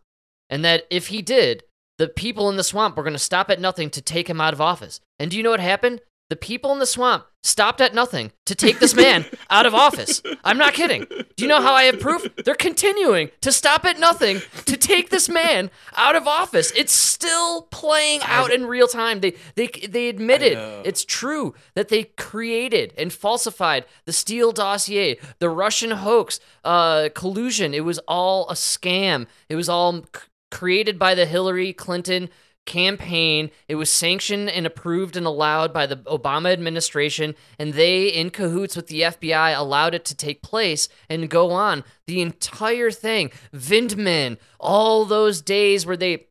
And 0.49 0.63
that 0.63 0.85
if 0.89 1.07
he 1.07 1.21
did, 1.21 1.63
the 1.97 2.07
people 2.07 2.49
in 2.49 2.55
the 2.55 2.63
swamp 2.63 2.95
were 2.95 3.03
going 3.03 3.11
to 3.11 3.19
stop 3.19 3.49
at 3.49 3.59
nothing 3.59 3.89
to 3.89 4.01
take 4.01 4.29
him 4.29 4.39
out 4.39 4.53
of 4.53 4.61
office. 4.61 5.01
And 5.19 5.29
do 5.29 5.35
you 5.35 5.43
know 5.43 5.49
what 5.49 5.59
happened? 5.59 5.99
The 6.29 6.35
people 6.35 6.73
in 6.73 6.79
the 6.79 6.85
swamp 6.85 7.25
stopped 7.41 7.79
at 7.79 7.93
nothing 7.93 8.33
to 8.45 8.53
take 8.53 8.79
this 8.79 8.93
man 8.93 9.25
out 9.49 9.65
of 9.65 9.73
office. 9.73 10.21
I'm 10.43 10.57
not 10.57 10.73
kidding. 10.73 11.05
Do 11.09 11.43
you 11.43 11.47
know 11.47 11.61
how 11.61 11.73
I 11.73 11.83
have 11.83 12.01
proof? 12.01 12.27
They're 12.43 12.53
continuing 12.55 13.31
to 13.41 13.51
stop 13.53 13.85
at 13.85 13.97
nothing 13.97 14.41
to 14.65 14.75
take 14.75 15.09
this 15.09 15.29
man 15.29 15.71
out 15.95 16.17
of 16.17 16.27
office. 16.27 16.71
It's 16.75 16.91
still 16.91 17.61
playing 17.63 18.19
out 18.23 18.51
in 18.51 18.65
real 18.65 18.87
time. 18.89 19.21
They 19.21 19.35
they 19.55 19.67
they 19.67 20.09
admitted 20.09 20.57
it's 20.85 21.05
true 21.05 21.55
that 21.75 21.87
they 21.87 22.03
created 22.17 22.93
and 22.97 23.13
falsified 23.13 23.85
the 24.05 24.11
Steele 24.13 24.51
dossier, 24.51 25.17
the 25.39 25.49
Russian 25.49 25.91
hoax, 25.91 26.41
uh, 26.65 27.07
collusion. 27.15 27.73
It 27.73 27.85
was 27.85 27.99
all 28.07 28.49
a 28.49 28.53
scam. 28.53 29.27
It 29.47 29.55
was 29.55 29.69
all 29.69 29.93
c- 30.03 30.03
created 30.51 30.99
by 30.99 31.15
the 31.15 31.25
Hillary 31.25 31.71
Clinton 31.71 32.29
campaign. 32.67 33.49
It 33.67 33.75
was 33.75 33.91
sanctioned 33.91 34.49
and 34.49 34.67
approved 34.67 35.17
and 35.17 35.25
allowed 35.25 35.73
by 35.73 35.87
the 35.87 35.97
Obama 35.97 36.53
administration, 36.53 37.33
and 37.57 37.73
they, 37.73 38.07
in 38.09 38.29
cahoots 38.29 38.75
with 38.75 38.87
the 38.87 39.01
FBI, 39.01 39.57
allowed 39.57 39.95
it 39.95 40.05
to 40.05 40.15
take 40.15 40.43
place 40.43 40.87
and 41.09 41.29
go 41.29 41.49
on. 41.49 41.83
The 42.05 42.21
entire 42.21 42.91
thing, 42.91 43.31
Vindman, 43.51 44.37
all 44.59 45.05
those 45.05 45.41
days 45.41 45.85
where 45.85 45.97
they, 45.97 46.27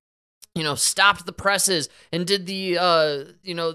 you 0.54 0.62
know, 0.62 0.76
stopped 0.76 1.26
the 1.26 1.32
presses 1.32 1.88
and 2.12 2.24
did 2.24 2.46
the, 2.46 2.78
uh, 2.78 3.24
you 3.42 3.54
know, 3.54 3.74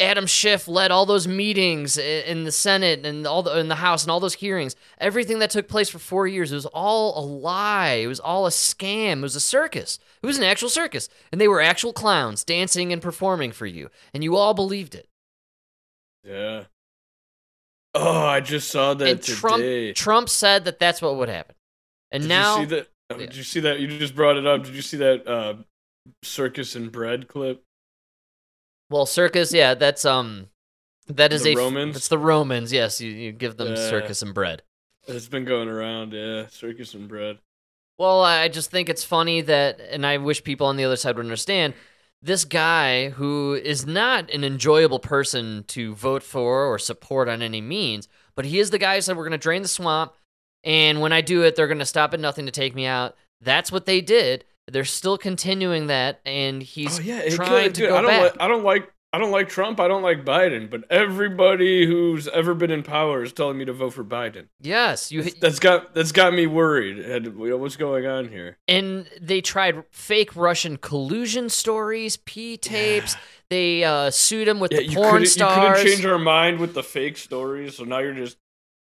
Adam 0.00 0.26
Schiff 0.26 0.66
led 0.66 0.90
all 0.90 1.06
those 1.06 1.28
meetings 1.28 1.96
in 1.96 2.44
the 2.44 2.50
Senate 2.50 3.06
and 3.06 3.26
all 3.26 3.42
the 3.42 3.56
in 3.58 3.68
the 3.68 3.76
House 3.76 4.02
and 4.02 4.10
all 4.10 4.18
those 4.18 4.34
hearings. 4.34 4.74
Everything 4.98 5.38
that 5.38 5.50
took 5.50 5.68
place 5.68 5.88
for 5.88 5.98
four 5.98 6.26
years 6.26 6.50
it 6.50 6.56
was 6.56 6.66
all 6.66 7.18
a 7.18 7.24
lie. 7.24 8.00
It 8.02 8.08
was 8.08 8.18
all 8.18 8.46
a 8.46 8.50
scam. 8.50 9.18
It 9.18 9.22
was 9.22 9.36
a 9.36 9.40
circus. 9.40 10.00
It 10.22 10.26
was 10.26 10.38
an 10.38 10.44
actual 10.44 10.68
circus, 10.68 11.08
and 11.30 11.40
they 11.40 11.46
were 11.46 11.60
actual 11.60 11.92
clowns 11.92 12.42
dancing 12.42 12.92
and 12.92 13.00
performing 13.00 13.52
for 13.52 13.66
you, 13.66 13.90
and 14.12 14.24
you 14.24 14.36
all 14.36 14.54
believed 14.54 14.94
it. 14.96 15.08
Yeah. 16.24 16.64
Oh, 17.94 18.26
I 18.26 18.40
just 18.40 18.68
saw 18.68 18.92
that 18.94 19.08
and 19.08 19.22
today. 19.22 19.92
Trump 19.92 19.96
Trump 19.96 20.28
said 20.28 20.64
that 20.64 20.80
that's 20.80 21.00
what 21.00 21.16
would 21.16 21.28
happen, 21.28 21.54
and 22.10 22.24
Did 22.24 22.28
now 22.28 22.58
you 22.58 22.68
see 22.68 22.74
that? 22.74 22.88
Did 23.18 23.36
you 23.36 23.42
see 23.44 23.60
that? 23.60 23.78
You 23.78 23.86
just 23.86 24.16
brought 24.16 24.36
it 24.36 24.46
up. 24.46 24.64
Did 24.64 24.74
you 24.74 24.82
see 24.82 24.96
that 24.96 25.28
uh, 25.28 25.54
circus 26.24 26.74
and 26.74 26.90
bread 26.90 27.28
clip? 27.28 27.62
Well, 28.90 29.06
circus, 29.06 29.52
yeah, 29.52 29.74
that's 29.74 30.04
um, 30.04 30.48
that 31.08 31.32
is 31.32 31.42
The 31.42 31.52
a 31.52 31.56
Romans? 31.56 31.96
It's 31.96 32.08
the 32.08 32.18
Romans. 32.18 32.72
Yes, 32.72 33.00
you, 33.00 33.10
you 33.10 33.32
give 33.32 33.56
them 33.56 33.68
Yeah. 33.68 33.88
circus 33.90 34.22
and 34.22 34.34
bread. 34.34 34.62
It's 35.06 35.28
been 35.28 35.44
going 35.44 35.68
around. 35.68 36.12
Yeah, 36.12 36.46
circus 36.48 36.94
and 36.94 37.08
bread. 37.08 37.38
Well, 37.98 38.22
I 38.22 38.48
just 38.48 38.70
think 38.70 38.88
it's 38.88 39.04
funny 39.04 39.40
that, 39.42 39.80
and 39.80 40.04
I 40.04 40.18
wish 40.18 40.44
people 40.44 40.66
on 40.66 40.76
the 40.76 40.84
other 40.84 40.96
side 40.96 41.16
would 41.16 41.24
understand. 41.24 41.74
This 42.22 42.44
guy 42.44 43.10
who 43.10 43.54
is 43.54 43.86
not 43.86 44.30
an 44.30 44.42
enjoyable 44.42 44.98
person 44.98 45.64
to 45.68 45.94
vote 45.94 46.22
for 46.22 46.64
or 46.66 46.78
support 46.78 47.28
on 47.28 47.40
any 47.40 47.60
means, 47.60 48.08
but 48.34 48.44
he 48.46 48.58
is 48.58 48.70
the 48.70 48.78
guy 48.78 48.96
who 48.96 49.00
said 49.00 49.16
we're 49.16 49.22
going 49.22 49.32
to 49.32 49.38
drain 49.38 49.62
the 49.62 49.68
swamp, 49.68 50.12
and 50.64 51.00
when 51.00 51.12
I 51.12 51.20
do 51.20 51.42
it, 51.42 51.54
they're 51.56 51.68
going 51.68 51.78
to 51.78 51.86
stop 51.86 52.12
at 52.14 52.20
nothing 52.20 52.46
to 52.46 52.52
take 52.52 52.74
me 52.74 52.84
out. 52.86 53.16
That's 53.40 53.70
what 53.70 53.86
they 53.86 54.00
did. 54.00 54.44
They're 54.68 54.84
still 54.84 55.16
continuing 55.18 55.86
that, 55.88 56.20
and 56.26 56.62
he's 56.62 56.98
oh 56.98 57.02
yeah, 57.02 57.28
trying 57.30 57.64
could- 57.66 57.74
to 57.76 57.80
dude, 57.82 57.90
go 57.90 57.96
I 57.96 58.00
don't 58.02 58.10
back. 58.10 58.22
Like, 58.32 58.40
I 58.42 58.48
don't 58.48 58.64
like. 58.64 58.92
I 59.12 59.18
don't 59.18 59.30
like 59.30 59.48
Trump. 59.48 59.80
I 59.80 59.88
don't 59.88 60.02
like 60.02 60.26
Biden. 60.26 60.68
But 60.68 60.84
everybody 60.90 61.86
who's 61.86 62.28
ever 62.28 62.52
been 62.52 62.70
in 62.70 62.82
power 62.82 63.22
is 63.22 63.32
telling 63.32 63.56
me 63.56 63.64
to 63.64 63.72
vote 63.72 63.94
for 63.94 64.04
Biden. 64.04 64.48
yes, 64.60 65.10
you. 65.10 65.22
That's 65.22 65.58
got 65.58 65.94
that's 65.94 66.12
got 66.12 66.34
me 66.34 66.46
worried. 66.46 66.98
And, 66.98 67.36
what's 67.36 67.76
going 67.76 68.04
on 68.06 68.28
here? 68.28 68.58
and 68.68 69.08
they 69.20 69.40
tried 69.40 69.84
fake 69.90 70.36
Russian 70.36 70.76
collusion 70.76 71.48
stories, 71.48 72.16
P 72.18 72.56
tapes. 72.58 73.16
They 73.48 73.84
uh, 73.84 74.10
sued 74.10 74.48
him 74.48 74.58
with 74.58 74.72
Yeah, 74.72 74.80
the 74.80 74.94
porn 74.94 75.12
couldn't, 75.12 75.28
stars. 75.28 75.56
you 75.56 75.84
couldn't 75.84 75.86
change 75.94 76.04
our 76.06 76.18
mind 76.18 76.58
with 76.58 76.74
the 76.74 76.82
fake 76.82 77.16
stories. 77.16 77.76
So 77.76 77.84
now 77.84 78.00
you're 78.00 78.12
just 78.12 78.36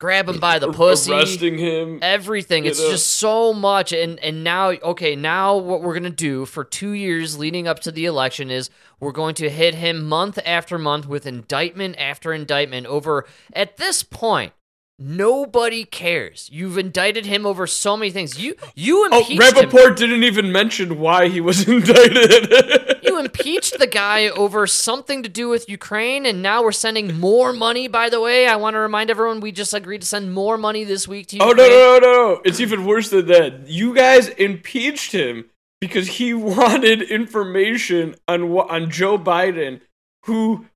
grab 0.02 0.28
him 0.28 0.40
by 0.40 0.58
the 0.58 0.72
pussy, 0.72 1.12
arresting 1.12 1.56
him. 1.58 2.00
everything. 2.02 2.66
It's 2.66 2.80
know? 2.80 2.90
just 2.90 3.06
so 3.16 3.52
much, 3.52 3.92
and 3.92 4.18
and 4.18 4.42
now 4.42 4.70
okay, 4.70 5.14
now 5.14 5.56
what 5.56 5.80
we're 5.80 5.94
gonna 5.94 6.10
do 6.10 6.44
for 6.44 6.64
two 6.64 6.90
years 6.90 7.38
leading 7.38 7.68
up 7.68 7.78
to 7.80 7.92
the 7.92 8.04
election 8.06 8.50
is 8.50 8.68
we're 8.98 9.12
going 9.12 9.36
to 9.36 9.48
hit 9.48 9.76
him 9.76 10.04
month 10.08 10.40
after 10.44 10.76
month 10.76 11.06
with 11.06 11.24
indictment 11.24 11.94
after 11.98 12.32
indictment 12.32 12.86
over. 12.88 13.26
At 13.52 13.76
this 13.76 14.02
point, 14.02 14.52
nobody 14.98 15.84
cares. 15.84 16.48
You've 16.52 16.78
indicted 16.78 17.26
him 17.26 17.44
over 17.46 17.66
so 17.66 17.96
many 17.96 18.10
things. 18.10 18.38
You 18.38 18.54
you 18.74 19.08
Oh, 19.10 19.18
impeached 19.20 19.42
him. 19.56 19.70
Rapaport 19.70 19.96
didn't 19.96 20.22
even 20.24 20.52
mention 20.52 20.98
why 20.98 21.28
he 21.28 21.40
was 21.40 21.66
indicted. 21.68 22.98
You 23.02 23.18
impeached 23.18 23.78
the 23.78 23.86
guy 23.86 24.28
over 24.28 24.66
something 24.66 25.22
to 25.22 25.28
do 25.28 25.48
with 25.48 25.68
Ukraine, 25.68 26.24
and 26.24 26.40
now 26.42 26.62
we're 26.62 26.72
sending 26.72 27.18
more 27.18 27.52
money. 27.52 27.88
By 27.88 28.08
the 28.08 28.20
way, 28.20 28.46
I 28.46 28.56
want 28.56 28.74
to 28.74 28.78
remind 28.78 29.10
everyone 29.10 29.40
we 29.40 29.52
just 29.52 29.74
agreed 29.74 30.02
to 30.02 30.06
send 30.06 30.32
more 30.32 30.56
money 30.56 30.84
this 30.84 31.06
week 31.08 31.26
to 31.28 31.38
oh 31.38 31.50
no, 31.52 31.68
no, 31.68 31.98
no, 31.98 31.98
no! 31.98 32.40
It's 32.44 32.60
even 32.60 32.86
worse 32.86 33.10
than 33.10 33.26
that. 33.26 33.68
You 33.68 33.94
guys 33.94 34.28
impeached 34.28 35.12
him 35.12 35.46
because 35.80 36.06
he 36.06 36.32
wanted 36.58 37.02
information 37.02 38.14
on 38.28 38.42
on 38.52 38.90
Joe 38.90 39.18
Biden, 39.18 39.80
who 40.26 40.66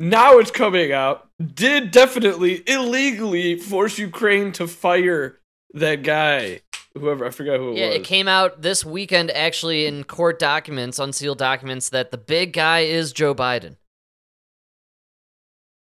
now 0.00 0.38
it's 0.38 0.50
coming 0.50 0.92
out 0.92 1.25
did 1.44 1.90
definitely 1.90 2.62
illegally 2.66 3.56
force 3.58 3.98
Ukraine 3.98 4.52
to 4.52 4.66
fire 4.66 5.38
that 5.74 6.02
guy, 6.02 6.60
whoever 6.94 7.26
I 7.26 7.30
forgot 7.30 7.58
who 7.58 7.72
it 7.72 7.78
Yeah, 7.78 7.86
was. 7.88 7.96
it 7.96 8.04
came 8.04 8.26
out 8.28 8.62
this 8.62 8.84
weekend 8.84 9.30
actually 9.30 9.86
in 9.86 10.04
court 10.04 10.38
documents, 10.38 10.98
unsealed 10.98 11.38
documents, 11.38 11.90
that 11.90 12.10
the 12.10 12.18
big 12.18 12.52
guy 12.52 12.80
is 12.80 13.12
Joe 13.12 13.34
Biden. 13.34 13.76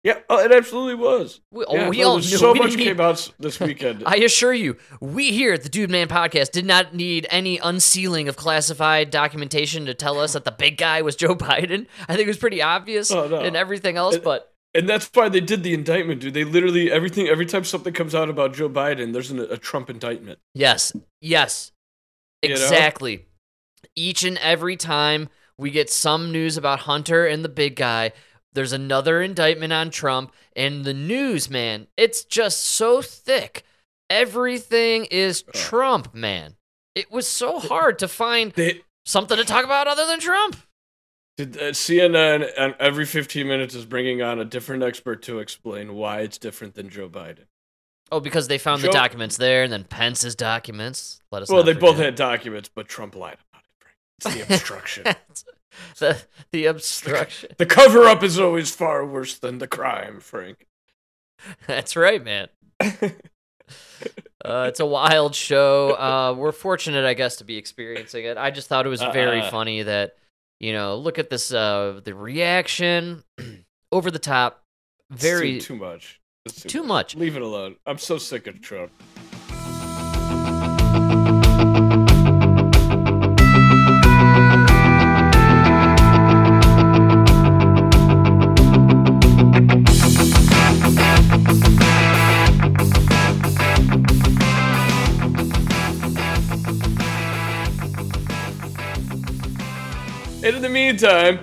Yeah, 0.03 0.19
oh, 0.29 0.39
it 0.45 0.53
absolutely 0.53 0.97
was. 0.97 1.41
We, 1.51 1.65
oh, 1.65 1.75
Yeah, 1.75 1.87
oh, 1.87 1.89
we 1.89 2.03
all 2.03 2.17
knew. 2.17 2.23
so 2.25 2.53
we 2.53 2.59
much 2.59 2.77
need- 2.77 2.85
came 2.85 3.01
out 3.01 3.33
this 3.39 3.59
weekend. 3.61 4.03
I 4.05 4.17
assure 4.17 4.53
you, 4.53 4.77
we 5.01 5.31
here 5.33 5.55
at 5.55 5.63
the 5.63 5.71
Dude 5.71 5.89
Man 5.91 6.09
podcast 6.09 6.51
did 6.51 6.67
not 6.67 6.95
need 6.95 7.27
any 7.31 7.57
unsealing 7.59 8.29
of 8.29 8.37
classified 8.37 9.11
documentation 9.11 9.87
to 9.87 9.95
tell 9.95 10.21
us 10.21 10.35
that 10.35 10.45
the 10.45 10.51
big 10.51 10.77
guy 10.77 11.01
was 11.01 11.17
Joe 11.17 11.35
Biden. 11.35 11.87
I 12.07 12.17
think 12.17 12.27
it 12.27 12.29
was 12.29 12.37
pretty 12.37 12.61
obvious 12.61 13.11
Oh, 13.11 13.29
no. 13.29 13.39
and 13.41 13.57
everything 13.57 13.97
else, 13.97 14.19
but 14.19 14.53
And 14.75 14.89
that's 14.89 15.09
why 15.15 15.29
they 15.29 15.41
did 15.41 15.63
the 15.63 15.73
indictment, 15.73 16.21
dude. 16.21 16.35
They 16.35 16.43
literally 16.45 16.91
everything 16.91 17.29
every 17.29 17.47
time 17.47 17.65
something 17.65 17.93
comes 17.93 18.15
out 18.15 18.29
about 18.29 18.55
Joe 18.55 18.69
Biden, 18.69 19.13
there's 19.13 19.31
an, 19.31 19.39
a 19.39 19.57
Trump 19.57 19.89
indictment. 19.89 20.41
Yes, 20.53 20.93
yes, 21.21 21.73
You 22.43 22.51
know? 22.51 22.55
exactly. 22.57 23.27
Each 23.95 24.25
and 24.25 24.37
every 24.39 24.77
time 24.77 25.29
we 25.57 25.71
get 25.71 25.91
some 25.91 26.33
news 26.33 26.57
about 26.57 26.81
Hunter 26.81 27.25
and 27.27 27.45
the 27.45 27.49
big 27.49 27.77
guy, 27.77 28.13
there's 28.53 28.73
another 28.73 29.23
indictment 29.23 29.73
on 29.73 29.91
Trump. 29.91 30.33
And 30.57 30.85
the 30.85 30.95
news, 30.95 31.49
man, 31.49 31.87
it's 31.97 32.25
just 32.25 32.61
so 32.61 33.03
thick. 33.03 33.65
Everything 34.11 35.07
is 35.07 35.45
Trump, 35.55 36.15
man. 36.15 36.57
It 36.95 37.11
was 37.11 37.29
so 37.29 37.59
hard 37.59 37.99
to 38.01 38.09
find 38.09 38.53
something 39.05 39.37
to 39.37 39.45
talk 39.45 39.65
about 39.65 39.87
other 39.87 40.07
than 40.07 40.21
Trump. 40.21 40.57
Did, 41.37 41.57
uh, 41.57 41.61
CNN 41.73 42.49
and 42.57 42.75
every 42.79 43.05
15 43.05 43.47
minutes 43.47 43.75
is 43.75 43.85
bringing 43.85 44.23
on 44.23 44.39
a 44.39 44.45
different 44.45 44.83
expert 44.85 45.23
to 45.23 45.41
explain 45.41 45.95
why 45.95 46.21
it's 46.21 46.39
different 46.39 46.75
than 46.75 46.89
Joe 46.89 47.09
Biden. 47.09 47.47
Oh, 48.13 48.21
because 48.21 48.47
they 48.49 48.59
found 48.59 48.83
the 48.83 48.91
documents 48.91 49.37
there, 49.39 49.65
and 49.65 49.73
then 49.73 49.85
Pence's 49.85 50.37
documents. 50.37 51.21
Let 51.33 51.43
us. 51.43 51.49
Well, 51.51 51.63
they 51.65 51.73
both 51.73 51.97
had 51.97 52.15
documents, 52.15 52.71
but 52.73 52.87
Trump 52.87 53.17
lied 53.17 53.39
about 53.51 53.63
it. 53.65 53.67
Frank. 53.81 54.37
It's 54.37 54.49
the 54.49 54.55
obstruction. 54.55 55.05
the 55.99 56.23
the 56.53 56.67
obstruction. 56.67 57.51
the 57.59 57.67
cover 57.67 58.05
up 58.05 58.23
is 58.23 58.39
always 58.39 58.71
far 58.73 59.05
worse 59.05 59.37
than 59.39 59.59
the 59.59 59.67
crime, 59.67 60.21
Frank. 60.21 60.67
That's 61.67 61.97
right, 61.97 62.23
man. 62.23 62.49
Uh, 64.45 64.67
it's 64.69 64.81
a 64.81 64.87
wild 64.87 65.35
show. 65.35 65.93
Uh, 65.93 66.35
we're 66.37 66.53
fortunate, 66.53 67.07
I 67.07 67.15
guess, 67.15 67.37
to 67.37 67.45
be 67.45 67.57
experiencing 67.57 68.27
it. 68.27 68.37
I 68.37 68.51
just 68.51 68.69
thought 68.69 68.85
it 68.85 68.91
was 68.91 69.01
very 69.01 69.41
Uh-uh. 69.41 69.51
funny 69.51 69.83
that, 69.83 70.17
you 70.65 70.73
know, 70.73 70.97
look 70.97 71.19
at 71.19 71.29
this, 71.29 71.53
uh, 71.53 72.01
the 72.03 72.15
reaction, 72.15 73.23
over 73.93 74.11
the 74.11 74.19
top, 74.19 74.65
very 75.11 75.61
too, 75.61 75.61
too 75.61 75.77
much. 75.77 76.21
It's 76.47 76.63
too 76.63 76.83
much. 76.83 77.15
Leave 77.15 77.37
it 77.37 77.43
alone. 77.43 77.77
I'm 77.87 77.99
so 77.99 78.17
sick 78.17 78.47
of 78.47 78.61
Trump. 78.63 78.91
And 100.45 100.57
in 100.57 100.61
the 100.61 100.69
meantime, 100.69 101.41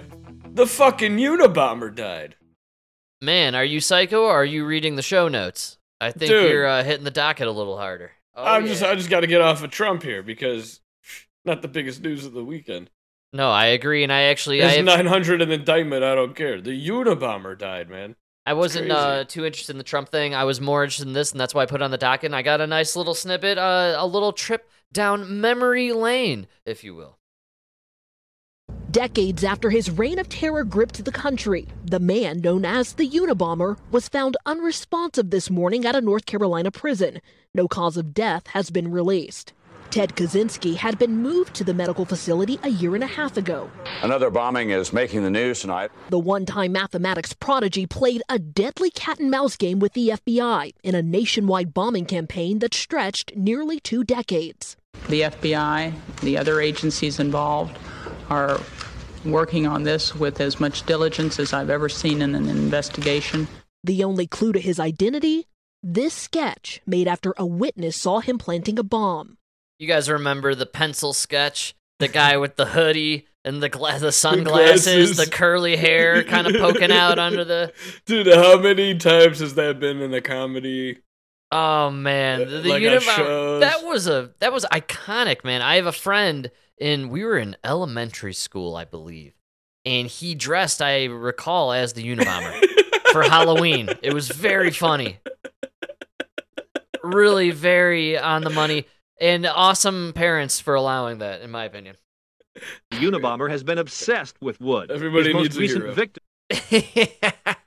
the 0.54 0.68
fucking 0.68 1.18
Unabomber 1.18 1.94
died. 1.94 2.36
Man, 3.20 3.56
are 3.56 3.64
you 3.64 3.80
psycho 3.80 4.26
or 4.26 4.34
are 4.34 4.46
you 4.46 4.64
reading 4.64 4.96
the 4.96 5.02
show 5.02 5.28
notes? 5.28 5.80
I 6.00 6.12
think 6.12 6.30
Dude. 6.30 6.52
you're 6.52 6.68
uh, 6.68 6.84
hitting 6.84 7.04
the 7.04 7.10
docket 7.10 7.48
a 7.48 7.52
little 7.52 7.78
harder. 7.78 8.12
Oh, 8.36 8.44
I'm 8.44 8.68
just. 8.68 8.84
I 8.84 8.94
just 8.94 9.10
got 9.10 9.22
to 9.22 9.28
get 9.28 9.42
off 9.42 9.64
of 9.64 9.72
Trump 9.72 10.04
here 10.04 10.22
because 10.22 10.82
not 11.46 11.64
the 11.64 11.68
biggest 11.68 12.04
news 12.04 12.28
of 12.28 12.34
the 12.34 12.44
weekend. 12.46 12.92
No, 13.34 13.50
I 13.50 13.68
agree, 13.68 14.04
and 14.04 14.14
I 14.14 14.24
actually 14.24 14.62
I, 14.62 14.68
There's 14.68 14.88
have- 14.88 15.06
900 15.06 15.42
in 15.42 15.52
indictment. 15.52 16.04
I 16.04 16.14
don't 16.14 16.36
care. 16.36 16.62
The 16.62 16.90
Unabomber 16.90 17.58
died, 17.58 17.90
man. 17.90 18.16
I 18.46 18.54
wasn't 18.54 18.92
uh, 18.92 19.24
too 19.24 19.46
interested 19.46 19.74
in 19.74 19.78
the 19.80 19.84
Trump 19.84 20.10
thing. 20.10 20.36
I 20.36 20.44
was 20.44 20.62
more 20.62 20.84
interested 20.84 21.08
in 21.08 21.14
this, 21.14 21.32
and 21.32 21.40
that's 21.40 21.56
why 21.56 21.64
I 21.64 21.66
put 21.66 21.82
it 21.82 21.84
on 21.84 21.92
the 21.92 21.98
docket. 21.98 22.26
And 22.26 22.36
I 22.36 22.44
got 22.44 22.62
a 22.62 22.68
nice 22.68 22.96
little 22.96 23.16
snippet, 23.16 23.58
uh, 23.58 23.96
a 23.98 24.06
little 24.06 24.32
trip 24.32 24.70
down 24.92 25.42
memory 25.42 25.92
lane, 25.92 26.46
if 26.66 26.84
you 26.84 26.94
will. 26.94 27.18
Decades 28.92 29.46
after 29.46 29.70
his 29.70 29.90
reign 29.90 30.20
of 30.20 30.28
terror 30.28 30.66
gripped 30.66 31.06
the 31.06 31.14
country, 31.14 31.66
the 31.86 32.00
man 32.00 32.42
known 32.42 32.66
as 32.66 32.92
the 32.92 33.10
Unabomber 33.10 33.78
was 33.90 34.10
found 34.10 34.36
unresponsive 34.46 35.30
this 35.30 35.50
morning 35.50 35.86
at 35.86 35.96
a 35.96 36.02
North 36.02 36.26
Carolina 36.26 36.72
prison. 36.72 37.22
No 37.54 37.70
cause 37.70 37.96
of 37.96 38.14
death 38.14 38.48
has 38.48 38.70
been 38.70 38.92
released. 38.92 39.54
Ted 39.92 40.18
Kaczynski 40.18 40.76
had 40.76 41.00
been 41.00 41.22
moved 41.22 41.54
to 41.54 41.64
the 41.64 41.74
medical 41.74 42.04
facility 42.04 42.60
a 42.64 42.70
year 42.70 42.94
and 42.94 43.04
a 43.04 43.08
half 43.08 43.38
ago. 43.38 43.70
Another 44.02 44.30
bombing 44.30 44.72
is 44.72 44.92
making 44.92 45.24
the 45.24 45.30
news 45.30 45.62
tonight. 45.62 45.90
The 46.10 46.20
one 46.20 46.46
time 46.46 46.74
mathematics 46.74 47.32
prodigy 47.32 47.86
played 47.86 48.22
a 48.28 48.40
deadly 48.40 48.90
cat 48.90 49.20
and 49.20 49.32
mouse 49.32 49.56
game 49.56 49.80
with 49.80 49.94
the 49.94 50.10
FBI 50.10 50.74
in 50.84 50.96
a 50.96 51.02
nationwide 51.02 51.74
bombing 51.74 52.06
campaign 52.06 52.60
that 52.60 52.74
stretched 52.74 53.38
nearly 53.38 53.80
two 53.80 54.04
decades. 54.04 54.76
The 55.08 55.22
FBI, 55.22 55.94
the 56.22 56.38
other 56.38 56.60
agencies 56.60 57.22
involved, 57.22 57.78
are 58.30 58.60
working 59.26 59.68
on 59.68 59.84
this 59.84 60.16
with 60.16 60.40
as 60.42 60.60
much 60.60 60.84
diligence 60.86 61.40
as 61.40 61.54
I've 61.54 61.70
ever 61.70 61.90
seen 61.90 62.22
in 62.22 62.36
an 62.36 62.48
investigation. 62.50 63.48
The 63.84 64.04
only 64.04 64.28
clue 64.28 64.54
to 64.54 64.60
his 64.60 64.80
identity? 64.80 65.48
This 65.84 66.14
sketch 66.14 66.82
made 66.86 67.08
after 67.08 67.34
a 67.38 67.46
witness 67.46 67.98
saw 67.98 68.20
him 68.20 68.38
planting 68.38 68.78
a 68.78 68.84
bomb. 68.84 69.38
You 69.80 69.88
guys 69.88 70.10
remember 70.10 70.54
the 70.54 70.66
pencil 70.68 71.14
sketch? 71.14 71.74
The 72.00 72.08
guy 72.22 72.38
with 72.38 72.56
the 72.56 72.68
hoodie 72.68 73.28
and 73.44 73.62
the 73.64 73.70
gla- 73.70 73.98
the 73.98 74.12
sunglasses, 74.12 74.86
glasses. 74.86 75.18
the 75.18 75.26
curly 75.26 75.76
hair 75.76 76.24
kind 76.24 76.46
of 76.48 76.54
poking 76.62 76.92
out 76.92 77.18
under 77.18 77.44
the. 77.44 77.74
Dude, 78.06 78.28
how 78.28 78.60
many 78.60 78.96
times 78.98 79.40
has 79.40 79.56
that 79.56 79.80
been 79.80 80.02
in 80.02 80.14
a 80.14 80.22
comedy? 80.22 81.00
Oh 81.52 81.90
man, 81.90 82.40
the, 82.40 82.46
the 82.60 82.70
Like 82.70 82.84
on 82.84 83.00
shows. 83.02 83.62
that 83.62 83.84
was 83.84 84.08
a 84.08 84.32
that 84.40 84.54
was 84.54 84.64
iconic, 84.66 85.44
man. 85.44 85.62
I 85.62 85.76
have 85.78 85.88
a 85.88 85.92
friend 85.92 86.50
in 86.82 87.10
we 87.10 87.24
were 87.24 87.38
in 87.38 87.56
elementary 87.64 88.34
school, 88.34 88.76
I 88.76 88.86
believe, 88.86 89.34
and 89.86 90.08
he 90.08 90.36
dressed, 90.36 90.82
I 90.82 91.06
recall, 91.06 91.72
as 91.72 91.94
the 91.94 92.04
Unabomber 92.04 92.60
for 93.12 93.22
Halloween. 93.24 93.90
It 94.02 94.14
was 94.14 94.28
very 94.30 94.72
funny, 94.72 95.20
really 97.04 97.52
very 97.52 98.18
on 98.18 98.42
the 98.44 98.50
money, 98.50 98.86
and 99.20 99.46
awesome 99.46 100.12
parents 100.14 100.60
for 100.60 100.74
allowing 100.76 101.20
that, 101.20 101.42
in 101.42 101.52
my 101.52 101.66
opinion. 101.66 101.96
The 102.90 102.98
Unabomber 102.98 103.50
has 103.50 103.64
been 103.64 103.78
obsessed 103.78 104.36
with 104.42 104.60
wood. 104.60 104.92
Everybody 104.92 105.26
His 105.26 105.34
most 105.34 105.44
needs 105.44 105.58
a 105.58 105.60
recent 105.60 105.84
hero. 105.84 105.94
victim 105.94 106.24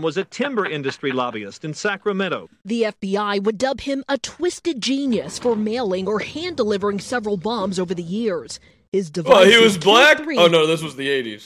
was 0.00 0.16
a 0.16 0.24
timber 0.24 0.64
industry 0.66 1.12
lobbyist 1.12 1.64
in 1.64 1.74
Sacramento. 1.74 2.48
The 2.64 2.82
FBI 2.82 3.42
would 3.42 3.58
dub 3.58 3.80
him 3.80 4.04
a 4.08 4.18
twisted 4.18 4.80
genius 4.80 5.38
for 5.38 5.54
mailing 5.56 6.06
or 6.08 6.20
hand 6.20 6.56
delivering 6.56 7.00
several 7.00 7.36
bombs 7.36 7.78
over 7.78 7.94
the 7.94 8.02
years. 8.02 8.60
His 8.92 9.10
device 9.10 9.34
Oh, 9.36 9.44
he 9.44 9.62
was 9.62 9.76
black? 9.76 10.18
K3 10.18 10.38
Oh 10.38 10.46
no, 10.46 10.66
this 10.66 10.82
was 10.82 10.96
the 10.96 11.08
80s. 11.08 11.44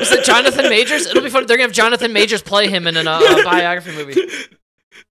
Was 0.00 0.12
it 0.12 0.24
Jonathan 0.24 0.68
Majors? 0.68 1.06
It'll 1.06 1.22
be 1.22 1.30
fun. 1.30 1.46
They're 1.46 1.56
gonna 1.56 1.68
have 1.68 1.72
Jonathan 1.74 2.12
Majors 2.12 2.42
play 2.42 2.68
him 2.68 2.86
in 2.86 2.96
a 2.96 3.02
uh, 3.10 3.44
biography 3.44 3.92
movie. 3.92 4.20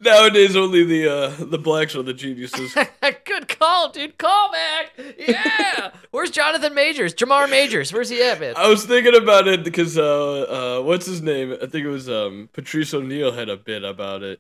Nowadays, 0.02 0.56
only 0.56 0.84
the 0.86 1.08
uh, 1.12 1.30
the 1.46 1.58
blacks 1.58 1.94
are 1.96 2.04
the 2.04 2.14
geniuses. 2.14 2.74
Good 3.26 3.50
call, 3.60 3.90
dude. 3.92 4.18
Call 4.18 4.50
back. 4.52 4.92
Yeah. 5.18 5.92
Where's 6.12 6.32
Jonathan 6.32 6.74
Majors? 6.74 7.14
Jamar 7.14 7.50
Majors. 7.50 7.92
Where's 7.92 8.08
he 8.10 8.24
at, 8.24 8.40
man? 8.40 8.54
I 8.56 8.70
was 8.70 8.86
thinking 8.86 9.16
about 9.16 9.48
it 9.50 9.64
because 9.64 9.98
uh, 9.98 10.78
uh, 10.80 10.84
what's 10.84 11.06
his 11.06 11.22
name? 11.22 11.52
I 11.62 11.66
think 11.66 11.86
it 11.86 11.90
was 11.90 12.08
um, 12.10 12.50
Patrice 12.54 12.94
O'Neal 12.94 13.34
had 13.34 13.50
a 13.50 13.58
bit 13.58 13.84
about 13.84 14.24
it 14.24 14.40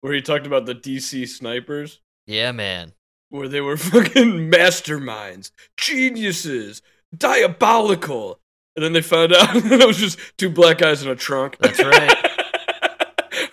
where 0.00 0.12
he 0.12 0.20
talked 0.20 0.46
about 0.46 0.66
the 0.66 0.74
DC 0.74 1.28
snipers, 1.28 2.00
Yeah, 2.26 2.50
man. 2.52 2.92
where 3.30 3.48
they 3.48 3.60
were 3.60 3.76
fucking 3.76 4.50
masterminds, 4.50 5.50
geniuses, 5.76 6.82
diabolical, 7.16 8.40
and 8.76 8.84
then 8.84 8.92
they 8.92 9.02
found 9.02 9.32
out 9.32 9.50
it 9.56 9.86
was 9.86 9.96
just 9.98 10.18
two 10.38 10.50
black 10.50 10.78
guys 10.78 11.02
in 11.04 11.08
a 11.10 11.16
trunk. 11.16 11.56
That's 11.60 11.82
right. 11.82 12.27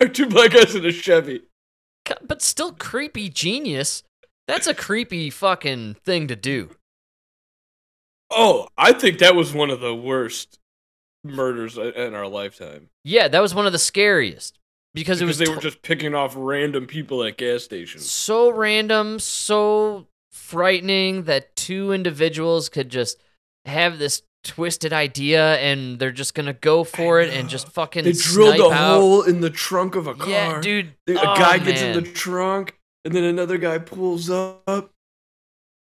two 0.12 0.26
black 0.26 0.52
guys 0.52 0.74
in 0.74 0.84
a 0.84 0.92
Chevy. 0.92 1.42
But 2.22 2.42
still 2.42 2.72
creepy 2.72 3.28
genius. 3.28 4.02
That's 4.46 4.66
a 4.66 4.74
creepy 4.74 5.30
fucking 5.30 5.96
thing 6.04 6.28
to 6.28 6.36
do. 6.36 6.70
Oh, 8.30 8.68
I 8.76 8.92
think 8.92 9.18
that 9.18 9.34
was 9.34 9.52
one 9.52 9.70
of 9.70 9.80
the 9.80 9.94
worst 9.94 10.58
murders 11.24 11.78
in 11.78 12.14
our 12.14 12.28
lifetime. 12.28 12.88
Yeah, 13.04 13.28
that 13.28 13.40
was 13.40 13.54
one 13.54 13.66
of 13.66 13.72
the 13.72 13.78
scariest 13.78 14.58
because 14.94 15.20
it 15.20 15.26
was 15.26 15.38
they 15.38 15.48
were 15.48 15.56
just 15.56 15.82
picking 15.82 16.14
off 16.14 16.34
random 16.36 16.86
people 16.86 17.22
at 17.24 17.36
gas 17.36 17.64
stations. 17.64 18.10
so 18.10 18.50
random, 18.50 19.18
so 19.18 20.06
frightening 20.30 21.24
that 21.24 21.54
two 21.56 21.92
individuals 21.92 22.68
could 22.68 22.88
just 22.88 23.20
have 23.64 23.98
this 23.98 24.22
twisted 24.46 24.92
idea 24.92 25.56
and 25.58 25.98
they're 25.98 26.12
just 26.12 26.34
gonna 26.34 26.52
go 26.54 26.84
for 26.84 27.20
it 27.20 27.30
and 27.32 27.48
just 27.48 27.68
fucking 27.68 28.04
They 28.04 28.12
drilled 28.12 28.60
a 28.60 28.74
out. 28.74 29.00
hole 29.00 29.22
in 29.22 29.40
the 29.40 29.50
trunk 29.50 29.94
of 29.96 30.06
a 30.06 30.14
car. 30.14 30.28
Yeah, 30.28 30.60
dude. 30.60 30.92
A 31.08 31.12
Oh, 31.20 31.36
guy 31.36 31.58
gets 31.58 31.82
in 31.82 31.92
the 31.94 32.02
trunk, 32.02 32.78
and 33.04 33.14
then 33.14 33.24
another 33.24 33.58
guy 33.58 33.78
pulls 33.78 34.30
up. 34.30 34.90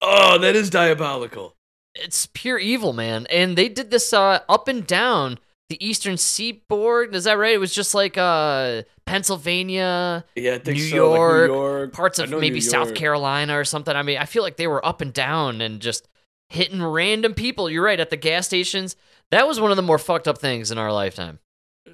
Oh, 0.02 0.38
that 0.40 0.56
is 0.56 0.70
diabolical. 0.70 1.56
It's 1.96 2.28
pure 2.34 2.58
evil, 2.58 2.94
man. 2.94 3.28
And 3.30 3.58
they 3.58 3.68
did 3.70 3.92
this 3.92 4.14
uh, 4.14 4.40
up 4.48 4.68
and 4.68 4.88
down 4.88 5.38
the 5.70 5.86
eastern 5.86 6.18
seaboard. 6.18 7.14
Is 7.14 7.26
that 7.26 7.38
right? 7.38 7.54
It 7.54 7.60
was 7.60 7.74
just 7.74 7.94
like 7.94 8.18
uh, 8.18 8.84
Pennsylvania, 9.06 10.26
Yeah, 10.36 10.58
New, 10.66 10.76
so, 10.76 10.96
York, 10.96 11.42
like 11.42 11.50
New 11.52 11.56
York. 11.56 11.94
parts 11.94 12.20
of 12.20 12.30
maybe 12.30 12.62
South 12.62 12.94
Carolina 12.96 13.58
or 13.60 13.64
something. 13.66 13.96
I 13.96 14.04
mean, 14.04 14.18
I 14.18 14.26
feel 14.26 14.44
like 14.44 14.58
they 14.58 14.68
were 14.68 14.86
up 14.86 15.02
and 15.02 15.14
down 15.14 15.62
and 15.62 15.80
just 15.80 16.08
hitting 16.52 16.84
random 16.84 17.34
people. 17.34 17.70
You're 17.70 17.86
right 17.86 18.00
at 18.00 18.10
the 18.10 18.18
gas 18.18 18.46
stations. 18.46 18.98
That 19.32 19.48
was 19.48 19.60
one 19.60 19.72
of 19.72 19.78
the 19.78 19.84
more 19.84 19.98
fucked 19.98 20.28
up 20.28 20.38
things 20.38 20.70
in 20.70 20.78
our 20.78 20.92
lifetime. 20.92 21.40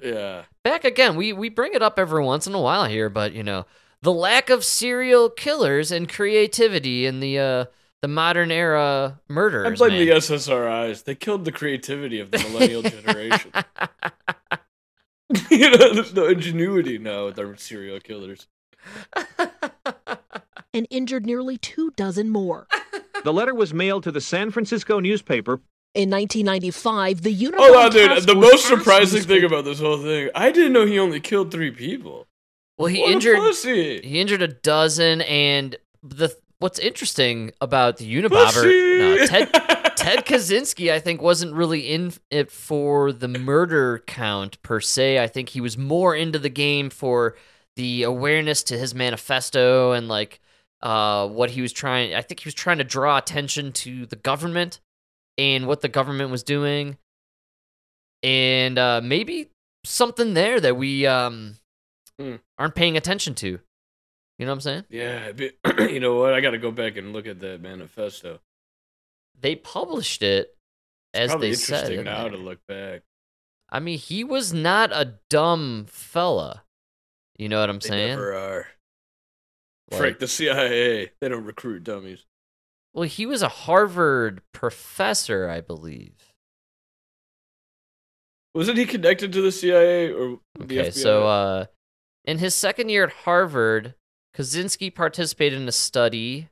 Yeah. 0.02 0.44
Back 0.64 0.84
again, 0.84 1.16
we 1.16 1.32
we 1.32 1.48
bring 1.48 1.74
it 1.74 1.82
up 1.82 1.98
every 1.98 2.22
once 2.22 2.46
in 2.46 2.54
a 2.54 2.60
while 2.60 2.84
here, 2.84 3.08
but 3.08 3.32
you 3.32 3.42
know 3.44 3.66
the 4.02 4.12
lack 4.12 4.50
of 4.50 4.64
serial 4.64 5.30
killers 5.30 5.90
and 5.92 6.08
creativity 6.08 7.06
in 7.06 7.20
the 7.20 7.38
uh, 7.38 7.64
the 8.02 8.08
modern 8.08 8.50
era 8.50 9.20
murderers. 9.28 9.80
I 9.80 9.86
blame 9.86 9.98
man. 9.98 10.06
the 10.06 10.12
SSRIs. 10.14 11.04
They 11.04 11.14
killed 11.14 11.44
the 11.44 11.52
creativity 11.52 12.18
of 12.18 12.30
the 12.32 12.38
millennial 12.38 12.82
generation. 12.82 13.52
you 15.50 15.70
know, 15.78 15.94
there's 15.94 16.14
no 16.14 16.26
ingenuity 16.26 16.98
now 16.98 17.26
with 17.26 17.38
our 17.38 17.56
serial 17.56 18.00
killers. 18.00 18.48
and 20.74 20.86
injured 20.90 21.24
nearly 21.26 21.56
two 21.56 21.92
dozen 21.92 22.28
more. 22.30 22.66
The 23.24 23.32
letter 23.32 23.54
was 23.54 23.74
mailed 23.74 24.04
to 24.04 24.12
the 24.12 24.20
San 24.20 24.50
Francisco 24.50 25.00
newspaper. 25.00 25.60
In 25.94 26.10
1995, 26.10 27.22
the 27.22 27.34
Unabomber 27.34 27.56
Hold 27.56 27.76
on, 27.76 27.86
oh, 27.86 27.90
dude. 27.90 28.22
The 28.26 28.34
most 28.34 28.66
surprising 28.66 29.22
thing 29.22 29.44
about 29.44 29.64
this 29.64 29.80
whole 29.80 29.98
thing, 29.98 30.30
I 30.34 30.50
didn't 30.50 30.72
know 30.72 30.86
he 30.86 30.98
only 30.98 31.18
killed 31.20 31.50
three 31.50 31.70
people. 31.70 32.26
Well, 32.76 32.88
he 32.88 33.00
What 33.00 33.08
a 33.08 33.12
injured 33.12 33.38
pussy. 33.38 34.00
he 34.02 34.20
injured 34.20 34.42
a 34.42 34.48
dozen, 34.48 35.22
and 35.22 35.76
the 36.02 36.34
what's 36.60 36.78
interesting 36.78 37.52
about 37.60 37.96
the 37.96 38.22
Unabomber, 38.22 38.98
no, 38.98 39.26
Ted 39.26 39.52
Ted 39.96 40.24
Kaczynski, 40.24 40.92
I 40.92 41.00
think, 41.00 41.20
wasn't 41.20 41.54
really 41.54 41.80
in 41.80 42.12
it 42.30 42.52
for 42.52 43.12
the 43.12 43.26
murder 43.26 44.04
count 44.06 44.62
per 44.62 44.80
se. 44.80 45.18
I 45.18 45.26
think 45.26 45.48
he 45.48 45.60
was 45.60 45.76
more 45.76 46.14
into 46.14 46.38
the 46.38 46.48
game 46.48 46.90
for 46.90 47.34
the 47.74 48.04
awareness 48.04 48.62
to 48.64 48.78
his 48.78 48.94
manifesto 48.94 49.92
and 49.92 50.06
like 50.06 50.40
uh, 50.82 51.26
what 51.28 51.50
he 51.50 51.60
was 51.62 51.72
trying. 51.72 52.14
I 52.14 52.22
think 52.22 52.40
he 52.40 52.46
was 52.46 52.54
trying 52.54 52.78
to 52.78 52.84
draw 52.84 53.18
attention 53.18 53.72
to 53.72 54.06
the 54.06 54.16
government 54.16 54.80
and 55.36 55.66
what 55.66 55.80
the 55.80 55.88
government 55.88 56.30
was 56.30 56.42
doing, 56.42 56.98
and 58.22 58.78
uh, 58.78 59.00
maybe 59.02 59.50
something 59.84 60.34
there 60.34 60.60
that 60.60 60.76
we 60.76 61.06
um, 61.06 61.56
Hmm. 62.18 62.36
aren't 62.58 62.74
paying 62.74 62.96
attention 62.96 63.34
to. 63.36 63.46
You 63.46 64.46
know 64.46 64.46
what 64.48 64.54
I'm 64.54 64.60
saying? 64.60 64.84
Yeah, 64.90 65.30
you 65.88 66.00
know 66.00 66.16
what? 66.16 66.34
I 66.34 66.40
got 66.40 66.50
to 66.50 66.58
go 66.58 66.70
back 66.72 66.96
and 66.96 67.12
look 67.12 67.26
at 67.26 67.40
that 67.40 67.60
manifesto. 67.60 68.40
They 69.40 69.54
published 69.56 70.22
it 70.22 70.56
as 71.14 71.30
Probably 71.30 71.50
they 71.50 71.54
said. 71.54 71.74
interesting 71.90 71.98
in 72.00 72.04
now 72.06 72.28
to 72.28 72.36
look 72.36 72.58
back. 72.66 73.02
I 73.70 73.78
mean, 73.80 73.98
he 73.98 74.24
was 74.24 74.52
not 74.52 74.90
a 74.92 75.14
dumb 75.30 75.86
fella. 75.88 76.62
You 77.36 77.48
know 77.48 77.60
what 77.60 77.70
I'm 77.70 77.78
They 77.78 77.88
saying? 77.88 78.08
never 78.10 78.34
are. 78.34 78.66
Like- 79.90 80.00
Frank, 80.00 80.18
the 80.18 80.28
CIA, 80.28 81.12
they 81.20 81.28
don't 81.28 81.44
recruit 81.44 81.84
dummies. 81.84 82.26
Well, 82.94 83.08
he 83.08 83.26
was 83.26 83.42
a 83.42 83.48
Harvard 83.48 84.42
professor, 84.52 85.48
I 85.48 85.60
believe. 85.60 86.14
Wasn't 88.54 88.78
he 88.78 88.86
connected 88.86 89.32
to 89.34 89.42
the 89.42 89.52
CIA 89.52 90.10
or 90.12 90.40
the 90.58 90.64
Okay, 90.64 90.88
FBI? 90.88 90.92
so 90.94 91.26
uh, 91.26 91.66
in 92.24 92.38
his 92.38 92.54
second 92.54 92.88
year 92.88 93.04
at 93.04 93.12
Harvard, 93.12 93.94
Kaczynski 94.36 94.94
participated 94.94 95.60
in 95.60 95.68
a 95.68 95.72
study. 95.72 96.48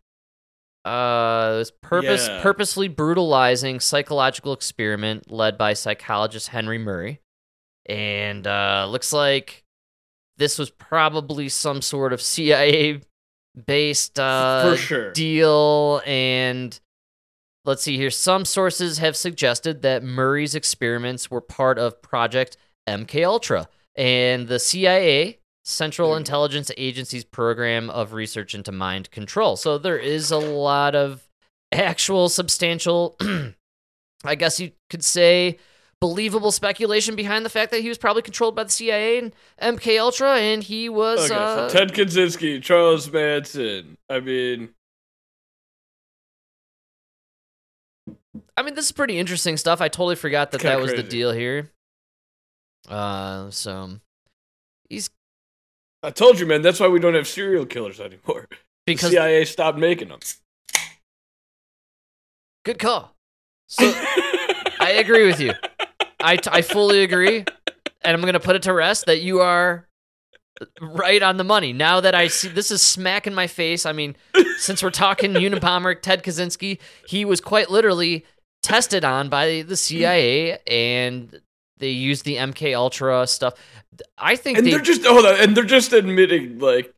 Uh, 0.85 1.59
was 1.59 1.73
purpose 1.83 2.29
Yeah. 2.29 2.43
purposely 2.43 2.87
brutalizing 2.87 3.81
psychological 3.81 4.53
experiment 4.53 5.33
led 5.33 5.59
by 5.59 5.73
psychologist 5.73 6.49
Henry 6.49 6.79
Murray, 6.79 7.21
and 7.87 8.47
uh, 8.47 8.87
looks 8.89 9.13
like 9.13 9.65
this 10.37 10.59
was 10.61 10.71
probably 10.71 11.49
some 11.49 11.83
sort 11.83 12.13
of 12.13 12.23
CIA 12.23 13.01
based 13.65 14.19
uh, 14.19 14.71
For 14.71 14.77
sure. 14.77 15.13
deal. 15.13 16.03
And 16.07 16.79
let's 17.65 17.83
see 17.83 17.97
here. 17.97 18.11
Some 18.11 18.45
sources 18.45 18.99
have 18.99 19.17
suggested 19.17 19.83
that 19.83 20.03
Murray's 20.03 20.55
experiments 20.55 21.31
were 21.31 21.41
part 21.41 21.79
of 21.79 22.03
Project 22.03 22.57
MK 22.89 23.25
Ultra 23.25 23.69
and 23.97 24.47
the 24.49 24.59
CIA, 24.59 25.39
Central 25.65 26.15
Intelligence 26.15 26.71
Agency's 26.77 27.25
program 27.25 27.91
of 27.91 28.13
research 28.13 28.55
into 28.55 28.71
mind 28.71 29.11
control. 29.11 29.57
So 29.57 29.79
there 29.79 29.99
is 29.99 30.31
a 30.31 30.39
lot 30.39 30.95
of 30.95 31.27
actual 31.73 32.29
substantial, 32.29 33.17
I 34.25 34.35
guess 34.37 34.61
you 34.61 34.73
could 34.91 35.03
say, 35.03 35.59
believable 36.01 36.53
speculation 36.53 37.17
behind 37.17 37.45
the 37.45 37.51
fact 37.51 37.71
that 37.71 37.81
he 37.81 37.89
was 37.89 37.99
probably 37.99 38.23
controlled 38.23 38.55
by 38.55 38.65
the 38.65 38.71
CIA 38.71 39.19
and 39.19 39.35
MK 39.61 39.99
Ultra, 40.01 40.37
and 40.37 40.63
he 40.63 40.89
was. 40.89 41.31
Okay, 41.31 41.35
uh, 41.41 41.69
so 41.69 41.79
Ted 41.79 41.93
Kaczynski, 41.93 42.63
Charles 42.63 43.11
Manson. 43.11 43.97
I 44.09 44.21
mean, 44.21 44.71
I 48.57 48.63
mean, 48.63 48.75
this 48.75 48.87
is 48.87 48.93
pretty 48.93 49.19
interesting 49.19 49.57
stuff. 49.57 49.81
I 49.81 49.89
totally 49.89 50.17
forgot 50.17 50.51
that 50.53 50.63
that 50.63 50.81
was 50.81 50.93
the 50.93 51.03
deal 51.03 51.33
here. 51.33 51.71
Uh, 52.89 53.51
so 53.51 53.91
he's 54.89 55.11
I 56.03 56.11
told 56.11 56.39
you, 56.39 56.47
man. 56.47 56.63
That's 56.63 56.79
why 56.79 56.89
we 56.89 57.01
don't 57.01 57.15
have 57.15 57.27
serial 57.27 57.67
killers 57.67 58.01
anymore. 58.01 58.49
Because- 58.87 59.11
the 59.11 59.17
CIA 59.17 59.45
stopped 59.45 59.79
making 59.79 60.07
them. 60.11 60.21
good 62.65 62.79
call. 62.79 63.17
So 63.67 63.83
I 64.79 64.95
agree 64.99 65.27
with 65.27 65.41
you. 65.41 65.55
I, 66.21 66.39
I 66.51 66.63
fully 66.63 67.03
agree, 67.03 67.39
and 68.03 68.17
I'm 68.17 68.23
gonna 68.23 68.41
put 68.41 68.57
it 68.57 68.63
to 68.63 68.73
rest 68.73 69.07
that 69.07 69.21
you 69.21 69.41
are 69.41 69.87
right 70.81 71.23
on 71.23 71.37
the 71.37 71.45
money. 71.45 71.73
Now 71.73 72.01
that 72.01 72.15
I 72.15 72.29
see 72.29 72.49
this 72.49 72.71
is 72.71 72.83
smack 72.83 73.27
in 73.27 73.35
my 73.35 73.47
face. 73.47 73.87
I 73.87 73.93
mean, 73.93 74.17
since 74.59 74.83
we're 74.83 74.91
talking 74.91 75.33
Unabomber, 75.35 76.01
Ted 76.01 76.23
Kaczynski, 76.23 76.79
he 77.07 77.25
was 77.25 77.41
quite 77.41 77.71
literally 77.71 78.25
tested 78.63 79.05
on 79.05 79.29
by 79.29 79.63
the 79.63 79.77
CIA, 79.77 80.59
and 80.67 81.41
they 81.79 81.91
used 81.91 82.25
the 82.25 82.37
MK 82.37 82.75
Ultra 82.77 83.27
stuff. 83.27 83.55
I 84.19 84.37
think 84.37 84.59
And 84.59 84.67
they 84.67 84.71
they're 84.71 84.81
just 84.81 85.05
hold 85.05 85.27
on, 85.27 85.37
and 85.37 85.57
they're 85.57 85.65
just 85.65 85.93
admitting 85.93 86.59
like, 86.59 86.93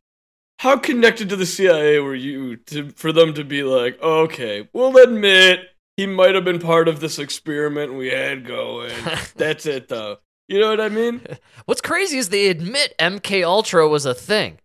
how 0.59 0.77
connected 0.77 1.29
to 1.29 1.35
the 1.35 1.45
CIA 1.45 1.99
were 1.99 2.15
you 2.15 2.57
to 2.57 2.89
for 2.91 3.11
them 3.11 3.33
to 3.33 3.43
be 3.43 3.63
like, 3.63 4.01
okay, 4.01 4.67
we'll 4.73 4.97
admit 4.97 5.69
he 5.99 6.05
might 6.05 6.33
have 6.33 6.45
been 6.45 6.59
part 6.59 6.87
of 6.87 7.01
this 7.01 7.19
experiment 7.19 7.93
we 7.93 8.07
had 8.07 8.45
going. 8.45 8.93
That's 9.35 9.65
it, 9.65 9.89
though. 9.89 10.19
You 10.47 10.57
know 10.61 10.69
what 10.69 10.79
I 10.79 10.87
mean? 10.87 11.19
What's 11.65 11.81
crazy 11.81 12.17
is 12.17 12.29
they 12.29 12.47
admit 12.47 12.95
MK 12.99 13.43
Ultra 13.43 13.85
was 13.89 14.05
a 14.05 14.13
thing. 14.13 14.59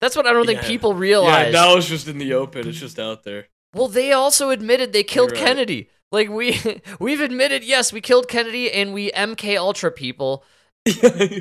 That's 0.00 0.14
what 0.14 0.24
I 0.28 0.32
don't 0.32 0.46
think 0.46 0.62
Yeah. 0.62 0.68
people 0.68 0.94
realize. 0.94 1.46
Yeah, 1.46 1.60
now 1.60 1.76
it's 1.76 1.88
just 1.88 2.06
in 2.06 2.18
the 2.18 2.32
open. 2.34 2.68
It's 2.68 2.78
just 2.78 3.00
out 3.00 3.24
there. 3.24 3.48
well, 3.74 3.88
they 3.88 4.12
also 4.12 4.50
admitted 4.50 4.92
they 4.92 5.02
killed 5.02 5.32
right. 5.32 5.40
Kennedy. 5.40 5.90
Like 6.12 6.28
we 6.28 6.60
we've 7.00 7.20
admitted, 7.20 7.64
yes, 7.64 7.92
we 7.92 8.00
killed 8.00 8.28
Kennedy 8.28 8.70
and 8.70 8.94
we 8.94 9.10
MK 9.10 9.58
Ultra 9.58 9.90
people. 9.90 10.44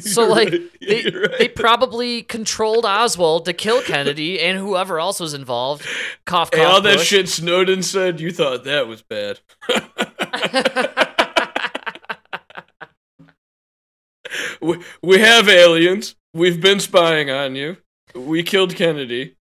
So 0.02 0.28
like 0.28 0.52
right. 0.52 0.62
they 0.82 1.04
right. 1.04 1.40
they 1.40 1.48
probably 1.48 2.24
controlled 2.24 2.86
Oswald 2.86 3.46
to 3.46 3.54
kill 3.54 3.82
Kennedy 3.82 4.40
and 4.40 4.58
whoever 4.58 5.00
else 5.00 5.20
was 5.20 5.34
involved. 5.34 5.86
Cough, 6.26 6.52
cough. 6.52 6.60
Hey, 6.60 6.66
all 6.66 6.82
that 6.82 7.00
shit 7.00 7.30
Snowden 7.30 7.84
said, 7.84 8.20
you 8.20 8.32
thought 8.32 8.64
that 8.64 8.88
was 8.88 9.02
bad. 9.02 9.40
we, 14.62 14.80
we 15.02 15.20
have 15.20 15.50
aliens. 15.50 16.16
We've 16.34 16.62
been 16.62 16.80
spying 16.80 17.30
on 17.30 17.56
you. 17.56 17.78
We 18.16 18.44
killed 18.44 18.76
Kennedy. 18.76 19.36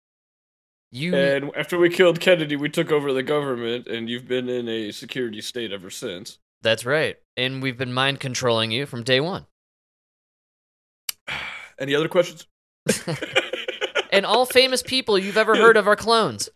You 0.90 1.14
And 1.14 1.50
after 1.56 1.76
we 1.76 1.90
killed 1.90 2.20
Kennedy, 2.20 2.54
we 2.54 2.68
took 2.68 2.92
over 2.92 3.12
the 3.12 3.24
government, 3.24 3.88
and 3.88 4.08
you've 4.08 4.28
been 4.28 4.48
in 4.48 4.68
a 4.68 4.92
security 4.92 5.40
state 5.40 5.72
ever 5.72 5.90
since. 5.90 6.38
That's 6.62 6.86
right. 6.86 7.16
And 7.36 7.62
we've 7.62 7.76
been 7.76 7.92
mind 7.92 8.20
controlling 8.20 8.70
you 8.70 8.86
from 8.86 9.02
day 9.02 9.20
one. 9.20 9.46
Any 11.78 11.94
other 11.94 12.08
questions? 12.08 12.46
And 14.12 14.24
all 14.24 14.46
famous 14.46 14.80
people 14.80 15.18
you've 15.18 15.36
ever 15.36 15.56
heard 15.56 15.76
of 15.76 15.88
are 15.88 15.96
clones. 15.96 16.48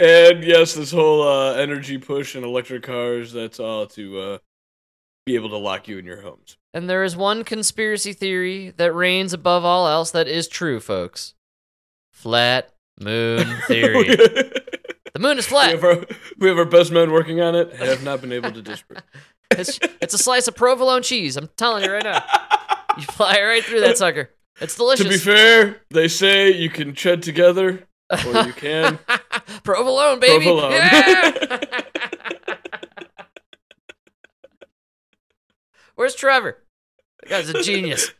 And 0.00 0.42
yes, 0.42 0.74
this 0.74 0.90
whole 0.90 1.22
uh, 1.22 1.54
energy 1.54 1.96
push 1.96 2.34
and 2.34 2.44
electric 2.44 2.82
cars, 2.82 3.32
that's 3.32 3.60
all 3.60 3.86
to 3.86 4.18
uh, 4.18 4.38
be 5.26 5.36
able 5.36 5.50
to 5.50 5.56
lock 5.58 5.86
you 5.86 5.96
in 5.98 6.04
your 6.04 6.22
homes. 6.22 6.56
And 6.74 6.90
there 6.90 7.04
is 7.04 7.16
one 7.16 7.44
conspiracy 7.44 8.12
theory 8.12 8.70
that 8.78 8.92
reigns 8.92 9.32
above 9.32 9.64
all 9.64 9.86
else 9.86 10.10
that 10.10 10.26
is 10.26 10.48
true, 10.48 10.80
folks. 10.80 11.34
Flat 12.12 12.72
moon 13.00 13.46
theory. 13.68 14.08
the 14.16 15.20
moon 15.20 15.38
is 15.38 15.46
We 15.46 15.50
flat. 15.50 15.70
have, 15.70 15.84
our, 15.84 16.04
we 16.38 16.48
have 16.48 16.58
our 16.58 16.64
best 16.64 16.90
men 16.90 17.12
working 17.12 17.40
on 17.40 17.54
it. 17.54 17.72
Have 17.76 18.02
not 18.02 18.20
been 18.20 18.32
able 18.32 18.50
to 18.50 18.60
disprove. 18.62 19.02
It's, 19.52 19.78
it's 20.02 20.12
a 20.12 20.18
slice 20.18 20.48
of 20.48 20.56
provolone 20.56 21.04
cheese. 21.04 21.36
I'm 21.36 21.48
telling 21.56 21.84
you 21.84 21.92
right 21.92 22.02
now. 22.02 22.24
You 22.96 23.02
fly 23.04 23.40
right 23.42 23.62
through 23.64 23.80
that 23.80 23.98
sucker. 23.98 24.30
It's 24.60 24.74
delicious. 24.76 25.04
To 25.04 25.10
be 25.10 25.18
fair, 25.18 25.82
they 25.90 26.08
say 26.08 26.50
you 26.52 26.70
can 26.70 26.94
tread 26.94 27.22
together, 27.22 27.86
or 28.10 28.32
you 28.46 28.52
can 28.56 28.98
provolone, 29.64 30.18
baby. 30.18 30.44
Provolone. 30.44 30.72
Yeah! 30.72 31.60
Where's 35.94 36.14
Trevor? 36.14 36.62
That 37.22 37.28
guy's 37.28 37.48
a 37.50 37.62
genius. 37.62 38.12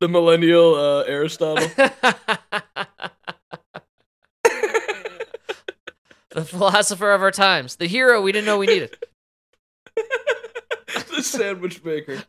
the 0.00 0.08
millennial 0.08 0.74
uh, 0.74 1.02
Aristotle. 1.04 1.68
the 6.30 6.44
philosopher 6.44 7.12
of 7.12 7.22
our 7.22 7.30
times. 7.32 7.76
The 7.76 7.86
hero 7.86 8.20
we 8.22 8.32
didn't 8.32 8.46
know 8.46 8.58
we 8.58 8.66
needed. 8.66 8.96
the 9.94 11.22
sandwich 11.22 11.84
maker. 11.84 12.22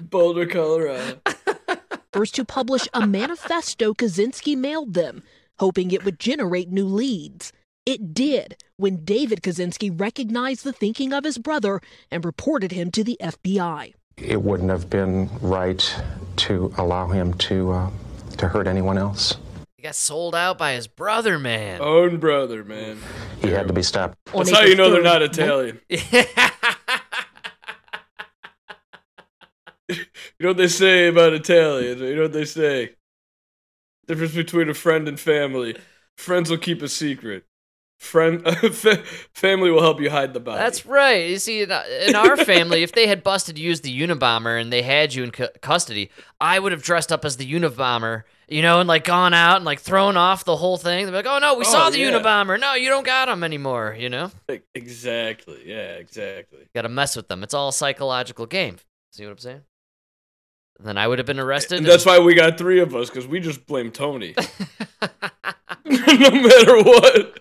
Boulder, 0.00 0.46
Colorado. 0.46 1.20
First 2.12 2.34
to 2.36 2.44
publish 2.44 2.88
a 2.92 3.06
manifesto 3.06 3.94
Kaczynski 3.94 4.56
mailed 4.56 4.94
them, 4.94 5.22
hoping 5.58 5.90
it 5.90 6.04
would 6.04 6.18
generate 6.18 6.70
new 6.70 6.86
leads. 6.86 7.52
It 7.86 8.12
did 8.14 8.56
when 8.76 9.04
David 9.04 9.42
Kaczynski 9.42 9.98
recognized 9.98 10.64
the 10.64 10.72
thinking 10.72 11.12
of 11.12 11.24
his 11.24 11.38
brother 11.38 11.80
and 12.10 12.24
reported 12.24 12.72
him 12.72 12.90
to 12.92 13.04
the 13.04 13.16
FBI. 13.20 13.94
It 14.16 14.42
wouldn't 14.42 14.70
have 14.70 14.90
been 14.90 15.30
right 15.40 15.94
to 16.36 16.74
allow 16.76 17.08
him 17.08 17.34
to 17.34 17.72
uh, 17.72 17.90
to 18.38 18.48
hurt 18.48 18.66
anyone 18.66 18.98
else. 18.98 19.36
He 19.76 19.82
got 19.82 19.94
sold 19.94 20.34
out 20.34 20.58
by 20.58 20.74
his 20.74 20.86
brother, 20.86 21.38
man. 21.38 21.80
Own 21.80 22.18
brother, 22.18 22.62
man. 22.64 22.98
He 23.40 23.48
had 23.48 23.66
to 23.68 23.72
be 23.72 23.82
stopped. 23.82 24.18
That's 24.26 24.50
how 24.50 24.60
you 24.62 24.74
know 24.74 24.90
they're 24.90 25.02
not 25.02 25.22
Italian. 25.22 25.80
you 30.40 30.44
know 30.44 30.50
what 30.50 30.56
they 30.56 30.68
say 30.68 31.06
about 31.08 31.34
Italians? 31.34 32.00
You 32.00 32.16
know 32.16 32.22
what 32.22 32.32
they 32.32 32.46
say? 32.46 32.96
Difference 34.06 34.34
between 34.34 34.68
a 34.70 34.74
friend 34.74 35.06
and 35.06 35.20
family. 35.20 35.76
Friends 36.16 36.48
will 36.50 36.56
keep 36.58 36.80
a 36.82 36.88
secret. 36.88 37.44
friend, 37.98 38.42
family 39.34 39.70
will 39.70 39.82
help 39.82 40.00
you 40.00 40.08
hide 40.08 40.32
the 40.32 40.40
body. 40.40 40.58
That's 40.58 40.86
right. 40.86 41.28
You 41.28 41.38
see, 41.38 41.62
in, 41.62 41.70
our 42.16 42.36
family, 42.38 42.82
if 42.82 42.92
they 42.92 43.06
had 43.06 43.22
busted 43.22 43.56
to 43.56 43.62
use 43.62 43.82
the 43.82 44.00
Unabomber 44.00 44.58
and 44.58 44.72
they 44.72 44.80
had 44.80 45.12
you 45.14 45.22
in 45.22 45.30
cu- 45.30 45.48
custody, 45.60 46.10
I 46.40 46.58
would 46.58 46.72
have 46.72 46.82
dressed 46.82 47.12
up 47.12 47.26
as 47.26 47.36
the 47.36 47.52
Unabomber, 47.52 48.22
you 48.48 48.62
know, 48.62 48.80
and 48.80 48.88
like 48.88 49.04
gone 49.04 49.34
out 49.34 49.56
and 49.56 49.66
like 49.66 49.80
thrown 49.80 50.16
off 50.16 50.44
the 50.46 50.56
whole 50.56 50.78
thing. 50.78 51.04
They'd 51.04 51.10
be 51.12 51.16
like, 51.16 51.26
"Oh 51.26 51.38
no, 51.38 51.54
we 51.54 51.66
Oh, 51.66 51.70
saw 51.70 51.90
the 51.90 51.98
yeah. 51.98 52.10
Unabomber. 52.10 52.58
No, 52.58 52.72
you 52.74 52.88
don't 52.88 53.04
got 53.04 53.28
him 53.28 53.44
anymore." 53.44 53.94
You 53.98 54.08
know, 54.08 54.30
exactly. 54.74 55.62
Yeah, 55.66 55.92
exactly. 55.96 56.60
got 56.74 56.82
to 56.82 56.88
mess 56.88 57.14
with 57.16 57.28
them. 57.28 57.42
It's 57.42 57.52
all 57.54 57.68
a 57.68 57.72
psychological 57.72 58.46
game. 58.46 58.78
See 59.12 59.24
what 59.24 59.32
I'm 59.32 59.38
saying? 59.38 59.60
And 60.80 60.88
then 60.88 60.96
I 60.96 61.06
would 61.06 61.18
have 61.18 61.26
been 61.26 61.38
arrested. 61.38 61.76
And 61.76 61.86
that's 61.86 62.06
why 62.06 62.18
we 62.20 62.32
got 62.32 62.56
three 62.56 62.80
of 62.80 62.96
us 62.96 63.10
because 63.10 63.26
we 63.26 63.38
just 63.38 63.66
blame 63.66 63.90
Tony. 63.90 64.34
no 65.84 66.30
matter 66.30 66.82
what. 66.82 67.40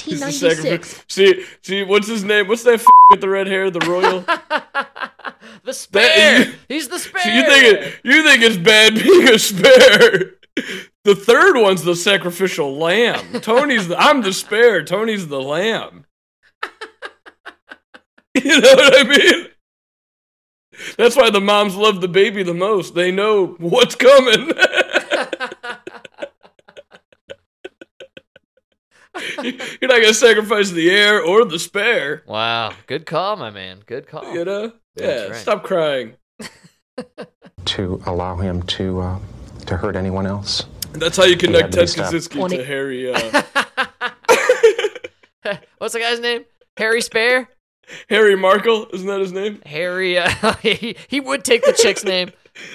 He's 0.00 0.20
the 0.20 0.30
sacrifice. 0.30 1.04
See, 1.08 1.44
see, 1.60 1.82
what's 1.82 2.06
his 2.06 2.22
name? 2.22 2.46
What's 2.46 2.62
that 2.62 2.74
f- 2.74 2.86
with 3.10 3.20
the 3.20 3.28
red 3.28 3.48
hair? 3.48 3.68
The 3.68 3.80
royal. 3.80 4.20
the 5.64 5.72
spare. 5.72 6.44
you- 6.46 6.54
He's 6.68 6.86
the 6.86 7.00
spare. 7.00 7.20
So 7.22 7.30
you 7.30 7.42
think 7.46 7.64
it? 7.64 8.00
You 8.04 8.22
think 8.22 8.42
it's 8.44 8.56
bad 8.56 8.94
being 8.94 9.28
a 9.28 9.40
spare? 9.40 10.34
The 11.02 11.16
third 11.16 11.56
one's 11.60 11.82
the 11.82 11.96
sacrificial 11.96 12.76
lamb. 12.76 13.40
Tony's 13.40 13.88
the. 13.88 13.98
I'm 13.98 14.22
the 14.22 14.32
spare. 14.32 14.84
Tony's 14.84 15.26
the 15.26 15.40
lamb. 15.42 16.06
You 18.36 18.60
know 18.60 18.74
what 18.74 19.00
I 19.00 19.02
mean? 19.08 19.46
That's 20.96 21.16
why 21.16 21.30
the 21.30 21.40
moms 21.40 21.76
love 21.76 22.00
the 22.00 22.08
baby 22.08 22.42
the 22.42 22.54
most. 22.54 22.94
They 22.94 23.10
know 23.10 23.56
what's 23.58 23.94
coming. 23.94 24.52
You're 29.42 29.88
not 29.90 30.00
gonna 30.00 30.14
sacrifice 30.14 30.70
the 30.70 30.88
heir 30.90 31.20
or 31.22 31.44
the 31.44 31.58
spare. 31.58 32.22
Wow, 32.26 32.72
good 32.86 33.06
call, 33.06 33.36
my 33.36 33.50
man. 33.50 33.80
Good 33.84 34.06
call. 34.06 34.32
You 34.32 34.44
know? 34.44 34.72
That's 34.94 35.22
Yeah. 35.22 35.26
right. 35.28 35.36
Stop 35.36 35.64
crying. 35.64 36.14
to 37.66 38.00
allow 38.06 38.36
him 38.36 38.62
to 38.62 39.00
uh, 39.00 39.18
to 39.66 39.76
hurt 39.76 39.96
anyone 39.96 40.26
else. 40.26 40.64
That's 40.92 41.16
how 41.16 41.24
you 41.24 41.36
connect 41.36 41.72
Ted 41.72 41.88
to. 41.88 42.00
Kaczynski 42.02 42.30
Twenty- 42.38 42.56
to 42.58 42.64
Harry. 42.64 43.12
Uh, 43.12 43.42
What's 45.78 45.94
the 45.94 46.00
guy's 46.00 46.20
name? 46.20 46.44
Harry 46.76 47.00
Spare. 47.02 47.48
Harry 48.08 48.36
Markle, 48.36 48.86
isn't 48.92 49.06
that 49.06 49.20
his 49.20 49.32
name? 49.32 49.60
Harry. 49.66 50.18
Uh, 50.18 50.54
he 50.62 50.96
he 51.08 51.20
would 51.20 51.44
take 51.44 51.64
the 51.64 51.72
chick's 51.72 52.04
name. 52.04 52.32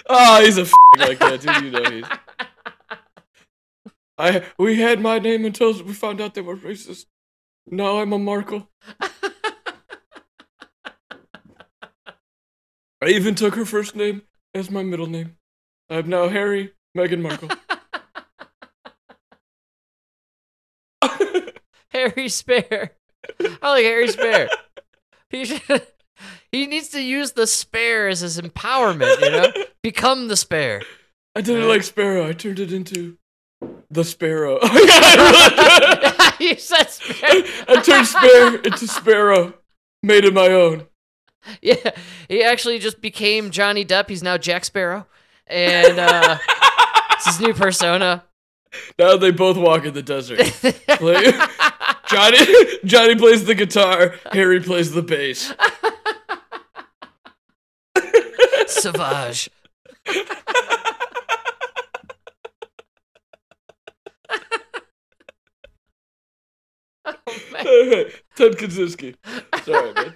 Oh, 0.07 0.41
he's 0.45 0.57
a 0.57 0.61
f- 0.61 0.73
like 0.97 1.19
that, 1.19 1.41
dude. 1.41 1.63
You 1.63 1.71
know 1.71 1.89
he's. 1.89 2.05
I 4.17 4.43
we 4.57 4.79
had 4.79 5.01
my 5.01 5.19
name 5.19 5.45
until 5.45 5.73
we 5.83 5.93
found 5.93 6.21
out 6.21 6.33
they 6.33 6.41
were 6.41 6.55
racist. 6.55 7.05
Now 7.67 7.99
I'm 7.99 8.13
a 8.13 8.19
Markle. 8.19 8.69
I 13.01 13.09
even 13.09 13.35
took 13.35 13.55
her 13.55 13.65
first 13.65 13.95
name 13.95 14.23
as 14.53 14.71
my 14.71 14.81
middle 14.81 15.07
name. 15.07 15.37
I'm 15.89 16.09
now 16.09 16.29
Harry 16.29 16.73
Meghan 16.97 17.21
Markle. 17.21 17.49
Harry 21.89 22.29
Spare. 22.29 22.91
I 23.61 23.69
like 23.69 23.83
Harry 23.83 24.07
Spare. 24.07 24.49
He 25.35 25.43
should, 25.43 25.61
he 26.51 26.65
needs 26.65 26.87
to 26.89 27.01
use 27.01 27.33
the 27.33 27.45
spare 27.45 28.07
as 28.07 28.21
his 28.21 28.39
empowerment. 28.39 29.19
You 29.19 29.31
know, 29.31 29.65
become 29.83 30.29
the 30.29 30.37
spare. 30.37 30.81
I 31.35 31.41
didn't 31.41 31.67
like 31.67 31.83
Sparrow. 31.83 32.25
I 32.25 32.31
turned 32.31 32.59
it 32.59 32.71
into 32.71 33.17
the 33.91 34.05
Sparrow. 34.05 34.59
you 36.39 36.55
said 36.55 36.89
spare. 36.89 37.43
I 37.67 37.81
turned 37.83 38.07
Spare 38.07 38.55
into 38.55 38.87
Sparrow. 38.87 39.55
Made 40.01 40.23
it 40.23 40.33
my 40.33 40.47
own. 40.47 40.87
Yeah, 41.61 41.91
he 42.29 42.41
actually 42.41 42.79
just 42.79 43.01
became 43.01 43.51
Johnny 43.51 43.83
Depp. 43.83 44.07
He's 44.07 44.23
now 44.23 44.37
Jack 44.37 44.63
Sparrow, 44.63 45.05
and 45.47 45.99
uh, 45.99 46.37
it's 47.11 47.25
his 47.25 47.41
new 47.41 47.53
persona. 47.53 48.23
Now 48.97 49.17
they 49.17 49.31
both 49.31 49.57
walk 49.57 49.83
in 49.85 49.93
the 49.93 50.01
desert. 50.01 50.39
Johnny 52.07 52.37
Johnny 52.85 53.15
plays 53.15 53.45
the 53.45 53.55
guitar, 53.55 54.15
Harry 54.31 54.59
plays 54.59 54.91
the 54.91 55.01
bass. 55.01 55.53
Savage. 58.67 59.49
Oh, 67.57 68.05
Ted 68.35 68.53
Kaczynski. 68.57 69.15
Sorry, 69.63 69.93
man. 69.93 70.15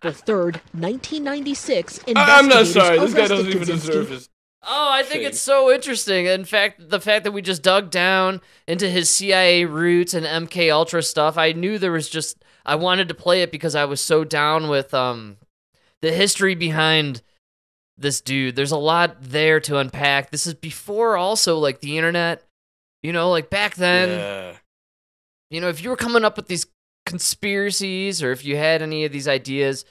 The 0.00 0.12
third 0.12 0.56
1996 0.72 2.00
I- 2.06 2.12
I'm 2.16 2.48
not 2.48 2.66
sorry. 2.66 2.98
This 2.98 3.14
guy 3.14 3.28
doesn't 3.28 3.48
even 3.48 3.62
Kaczynski 3.62 3.66
deserve 3.86 4.08
his. 4.10 4.28
Oh, 4.62 4.88
I 4.92 5.02
think 5.04 5.22
it's 5.22 5.40
so 5.40 5.70
interesting. 5.70 6.26
In 6.26 6.44
fact, 6.44 6.90
the 6.90 7.00
fact 7.00 7.24
that 7.24 7.32
we 7.32 7.42
just 7.42 7.62
dug 7.62 7.90
down 7.90 8.40
into 8.66 8.90
his 8.90 9.08
CIA 9.08 9.64
roots 9.64 10.14
and 10.14 10.26
MK 10.26 10.72
Ultra 10.72 11.02
stuff, 11.02 11.38
I 11.38 11.52
knew 11.52 11.78
there 11.78 11.92
was 11.92 12.08
just 12.08 12.44
I 12.66 12.74
wanted 12.74 13.08
to 13.08 13.14
play 13.14 13.42
it 13.42 13.52
because 13.52 13.74
I 13.74 13.84
was 13.84 14.00
so 14.00 14.24
down 14.24 14.68
with 14.68 14.92
um 14.92 15.36
the 16.02 16.10
history 16.12 16.54
behind 16.54 17.22
this 17.96 18.20
dude. 18.20 18.56
There's 18.56 18.72
a 18.72 18.76
lot 18.78 19.16
there 19.20 19.60
to 19.60 19.78
unpack. 19.78 20.30
This 20.30 20.46
is 20.46 20.54
before 20.54 21.16
also 21.16 21.58
like 21.58 21.80
the 21.80 21.96
internet. 21.96 22.42
You 23.02 23.12
know, 23.12 23.30
like 23.30 23.50
back 23.50 23.76
then, 23.76 24.08
Yeah. 24.08 24.56
you 25.50 25.60
know, 25.60 25.68
if 25.68 25.82
you 25.84 25.90
were 25.90 25.96
coming 25.96 26.24
up 26.24 26.36
with 26.36 26.48
these 26.48 26.66
conspiracies 27.06 28.22
or 28.22 28.32
if 28.32 28.44
you 28.44 28.56
had 28.56 28.82
any 28.82 29.04
of 29.04 29.12
these 29.12 29.28
ideas, 29.28 29.84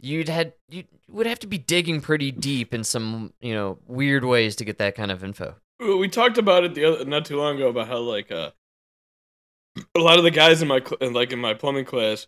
you'd 0.00 0.28
had 0.28 0.54
you 0.70 0.84
would 1.14 1.26
have 1.26 1.38
to 1.40 1.46
be 1.46 1.58
digging 1.58 2.00
pretty 2.00 2.30
deep 2.32 2.74
in 2.74 2.84
some, 2.84 3.32
you 3.40 3.54
know, 3.54 3.78
weird 3.86 4.24
ways 4.24 4.56
to 4.56 4.64
get 4.64 4.78
that 4.78 4.94
kind 4.94 5.10
of 5.10 5.22
info. 5.24 5.56
We 5.80 6.08
talked 6.08 6.38
about 6.38 6.64
it 6.64 6.74
the 6.74 6.84
other 6.84 7.04
not 7.04 7.24
too 7.24 7.36
long 7.38 7.56
ago 7.56 7.68
about 7.68 7.88
how 7.88 7.98
like 7.98 8.30
uh 8.32 8.50
a 9.94 9.98
lot 10.00 10.18
of 10.18 10.24
the 10.24 10.30
guys 10.30 10.62
in 10.62 10.68
my 10.68 10.80
cl- 10.80 10.98
in, 11.00 11.12
like 11.12 11.32
in 11.32 11.38
my 11.40 11.54
plumbing 11.54 11.84
class 11.84 12.26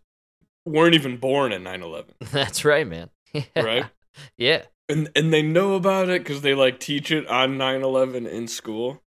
weren't 0.64 0.94
even 0.94 1.16
born 1.16 1.52
in 1.52 1.62
9/11, 1.62 2.06
That's 2.32 2.64
right, 2.64 2.86
man. 2.86 3.10
right? 3.56 3.86
Yeah. 4.36 4.62
And 4.88 5.10
and 5.16 5.32
they 5.32 5.42
know 5.42 5.74
about 5.74 6.08
it 6.08 6.24
cuz 6.24 6.40
they 6.42 6.54
like 6.54 6.80
teach 6.80 7.10
it 7.10 7.26
on 7.28 7.56
9/11 7.58 8.26
in 8.28 8.48
school. 8.48 9.02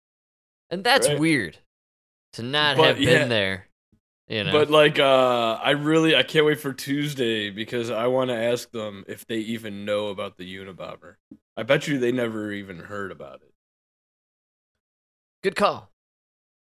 And 0.69 0.83
that's 0.83 1.07
Right. 1.07 1.19
weird 1.19 1.59
to 2.33 2.43
not 2.43 2.77
But, 2.77 2.85
have 2.87 2.99
yeah. 3.01 3.19
been 3.19 3.29
there. 3.29 3.67
You 4.27 4.43
know. 4.43 4.51
But 4.51 4.69
like 4.69 4.97
uh 4.97 5.59
I 5.61 5.71
really 5.71 6.15
I 6.15 6.23
can't 6.23 6.45
wait 6.45 6.59
for 6.59 6.73
Tuesday 6.73 7.49
because 7.51 7.89
I 7.89 8.07
want 8.07 8.29
to 8.29 8.35
ask 8.35 8.71
them 8.71 9.05
if 9.07 9.25
they 9.27 9.37
even 9.37 9.85
know 9.85 10.07
about 10.07 10.37
the 10.37 10.55
Unabomber. 10.55 11.15
I 11.55 11.63
bet 11.63 11.87
you 11.87 11.99
they 11.99 12.11
never 12.11 12.51
even 12.51 12.79
heard 12.79 13.11
about 13.11 13.35
it. 13.35 13.53
Good 15.43 15.55
call. 15.55 15.91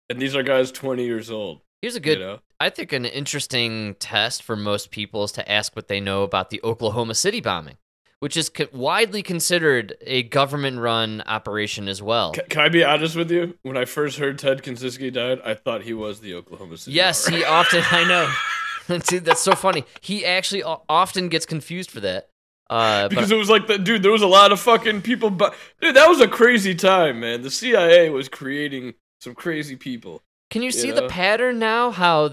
And 0.08 0.20
these 0.20 0.36
are 0.36 0.42
guys 0.42 0.70
20 0.70 1.04
years 1.04 1.30
old. 1.30 1.62
Here's 1.82 1.96
a 1.96 2.00
good, 2.00 2.18
You 2.18 2.24
know? 2.24 2.38
I 2.60 2.70
think, 2.70 2.92
an 2.92 3.04
interesting 3.04 3.96
test 3.98 4.42
for 4.42 4.56
most 4.56 4.90
people 4.90 5.24
is 5.24 5.32
to 5.32 5.50
ask 5.50 5.74
what 5.74 5.88
they 5.88 6.00
know 6.00 6.22
about 6.22 6.50
the 6.50 6.60
Oklahoma 6.62 7.14
City 7.14 7.40
bombing, 7.40 7.76
which 8.20 8.36
is 8.36 8.48
co- 8.48 8.66
widely 8.72 9.22
considered 9.22 9.96
a 10.02 10.22
government 10.24 10.78
run 10.78 11.22
operation 11.26 11.88
as 11.88 12.02
well. 12.02 12.32
Can, 12.32 12.44
can 12.48 12.60
I 12.62 12.68
be 12.68 12.82
honest 12.84 13.16
with 13.16 13.30
you? 13.30 13.56
When 13.62 13.76
I 13.76 13.84
first 13.84 14.18
heard 14.18 14.38
Ted 14.38 14.62
Kaczynski 14.62 15.12
died, 15.12 15.40
I 15.44 15.54
thought 15.54 15.82
he 15.82 15.92
was 15.92 16.20
the 16.20 16.34
Oklahoma 16.34 16.76
City. 16.78 16.96
yes, 16.96 17.26
he 17.26 17.44
often, 17.44 17.82
I 17.90 18.04
know. 18.04 18.98
Dude, 19.08 19.24
that's 19.24 19.40
so 19.42 19.54
funny. 19.56 19.84
He 20.00 20.24
actually 20.24 20.62
often 20.62 21.28
gets 21.28 21.44
confused 21.44 21.90
for 21.90 22.00
that. 22.00 22.28
Uh, 22.70 23.08
because 23.08 23.28
but 23.28 23.34
it 23.34 23.38
was 23.38 23.48
like 23.50 23.66
that, 23.68 23.84
dude. 23.84 24.02
There 24.02 24.10
was 24.10 24.22
a 24.22 24.26
lot 24.26 24.50
of 24.50 24.58
fucking 24.58 25.02
people. 25.02 25.30
Bu- 25.30 25.50
dude, 25.80 25.94
that 25.94 26.08
was 26.08 26.20
a 26.20 26.26
crazy 26.26 26.74
time, 26.74 27.20
man. 27.20 27.42
The 27.42 27.50
CIA 27.50 28.10
was 28.10 28.28
creating 28.28 28.94
some 29.20 29.34
crazy 29.36 29.76
people. 29.76 30.22
Can 30.50 30.62
you 30.62 30.72
see 30.72 30.88
You 30.88 30.94
the 30.94 31.08
pattern 31.08 31.58
now? 31.60 31.92
How 31.92 32.30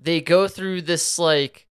they 0.00 0.20
go 0.22 0.48
through 0.48 0.82
this 0.82 1.18
like 1.18 1.66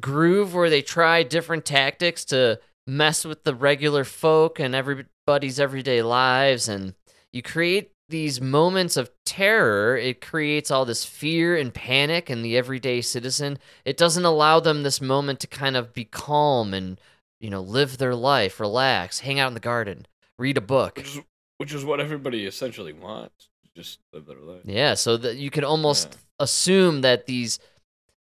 groove 0.00 0.54
where 0.54 0.70
they 0.70 0.80
try 0.80 1.22
different 1.22 1.64
tactics 1.66 2.24
to 2.26 2.58
mess 2.86 3.24
with 3.24 3.44
the 3.44 3.54
regular 3.54 4.04
folk 4.04 4.58
and 4.58 4.74
everybody's 4.74 5.60
everyday 5.60 6.02
lives, 6.02 6.68
and 6.68 6.94
you 7.32 7.42
create 7.42 7.92
these 8.08 8.40
moments 8.40 8.96
of 8.96 9.10
terror. 9.24 9.96
It 9.96 10.20
creates 10.20 10.70
all 10.70 10.84
this 10.84 11.04
fear 11.04 11.56
and 11.56 11.72
panic 11.72 12.30
in 12.30 12.42
the 12.42 12.56
everyday 12.56 13.00
citizen. 13.00 13.58
It 13.84 13.96
doesn't 13.96 14.24
allow 14.24 14.60
them 14.60 14.82
this 14.82 15.00
moment 15.00 15.40
to 15.40 15.46
kind 15.46 15.76
of 15.76 15.92
be 15.92 16.04
calm 16.04 16.74
and 16.74 17.00
you 17.40 17.50
know 17.50 17.62
live 17.62 17.98
their 17.98 18.14
life, 18.14 18.60
relax, 18.60 19.20
hang 19.20 19.40
out 19.40 19.48
in 19.48 19.54
the 19.54 19.60
garden, 19.60 20.06
read 20.38 20.56
a 20.56 20.62
book. 20.62 20.96
which 20.96 21.16
is 21.16 21.20
which 21.58 21.72
is 21.72 21.84
what 21.84 22.00
everybody 22.00 22.46
essentially 22.46 22.92
wants. 22.92 23.48
Just 23.74 24.00
live 24.12 24.26
their 24.26 24.38
life. 24.38 24.60
Yeah, 24.64 24.94
so 24.94 25.16
that 25.16 25.36
you 25.36 25.48
can 25.50 25.64
almost 25.64 26.18
assume 26.38 27.00
that 27.00 27.26
these 27.26 27.58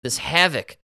this 0.04 0.18
havoc, 0.18 0.78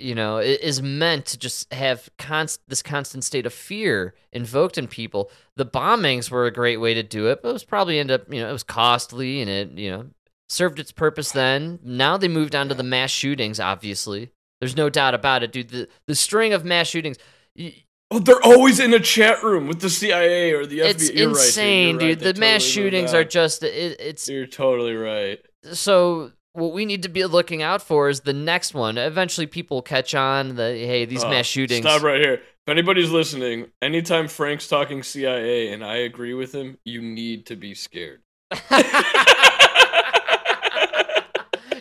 you 0.00 0.14
know, 0.14 0.38
is 0.38 0.80
meant 0.82 1.26
to 1.26 1.38
just 1.38 1.72
have 1.72 2.08
const- 2.18 2.60
this 2.68 2.82
constant 2.82 3.24
state 3.24 3.46
of 3.46 3.52
fear 3.52 4.14
invoked 4.32 4.78
in 4.78 4.88
people. 4.88 5.30
The 5.56 5.66
bombings 5.66 6.30
were 6.30 6.46
a 6.46 6.52
great 6.52 6.78
way 6.78 6.94
to 6.94 7.02
do 7.02 7.26
it, 7.28 7.42
but 7.42 7.50
it 7.50 7.52
was 7.52 7.64
probably 7.64 7.98
end 7.98 8.10
up, 8.10 8.32
you 8.32 8.40
know, 8.40 8.48
it 8.48 8.52
was 8.52 8.62
costly 8.62 9.40
and 9.40 9.50
it, 9.50 9.70
you 9.72 9.90
know, 9.90 10.06
served 10.48 10.78
its 10.80 10.92
purpose 10.92 11.32
then. 11.32 11.78
Now 11.82 12.16
they 12.16 12.28
moved 12.28 12.54
on 12.54 12.68
to 12.68 12.74
the 12.74 12.82
mass 12.82 13.10
shootings, 13.10 13.60
obviously. 13.60 14.30
There's 14.60 14.76
no 14.76 14.90
doubt 14.90 15.14
about 15.14 15.42
it, 15.42 15.52
dude. 15.52 15.68
The, 15.70 15.88
the 16.06 16.14
string 16.14 16.52
of 16.52 16.64
mass 16.64 16.88
shootings. 16.88 17.16
y- 17.56 17.84
Oh, 18.12 18.18
they're 18.18 18.42
always 18.42 18.80
in 18.80 18.92
a 18.92 18.98
chat 18.98 19.40
room 19.44 19.68
with 19.68 19.80
the 19.80 19.88
CIA 19.88 20.52
or 20.52 20.66
the 20.66 20.80
FBI. 20.80 20.84
It's 20.90 21.12
You're 21.12 21.28
right, 21.28 21.36
insane, 21.46 21.94
dude. 21.98 22.00
You're 22.02 22.08
right. 22.10 22.18
dude. 22.18 22.26
The 22.26 22.32
They 22.32 22.40
mass 22.40 22.62
shootings 22.62 23.14
are 23.14 23.22
just 23.22 23.62
it, 23.62 24.00
it's 24.00 24.28
You're 24.28 24.48
totally 24.48 24.94
right. 24.96 25.38
so 25.72 26.32
what 26.52 26.72
we 26.72 26.84
need 26.84 27.02
to 27.04 27.08
be 27.08 27.24
looking 27.24 27.62
out 27.62 27.82
for 27.82 28.08
is 28.08 28.20
the 28.20 28.32
next 28.32 28.74
one. 28.74 28.98
Eventually 28.98 29.46
people 29.46 29.82
catch 29.82 30.14
on 30.14 30.56
that 30.56 30.74
hey, 30.74 31.04
these 31.04 31.24
Oh, 31.24 31.30
mass 31.30 31.46
shootings 31.46 31.84
Stop 31.84 32.02
right 32.02 32.20
here. 32.20 32.34
If 32.34 32.68
anybody's 32.68 33.10
listening, 33.10 33.66
anytime 33.80 34.28
Frank's 34.28 34.68
talking 34.68 35.02
CIA 35.02 35.72
and 35.72 35.84
I 35.84 35.96
agree 35.96 36.34
with 36.34 36.54
him, 36.54 36.78
you 36.84 37.00
need 37.00 37.46
to 37.46 37.56
be 37.56 37.74
scared. 37.74 38.20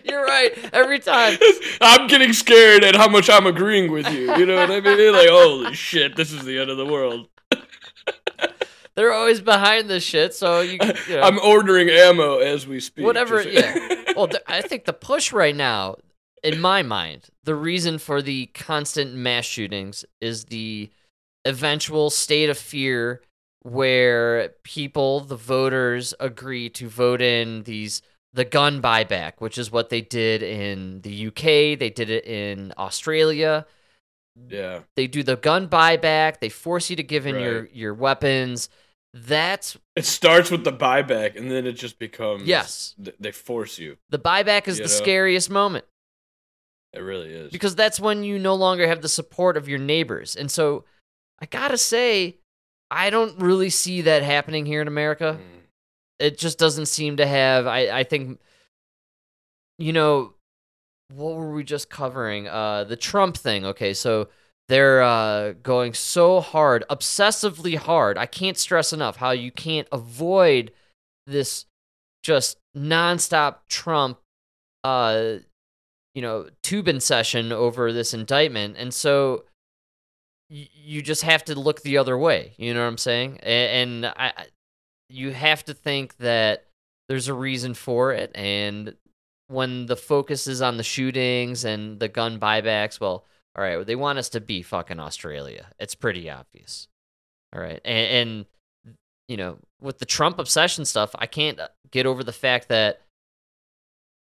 You're 0.05 0.25
right. 0.25 0.51
Every 0.73 0.99
time. 0.99 1.37
I'm 1.81 2.07
getting 2.07 2.33
scared 2.33 2.83
at 2.83 2.95
how 2.95 3.07
much 3.07 3.29
I'm 3.29 3.45
agreeing 3.45 3.91
with 3.91 4.09
you. 4.11 4.35
You 4.35 4.45
know 4.45 4.55
what 4.55 4.71
I 4.71 4.79
mean? 4.79 5.13
Like, 5.13 5.29
holy 5.29 5.73
shit, 5.73 6.15
this 6.15 6.31
is 6.31 6.43
the 6.45 6.57
end 6.59 6.69
of 6.69 6.77
the 6.77 6.85
world. 6.85 7.27
They're 8.99 9.13
always 9.13 9.39
behind 9.39 9.89
this 9.89 10.03
shit, 10.03 10.33
so 10.33 10.59
you, 10.59 10.77
you 11.07 11.15
know, 11.15 11.21
I'm 11.21 11.39
ordering 11.39 11.89
ammo 11.89 12.39
as 12.39 12.67
we 12.67 12.81
speak. 12.81 13.05
whatever 13.05 13.41
yeah. 13.41 14.03
Well 14.17 14.27
th- 14.27 14.43
i 14.45 14.59
think 14.59 14.83
the 14.83 14.91
push 14.91 15.31
right 15.31 15.55
now 15.55 15.95
in 16.43 16.59
my 16.59 16.83
mind 16.83 17.29
the 17.45 17.55
reason 17.55 17.97
for 17.97 18.21
the 18.21 18.47
constant 18.47 19.13
mass 19.15 19.45
shootings 19.45 20.03
is 20.19 20.45
the 20.45 20.89
eventual 21.45 22.09
state 22.09 22.49
of 22.49 22.57
fear 22.57 23.21
where 23.61 24.49
people 24.63 25.21
the 25.21 25.37
voters 25.37 26.13
agree 26.19 26.69
to 26.71 26.89
vote 26.89 27.21
in 27.21 27.63
these 27.63 28.01
the 28.33 28.43
gun 28.43 28.81
buyback 28.81 29.35
which 29.37 29.57
is 29.57 29.71
what 29.71 29.87
they 29.89 30.01
did 30.01 30.43
in 30.43 30.99
the 31.03 31.27
uk 31.27 31.41
they 31.41 31.89
did 31.95 32.09
it 32.09 32.25
in 32.25 32.73
australia. 32.77 33.65
Yeah. 34.49 34.79
they 34.97 35.07
do 35.07 35.23
the 35.23 35.37
gun 35.37 35.69
buyback 35.69 36.41
they 36.41 36.49
force 36.49 36.89
you 36.89 36.97
to 36.97 37.03
give 37.03 37.25
in 37.25 37.39
your 37.39 37.65
your 37.67 37.93
weapons 37.93 38.67
that's 39.13 39.77
It 39.95 40.05
starts 40.05 40.51
with 40.51 40.63
the 40.63 40.71
buyback 40.73 41.35
and 41.35 41.49
then 41.49 41.65
it 41.65 41.73
just 41.73 41.97
becomes. 41.99 42.43
Yes. 42.43 42.95
th- 43.03 43.15
They 43.19 43.31
force 43.31 43.77
you. 43.79 43.97
the 44.09 44.19
buyback 44.19 44.67
is 44.67 44.77
You 44.77 44.85
the 44.85 44.89
know? 44.89 44.95
scariest 44.95 45.49
moment 45.49 45.85
It 46.93 46.99
really 46.99 47.29
is. 47.33 47.51
because 47.51 47.75
that's 47.75 47.99
when 47.99 48.23
you 48.23 48.37
no 48.39 48.55
longer 48.55 48.87
have 48.87 49.01
the 49.01 49.09
support 49.09 49.57
of 49.57 49.67
your 49.67 49.79
neighbors. 49.79 50.35
And 50.35 50.51
so 50.51 50.85
I 51.41 51.45
gotta 51.47 51.77
say, 51.77 52.37
I 52.91 53.09
don't 53.09 53.39
really 53.39 53.69
see 53.69 54.01
that 54.01 54.23
happening 54.23 54.65
here 54.65 54.81
in 54.81 54.87
America. 54.87 55.39
Mm. 55.41 55.59
It 56.19 56.37
just 56.37 56.57
doesn't 56.59 56.87
seem 56.87 57.17
to 57.17 57.25
have. 57.25 57.65
I, 57.65 57.99
I 57.99 58.03
think, 58.03 58.39
you 59.77 59.93
know, 59.93 60.33
what 61.13 61.35
were 61.35 61.51
we 61.51 61.63
just 61.63 61.89
covering? 61.89 62.47
Uh, 62.47 62.83
the 62.83 62.95
Trump 62.97 63.37
thing. 63.37 63.65
Okay, 63.65 63.93
so 63.93 64.27
they're 64.69 65.01
uh, 65.01 65.53
going 65.63 65.93
so 65.93 66.39
hard, 66.39 66.85
obsessively 66.89 67.75
hard. 67.75 68.17
I 68.17 68.27
can't 68.27 68.57
stress 68.57 68.93
enough 68.93 69.17
how 69.17 69.31
you 69.31 69.51
can't 69.51 69.87
avoid 69.91 70.71
this 71.27 71.65
just 72.23 72.57
nonstop 72.77 73.57
Trump 73.69 74.19
uh 74.83 75.35
you 76.15 76.21
know 76.21 76.47
tubing 76.63 76.99
session 76.99 77.51
over 77.51 77.91
this 77.91 78.13
indictment. 78.13 78.75
And 78.77 78.93
so 78.93 79.43
y- 80.49 80.69
you 80.73 81.01
just 81.01 81.23
have 81.23 81.43
to 81.45 81.59
look 81.59 81.81
the 81.81 81.97
other 81.97 82.17
way. 82.17 82.53
You 82.57 82.73
know 82.73 82.81
what 82.81 82.87
i'm 82.87 82.97
saying? 82.97 83.39
And 83.41 84.05
i 84.05 84.13
I- 84.37 84.47
you 85.09 85.31
have 85.31 85.65
to 85.65 85.73
think 85.73 86.17
that 86.17 86.67
there's 87.07 87.27
a 87.27 87.33
reason 87.33 87.73
for 87.73 88.13
it. 88.13 88.31
And 88.35 88.95
when 89.47 89.87
the 89.87 89.95
focus 89.95 90.45
is 90.45 90.61
on 90.61 90.77
the 90.77 90.83
shootings 90.83 91.65
and 91.65 91.99
the 91.99 92.07
gun 92.07 92.39
buybacks 92.39 92.99
well 92.99 93.25
all 93.55 93.63
right 93.63 93.85
they 93.85 93.95
want 93.95 94.19
us 94.19 94.29
to 94.29 94.39
be 94.39 94.61
fucking 94.61 94.99
australia 94.99 95.67
it's 95.79 95.95
pretty 95.95 96.29
obvious 96.29 96.87
all 97.53 97.61
right 97.61 97.81
and, 97.83 98.29
and 98.29 98.45
you 99.27 99.37
know 99.37 99.57
with 99.81 99.99
the 99.99 100.05
trump 100.05 100.39
obsession 100.39 100.85
stuff 100.85 101.15
i 101.19 101.25
can't 101.25 101.59
uh, 101.59 101.67
get 101.91 102.05
over 102.05 102.23
the 102.23 102.33
fact 102.33 102.69
that 102.69 103.01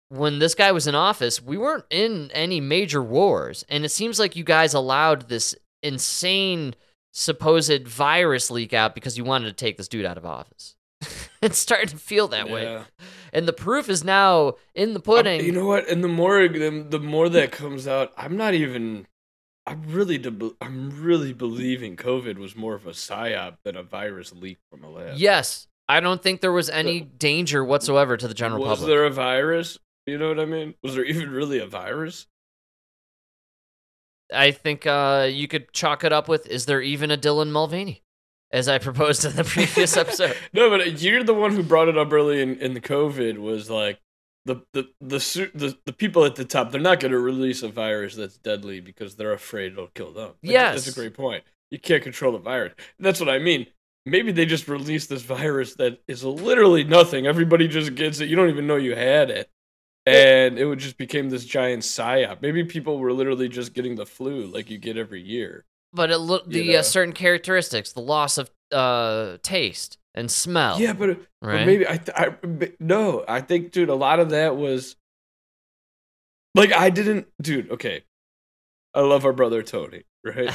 when 0.08 0.38
this 0.38 0.54
guy 0.54 0.70
was 0.72 0.86
in 0.86 0.94
office, 0.94 1.42
we 1.42 1.58
weren't 1.58 1.84
in 1.90 2.30
any 2.32 2.60
major 2.60 3.02
wars. 3.02 3.64
And 3.68 3.84
it 3.84 3.88
seems 3.90 4.18
like 4.18 4.36
you 4.36 4.44
guys 4.44 4.74
allowed 4.74 5.28
this 5.28 5.54
insane 5.82 6.74
supposed 7.12 7.86
virus 7.86 8.50
leak 8.50 8.72
out 8.72 8.94
because 8.94 9.18
you 9.18 9.24
wanted 9.24 9.46
to 9.46 9.52
take 9.52 9.76
this 9.76 9.88
dude 9.88 10.04
out 10.04 10.18
of 10.18 10.26
office. 10.26 10.76
it's 11.42 11.58
starting 11.58 11.88
to 11.88 11.96
feel 11.96 12.28
that 12.28 12.48
way. 12.48 12.82
And 13.34 13.46
the 13.48 13.52
proof 13.52 13.88
is 13.88 14.04
now 14.04 14.54
in 14.74 14.94
the 14.94 15.00
pudding. 15.00 15.44
You 15.44 15.52
know 15.52 15.66
what? 15.66 15.88
And 15.88 16.02
the 16.04 16.08
more 16.08 16.46
the, 16.48 16.86
the 16.88 17.00
more 17.00 17.28
that 17.28 17.50
comes 17.52 17.86
out, 17.88 18.12
I'm 18.16 18.36
not 18.36 18.54
even. 18.54 19.06
I'm 19.66 19.82
really 19.88 20.18
de- 20.18 20.52
I'm 20.60 21.02
really 21.02 21.32
believing 21.32 21.96
COVID 21.96 22.38
was 22.38 22.54
more 22.54 22.74
of 22.74 22.86
a 22.86 22.90
psyop 22.90 23.56
than 23.64 23.76
a 23.76 23.82
virus 23.82 24.32
leak 24.32 24.58
from 24.70 24.84
a 24.84 24.90
lab. 24.90 25.16
yes, 25.16 25.66
I 25.88 26.00
don't 26.00 26.22
think 26.22 26.40
there 26.42 26.52
was 26.52 26.70
any 26.70 27.00
danger 27.00 27.64
whatsoever 27.64 28.16
to 28.16 28.28
the 28.28 28.34
general 28.34 28.60
was 28.60 28.78
public. 28.78 28.80
Was 28.80 28.88
there 28.88 29.04
a 29.04 29.10
virus? 29.10 29.78
You 30.06 30.18
know 30.18 30.28
what 30.28 30.38
I 30.38 30.44
mean? 30.44 30.74
Was 30.82 30.94
there 30.94 31.04
even 31.04 31.30
really 31.30 31.58
a 31.58 31.66
virus? 31.66 32.26
I 34.32 34.50
think 34.52 34.86
uh, 34.86 35.28
you 35.30 35.48
could 35.48 35.72
chalk 35.72 36.04
it 36.04 36.12
up 36.12 36.28
with 36.28 36.46
is 36.46 36.66
there 36.66 36.80
even 36.80 37.10
a 37.10 37.16
Dylan 37.16 37.50
Mulvaney? 37.50 38.03
As 38.54 38.68
I 38.68 38.78
proposed 38.78 39.24
in 39.24 39.34
the 39.34 39.42
previous 39.56 39.96
episode. 39.96 40.36
No, 40.52 40.70
but 40.70 41.02
you're 41.02 41.24
the 41.24 41.34
one 41.34 41.50
who 41.50 41.64
brought 41.64 41.88
it 41.88 41.98
up 41.98 42.12
early 42.12 42.40
in, 42.40 42.56
in 42.60 42.72
the 42.72 42.80
COVID. 42.80 43.36
Was 43.38 43.68
like 43.68 43.98
the 44.44 44.62
the 44.72 44.84
the 45.00 45.18
the, 45.54 45.76
the 45.86 45.92
people 45.92 46.24
at 46.24 46.36
the 46.36 46.44
top. 46.44 46.70
They're 46.70 46.80
not 46.80 47.00
going 47.00 47.10
to 47.10 47.18
release 47.18 47.64
a 47.64 47.68
virus 47.68 48.14
that's 48.14 48.36
deadly 48.38 48.78
because 48.80 49.16
they're 49.16 49.32
afraid 49.32 49.72
it'll 49.72 49.88
kill 49.88 50.12
them. 50.12 50.34
That's, 50.40 50.52
Yes. 50.52 50.84
that's 50.84 50.96
a 50.96 51.00
great 51.00 51.14
point. 51.14 51.42
You 51.72 51.80
can't 51.80 52.04
control 52.04 52.30
the 52.32 52.38
virus. 52.38 52.74
That's 53.00 53.18
what 53.18 53.28
I 53.28 53.40
mean. 53.40 53.66
Maybe 54.06 54.30
they 54.30 54.46
just 54.46 54.68
released 54.68 55.08
this 55.08 55.22
virus 55.22 55.74
that 55.74 56.00
is 56.06 56.22
literally 56.22 56.84
nothing. 56.84 57.26
Everybody 57.26 57.66
just 57.66 57.96
gets 57.96 58.20
it. 58.20 58.28
You 58.28 58.36
don't 58.36 58.50
even 58.50 58.68
know 58.68 58.76
you 58.76 58.94
had 58.94 59.30
it. 59.30 59.50
And 60.06 60.58
it 60.58 60.66
would 60.66 60.78
just 60.78 60.98
became 60.98 61.30
this 61.30 61.44
giant 61.44 61.82
psyop. 61.82 62.42
Maybe 62.42 62.62
people 62.62 62.98
were 62.98 63.12
literally 63.12 63.48
just 63.48 63.72
getting 63.72 63.96
the 63.96 64.06
flu 64.06 64.46
like 64.46 64.70
you 64.70 64.78
get 64.78 64.96
every 64.98 65.22
year. 65.22 65.64
But 65.94 66.10
it 66.10 66.18
look 66.18 66.46
You 66.46 66.52
the 66.52 66.72
know. 66.72 66.78
uh, 66.80 66.82
certain 66.82 67.14
characteristics, 67.14 67.92
the 67.92 68.00
loss 68.00 68.36
of 68.36 68.50
uh, 68.72 69.38
taste 69.42 69.98
and 70.14 70.30
smell. 70.30 70.80
Yeah, 70.80 70.92
but, 70.92 71.18
but 71.40 71.64
maybe 71.64 71.86
I, 71.88 71.96
th- 71.98 72.16
I 72.16 72.34
no, 72.80 73.24
I 73.28 73.40
think, 73.40 73.70
dude, 73.72 73.88
a 73.88 73.94
lot 73.94 74.18
of 74.20 74.30
that 74.30 74.56
was 74.56 74.96
like 76.54 76.72
I 76.72 76.90
didn't, 76.90 77.28
dude. 77.40 77.70
Okay, 77.70 78.02
I 78.92 79.00
love 79.00 79.24
our 79.24 79.32
brother 79.32 79.62
Tony, 79.62 80.02
right? 80.24 80.50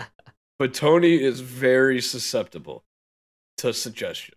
but 0.58 0.72
Tony 0.72 1.20
is 1.20 1.40
very 1.40 2.00
susceptible 2.00 2.84
to 3.58 3.72
suggestion. 3.72 4.34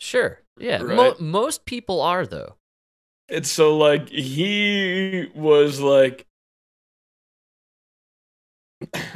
sure. 0.00 0.40
Yeah. 0.58 0.78
Mo- 0.82 1.16
most 1.18 1.64
people 1.64 2.00
are 2.00 2.26
though. 2.26 2.54
And 3.28 3.46
so, 3.46 3.76
like, 3.76 4.08
he 4.10 5.28
was 5.34 5.80
like, 5.80 6.26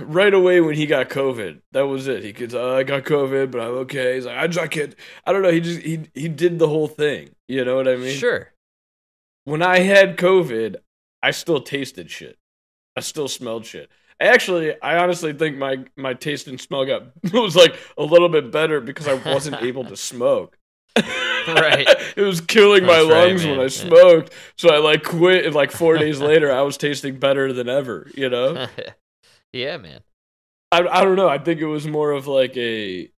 right 0.01 0.33
away 0.35 0.61
when 0.61 0.75
he 0.75 0.87
got 0.87 1.09
COVID, 1.09 1.61
that 1.73 1.83
was 1.87 2.09
it. 2.09 2.23
He 2.23 2.33
could, 2.33 2.55
uh, 2.55 2.75
I 2.77 2.83
got 2.83 3.05
COVID, 3.05 3.51
but 3.51 3.61
I'm 3.61 3.75
okay. 3.79 4.14
He's 4.16 4.27
like, 4.27 4.37
I 4.39 4.47
just, 4.47 4.59
I 4.59 4.66
can't, 4.69 4.95
I 5.27 5.33
don't 5.33 5.43
know. 5.43 5.51
He 5.51 5.61
just, 5.61 5.81
he, 5.81 6.09
he 6.14 6.29
did 6.29 6.59
the 6.59 6.69
whole 6.69 6.89
thing. 6.89 7.31
You 7.49 7.64
know 7.64 7.77
what 7.77 7.89
I 7.89 7.97
mean? 7.97 8.16
Sure. 8.16 8.53
When 9.45 9.62
I 9.62 9.79
had 9.81 10.16
COVID, 10.16 10.77
I 11.23 11.31
still 11.31 11.61
tasted 11.61 12.11
shit. 12.11 12.37
I 12.97 13.01
still 13.01 13.29
smelled 13.29 13.64
shit. 13.66 13.91
I 14.21 14.27
Actually, 14.27 14.81
I 14.83 14.99
honestly 14.99 15.33
think 15.33 15.57
my 15.57 15.85
my 15.97 16.12
taste 16.12 16.49
and 16.49 16.61
smell 16.61 16.85
got 16.85 17.05
was 17.33 17.55
like 17.57 17.77
a 17.97 18.03
little 18.03 18.29
bit 18.29 18.51
better 18.51 18.81
because 18.81 19.07
I 19.07 19.14
wasn't 19.14 19.57
able 19.62 19.85
to 19.85 19.97
smoke. 19.97 20.59
right. 20.97 21.87
It 22.16 22.23
was 22.23 22.41
killing 22.41 22.85
my 22.85 22.95
That's 22.97 23.09
right, 23.09 23.27
lungs 23.29 23.45
when 23.45 23.53
man. 23.59 23.61
I 23.61 23.62
Yeah. 23.64 23.69
smoked. 23.69 24.33
So 24.57 24.71
I 24.71 24.79
like 24.79 25.05
quit 25.05 25.47
and 25.47 25.55
like 25.55 25.71
4 25.71 25.97
days 25.99 26.19
later 26.21 26.51
I 26.53 26.62
was 26.62 26.77
tasting 26.77 27.19
better 27.19 27.53
than 27.53 27.69
ever, 27.69 28.11
you 28.16 28.29
know? 28.29 28.66
Yeah, 29.53 29.76
man. 29.76 30.01
I 30.72 30.86
I 30.86 31.05
don't 31.05 31.16
know. 31.16 31.28
I 31.28 31.38
think 31.38 31.61
it 31.61 31.66
was 31.66 31.86
more 31.86 32.12
of 32.12 32.26
like 32.26 32.57
a 32.57 33.11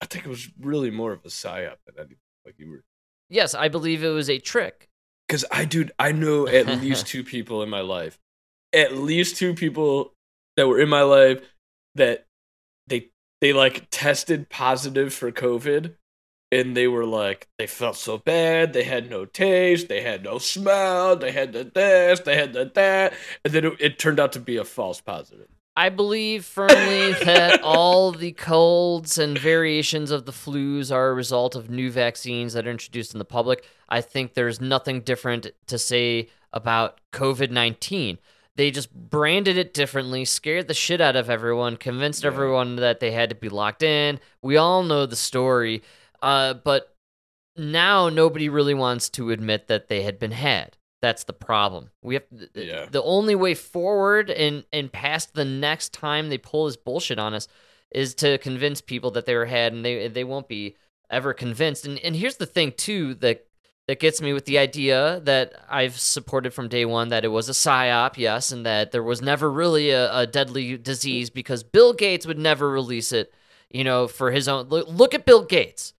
I 0.00 0.06
think 0.06 0.26
it 0.26 0.28
was 0.28 0.48
really 0.60 0.90
more 0.90 1.12
of 1.12 1.24
a 1.24 1.28
psyop 1.28 1.76
than 1.86 1.96
anything 1.98 2.16
like 2.44 2.58
you 2.58 2.70
were 2.70 2.84
Yes, 3.28 3.54
I 3.54 3.68
believe 3.68 4.04
it 4.04 4.10
was 4.10 4.30
a 4.30 4.38
trick. 4.38 4.88
Cuz 5.28 5.44
I 5.50 5.64
dude, 5.64 5.92
I 5.98 6.12
know 6.12 6.46
at 6.46 6.66
least 6.80 7.06
two 7.12 7.24
people 7.24 7.62
in 7.62 7.68
my 7.68 7.80
life. 7.80 8.18
At 8.72 8.96
least 8.96 9.36
two 9.36 9.54
people 9.54 10.12
that 10.56 10.68
were 10.68 10.80
in 10.80 10.88
my 10.88 11.02
life 11.02 11.42
that 11.94 12.26
they 12.86 13.10
they 13.40 13.52
like 13.52 13.88
tested 13.90 14.48
positive 14.48 15.12
for 15.12 15.32
COVID 15.32 15.94
and 16.52 16.76
they 16.76 16.86
were 16.86 17.04
like 17.04 17.48
they 17.58 17.66
felt 17.66 17.96
so 17.96 18.18
bad, 18.18 18.72
they 18.72 18.84
had 18.84 19.10
no 19.10 19.24
taste, 19.24 19.88
they 19.88 20.02
had 20.02 20.22
no 20.22 20.38
smell, 20.38 21.16
they 21.16 21.32
had 21.32 21.52
the 21.52 21.64
this, 21.64 22.20
they 22.20 22.36
had 22.36 22.52
the 22.52 22.70
that, 22.74 23.14
and 23.44 23.52
then 23.52 23.64
it, 23.64 23.72
it 23.80 23.98
turned 23.98 24.20
out 24.20 24.32
to 24.32 24.40
be 24.40 24.56
a 24.56 24.64
false 24.64 25.00
positive. 25.00 25.48
I 25.76 25.90
believe 25.90 26.44
firmly 26.44 27.12
that 27.24 27.60
all 27.64 28.12
the 28.12 28.32
colds 28.32 29.18
and 29.18 29.38
variations 29.38 30.10
of 30.10 30.24
the 30.24 30.32
flus 30.32 30.90
are 30.90 31.10
a 31.10 31.14
result 31.14 31.54
of 31.54 31.68
new 31.68 31.90
vaccines 31.90 32.54
that 32.54 32.66
are 32.66 32.70
introduced 32.70 33.14
in 33.14 33.18
the 33.18 33.24
public. 33.24 33.64
I 33.88 34.00
think 34.00 34.34
there's 34.34 34.60
nothing 34.60 35.02
different 35.02 35.48
to 35.66 35.78
say 35.78 36.28
about 36.52 37.00
COVID 37.12 37.50
19. 37.50 38.18
They 38.56 38.70
just 38.70 38.94
branded 38.94 39.58
it 39.58 39.74
differently, 39.74 40.24
scared 40.24 40.66
the 40.66 40.72
shit 40.72 41.02
out 41.02 41.14
of 41.14 41.28
everyone, 41.28 41.76
convinced 41.76 42.24
everyone 42.24 42.76
that 42.76 43.00
they 43.00 43.12
had 43.12 43.28
to 43.28 43.36
be 43.36 43.50
locked 43.50 43.82
in. 43.82 44.18
We 44.40 44.56
all 44.56 44.82
know 44.82 45.04
the 45.04 45.14
story. 45.14 45.82
Uh, 46.22 46.54
but 46.54 46.96
now 47.54 48.08
nobody 48.08 48.48
really 48.48 48.72
wants 48.72 49.10
to 49.10 49.30
admit 49.30 49.68
that 49.68 49.88
they 49.88 50.02
had 50.02 50.18
been 50.18 50.30
had. 50.32 50.78
That's 51.06 51.22
the 51.22 51.32
problem. 51.32 51.90
We 52.02 52.14
have 52.14 52.24
Yeah. 52.52 52.86
the 52.90 53.00
only 53.00 53.36
way 53.36 53.54
forward 53.54 54.28
and 54.28 54.64
and 54.72 54.90
past 54.90 55.34
the 55.34 55.44
next 55.44 55.92
time 55.92 56.30
they 56.30 56.38
pull 56.38 56.66
this 56.66 56.76
bullshit 56.76 57.20
on 57.20 57.32
us 57.32 57.46
is 57.92 58.12
to 58.16 58.38
convince 58.38 58.80
people 58.80 59.12
that 59.12 59.24
they 59.24 59.36
were 59.36 59.46
had, 59.46 59.72
and 59.72 59.84
they 59.84 60.08
they 60.08 60.24
won't 60.24 60.48
be 60.48 60.74
ever 61.08 61.32
convinced. 61.32 61.86
And 61.86 62.00
and 62.00 62.16
here's 62.16 62.38
the 62.38 62.44
thing 62.46 62.72
too 62.72 63.14
that 63.14 63.46
that 63.86 64.00
gets 64.00 64.20
me 64.20 64.32
with 64.32 64.46
the 64.46 64.58
idea 64.58 65.20
that 65.22 65.52
I've 65.70 65.96
supported 66.00 66.52
from 66.52 66.66
day 66.66 66.84
one 66.84 67.10
that 67.10 67.24
it 67.24 67.28
was 67.28 67.48
a 67.48 67.52
psyop, 67.52 68.16
yes, 68.16 68.50
and 68.50 68.66
that 68.66 68.90
there 68.90 69.04
was 69.04 69.22
never 69.22 69.48
really 69.48 69.90
a, 69.90 70.12
a 70.12 70.26
deadly 70.26 70.76
disease 70.76 71.30
because 71.30 71.62
Bill 71.62 71.92
Gates 71.92 72.26
would 72.26 72.38
never 72.40 72.68
release 72.68 73.12
it, 73.12 73.32
you 73.70 73.84
know, 73.84 74.08
for 74.08 74.32
his 74.32 74.48
own. 74.48 74.66
Look, 74.70 74.88
look 74.88 75.14
at 75.14 75.24
Bill 75.24 75.44
Gates. 75.44 75.94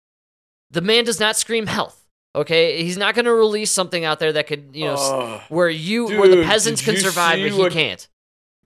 The 0.70 0.82
man 0.82 1.06
does 1.06 1.22
not 1.22 1.38
scream 1.38 1.68
health. 1.68 2.04
Okay, 2.36 2.84
he's 2.84 2.98
not 2.98 3.16
going 3.16 3.26
to 3.26 3.34
release 3.34 3.72
something 3.72 4.06
out 4.06 4.20
there 4.20 4.34
that 4.34 4.48
could, 4.48 4.70
you 4.74 4.86
know, 4.86 4.96
Oh, 4.98 5.42
where 5.50 5.70
you, 5.70 6.06
where 6.06 6.28
the 6.28 6.44
peasants 6.44 6.84
can 6.84 6.96
survive, 6.98 7.40
but 7.40 7.52
he 7.52 7.60
what- 7.60 7.72
can't. 7.72 8.08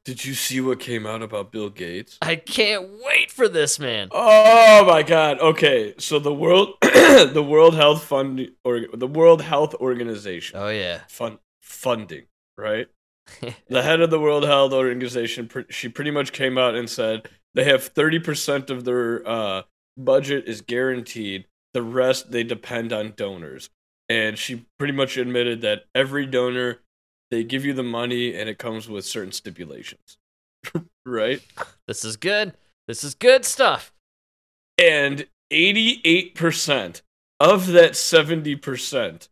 Did 0.03 0.25
you 0.25 0.33
see 0.33 0.59
what 0.61 0.79
came 0.79 1.05
out 1.05 1.21
about 1.21 1.51
Bill 1.51 1.69
Gates? 1.69 2.17
I 2.23 2.35
can't 2.35 2.89
wait 3.05 3.31
for 3.31 3.47
this, 3.47 3.77
man. 3.77 4.07
Oh 4.11 4.83
my 4.87 5.03
god. 5.03 5.39
Okay, 5.39 5.93
so 5.99 6.17
the 6.17 6.33
world 6.33 6.73
the 6.81 7.45
World 7.47 7.75
Health 7.75 8.03
Fund 8.03 8.49
or 8.63 8.87
the 8.91 9.05
World 9.05 9.43
Health 9.43 9.75
Organization. 9.75 10.57
Oh 10.59 10.69
yeah. 10.69 11.01
Fund 11.07 11.37
funding, 11.61 12.23
right? 12.57 12.87
the 13.69 13.83
head 13.83 14.01
of 14.01 14.09
the 14.09 14.19
World 14.19 14.43
Health 14.43 14.73
Organization 14.73 15.47
she 15.69 15.87
pretty 15.87 16.09
much 16.11 16.31
came 16.31 16.57
out 16.57 16.73
and 16.73 16.89
said 16.89 17.29
they 17.53 17.65
have 17.65 17.93
30% 17.93 18.71
of 18.71 18.85
their 18.85 19.27
uh 19.29 19.61
budget 19.95 20.45
is 20.47 20.61
guaranteed. 20.61 21.45
The 21.73 21.81
rest 21.81 22.31
they 22.31 22.43
depend 22.43 22.91
on 22.93 23.13
donors. 23.15 23.69
And 24.09 24.37
she 24.37 24.65
pretty 24.77 24.93
much 24.93 25.15
admitted 25.17 25.61
that 25.61 25.85
every 25.95 26.25
donor 26.25 26.79
they 27.29 27.43
give 27.45 27.63
you 27.63 27.73
the 27.73 27.83
money 27.83 28.35
and 28.35 28.49
it 28.49 28.57
comes 28.57 28.89
with 28.89 29.05
certain 29.05 29.31
stipulations. 29.31 30.17
right? 31.05 31.41
This 31.87 32.03
is 32.03 32.17
good. 32.17 32.53
This 32.87 33.03
is 33.03 33.15
good 33.15 33.45
stuff. 33.45 33.93
and 34.77 35.27
88% 35.51 37.01
of 37.39 37.67
that 37.67 37.91
70% 37.93 39.27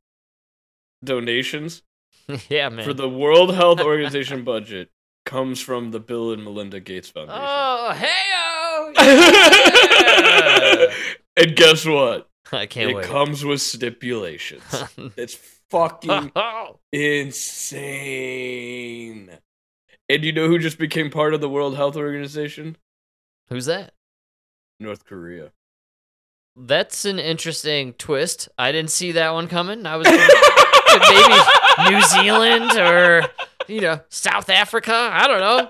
donations 1.04 1.84
yeah, 2.50 2.70
man. 2.70 2.86
for 2.86 2.94
the 2.94 3.10
World 3.10 3.56
Health 3.56 3.80
Organization 3.82 4.44
budget 4.44 4.90
comes 5.26 5.62
from 5.62 5.92
the 5.92 6.00
Bill 6.00 6.32
and 6.34 6.44
Melinda 6.44 6.80
Gates 6.80 7.10
Foundation. 7.10 7.42
Oh, 7.42 7.92
hey 7.94 8.08
and 11.38 11.56
guess 11.56 11.86
what? 11.86 12.29
I 12.54 12.66
can't 12.66 12.90
it 12.92 12.96
wait. 12.96 13.06
comes 13.06 13.46
with 13.46 13.62
stipulations. 13.62 14.64
it's 15.16 15.36
fucking 15.70 16.32
oh. 16.36 16.80
insane. 16.92 18.10
And 20.08 20.24
you 20.24 20.32
know 20.32 20.48
who 20.48 20.58
just 20.58 20.80
became 20.80 21.12
part 21.12 21.34
of 21.36 21.42
the 21.42 21.50
World 21.50 21.76
Health 21.76 21.96
Organization? 21.96 22.78
Who's 23.50 23.66
that? 23.66 23.94
North 24.80 25.06
Korea. 25.06 25.52
That's 26.56 27.06
an 27.06 27.20
interesting 27.20 27.94
twist. 27.94 28.50
I 28.58 28.72
didn't 28.72 28.90
see 28.90 29.12
that 29.14 29.34
one 29.34 29.48
coming. 29.48 29.86
I 29.86 29.98
was 29.98 30.08
thinking 30.08 30.28
maybe 31.10 31.36
New 31.92 32.02
Zealand 32.02 32.72
or 32.78 33.26
you 33.68 33.82
know 33.82 34.00
South 34.10 34.50
Africa. 34.50 35.10
I 35.14 35.28
don't 35.28 35.40
know. 35.40 35.70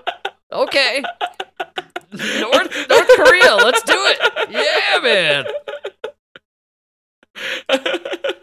Okay, 0.52 1.04
North 2.12 2.88
North 2.88 3.08
Korea. 3.14 3.54
Let's 3.56 3.82
do 3.82 3.94
it. 3.94 4.50
Yeah, 4.50 5.00
man. 5.02 5.44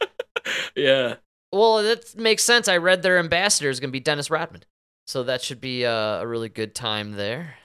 Yeah. 0.76 1.16
Well, 1.52 1.82
that 1.84 2.16
makes 2.16 2.44
sense. 2.44 2.68
I 2.68 2.78
read 2.78 3.02
their 3.02 3.18
ambassador 3.18 3.70
is 3.70 3.80
going 3.80 3.90
to 3.90 3.94
be 3.94 4.00
Dennis 4.00 4.30
Rodman, 4.30 4.64
so 5.08 5.24
that 5.24 5.42
should 5.42 5.60
be 5.60 5.86
uh, 5.86 6.22
a 6.22 6.28
really 6.28 6.50
good 6.50 6.76
time 6.76 7.14
there. 7.14 7.56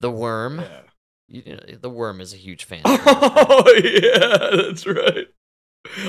The 0.00 0.10
Worm. 0.10 0.62
You 1.28 1.42
know, 1.46 1.76
the 1.80 1.90
Worm 1.90 2.20
is 2.20 2.32
a 2.32 2.36
huge 2.36 2.64
fan. 2.64 2.82
Oh 2.86 3.74
yeah, 3.84 4.62
that's 4.62 4.86
right. 4.86 5.26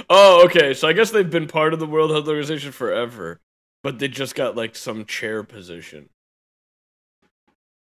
Oh, 0.09 0.45
okay. 0.45 0.73
So 0.73 0.87
I 0.87 0.93
guess 0.93 1.11
they've 1.11 1.29
been 1.29 1.47
part 1.47 1.73
of 1.73 1.79
the 1.79 1.87
World 1.87 2.11
Health 2.11 2.27
Organization 2.27 2.71
forever, 2.71 3.41
but 3.83 3.99
they 3.99 4.07
just 4.07 4.35
got 4.35 4.55
like 4.55 4.75
some 4.75 5.05
chair 5.05 5.43
position. 5.43 6.09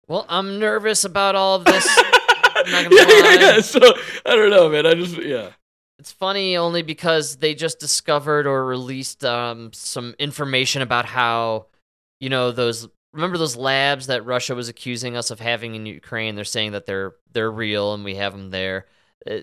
Well, 0.08 0.26
I'm 0.30 0.60
nervous 0.60 1.04
about 1.04 1.36
all 1.36 1.56
of 1.56 1.66
this. 1.66 1.88
I'm 2.00 2.72
not 2.72 2.90
gonna 2.90 2.96
Yeah, 2.96 3.08
yeah, 3.08 3.40
yeah. 3.56 3.62
So 3.62 3.80
I 4.26 4.36
don't 4.36 4.50
know, 4.50 4.70
man. 4.70 4.86
I 4.86 4.94
just 4.96 5.18
yeah. 5.18 5.52
It's 6.00 6.12
funny 6.12 6.56
only 6.58 6.84
because 6.84 7.38
they 7.38 7.56
just 7.56 7.80
discovered 7.80 8.46
or 8.46 8.66
released 8.66 9.26
um, 9.26 9.72
some 9.74 10.14
information 10.20 10.82
about 10.82 11.06
how, 11.06 11.68
you 12.20 12.30
know, 12.30 12.52
those 12.52 12.88
remember 13.14 13.38
those 13.38 13.56
labs 13.56 14.08
that 14.08 14.26
Russia 14.26 14.54
was 14.54 14.70
accusing 14.70 15.18
us 15.18 15.32
of 15.32 15.40
having 15.40 15.74
in 15.74 15.86
Ukraine. 15.86 16.36
They're 16.36 16.46
saying 16.46 16.74
that 16.74 16.86
they're 16.86 17.16
they're 17.34 17.52
real 17.52 17.94
and 17.94 18.04
we 18.04 18.16
have 18.16 18.34
them 18.34 18.52
there. 18.52 18.86
Uh, 19.30 19.40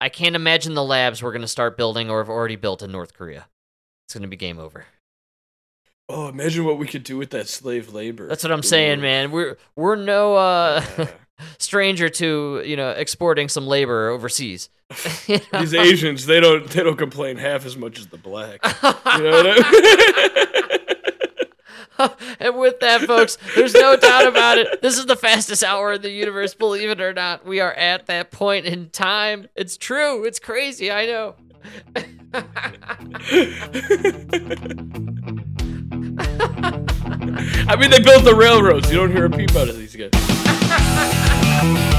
I 0.00 0.08
can't 0.08 0.36
imagine 0.36 0.74
the 0.74 0.84
labs 0.84 1.22
we're 1.22 1.32
going 1.32 1.42
to 1.42 1.48
start 1.48 1.76
building 1.76 2.08
or 2.08 2.18
have 2.18 2.30
already 2.30 2.56
built 2.56 2.82
in 2.82 2.90
North 2.92 3.12
Korea. 3.12 3.48
It's 4.06 4.14
going 4.14 4.22
to 4.22 4.28
be 4.28 4.36
game 4.36 4.58
over. 4.58 4.86
Oh, 6.08 6.28
imagine 6.28 6.64
what 6.64 6.78
we 6.78 6.86
could 6.86 7.04
do 7.04 7.16
with 7.16 7.30
that 7.30 7.48
slave 7.48 7.92
labor. 7.92 8.26
That's 8.26 8.42
what 8.42 8.52
I'm 8.52 8.62
saying, 8.62 9.00
man. 9.00 9.30
We're 9.30 9.56
we're 9.76 9.96
no 9.96 10.36
uh, 10.36 10.84
stranger 11.58 12.08
to 12.08 12.62
you 12.64 12.76
know 12.76 12.90
exporting 12.90 13.48
some 13.48 13.66
labor 13.66 14.08
overseas. 14.08 14.68
You 15.28 15.38
know? 15.52 15.60
These 15.60 15.74
Asians, 15.74 16.26
they 16.26 16.40
don't 16.40 16.68
they 16.68 16.82
don't 16.82 16.96
complain 16.96 17.36
half 17.36 17.64
as 17.64 17.76
much 17.76 17.98
as 17.98 18.08
the 18.08 18.18
black. 18.18 18.60
You 18.64 19.22
know 19.22 19.30
what 19.30 19.46
I 19.46 19.70
mean? 19.70 20.70
and 22.40 22.56
with 22.58 22.80
that, 22.80 23.02
folks, 23.02 23.38
there's 23.54 23.74
no 23.74 23.96
doubt 23.96 24.26
about 24.26 24.58
it. 24.58 24.82
This 24.82 24.98
is 24.98 25.06
the 25.06 25.16
fastest 25.16 25.62
hour 25.62 25.92
in 25.92 26.02
the 26.02 26.10
universe, 26.10 26.54
believe 26.54 26.90
it 26.90 27.00
or 27.00 27.12
not. 27.12 27.44
We 27.44 27.60
are 27.60 27.72
at 27.72 28.06
that 28.06 28.30
point 28.30 28.66
in 28.66 28.90
time. 28.90 29.48
It's 29.54 29.76
true. 29.76 30.24
It's 30.24 30.38
crazy. 30.38 30.90
I 30.90 31.06
know. 31.06 31.34
I 37.68 37.76
mean, 37.76 37.90
they 37.90 38.00
built 38.00 38.24
the 38.24 38.34
railroads. 38.36 38.90
You 38.90 38.98
don't 38.98 39.12
hear 39.12 39.26
a 39.26 39.30
peep 39.30 39.54
out 39.54 39.68
of 39.68 39.76
these 39.76 39.94
Thank 41.60 41.78
you. 41.78 41.89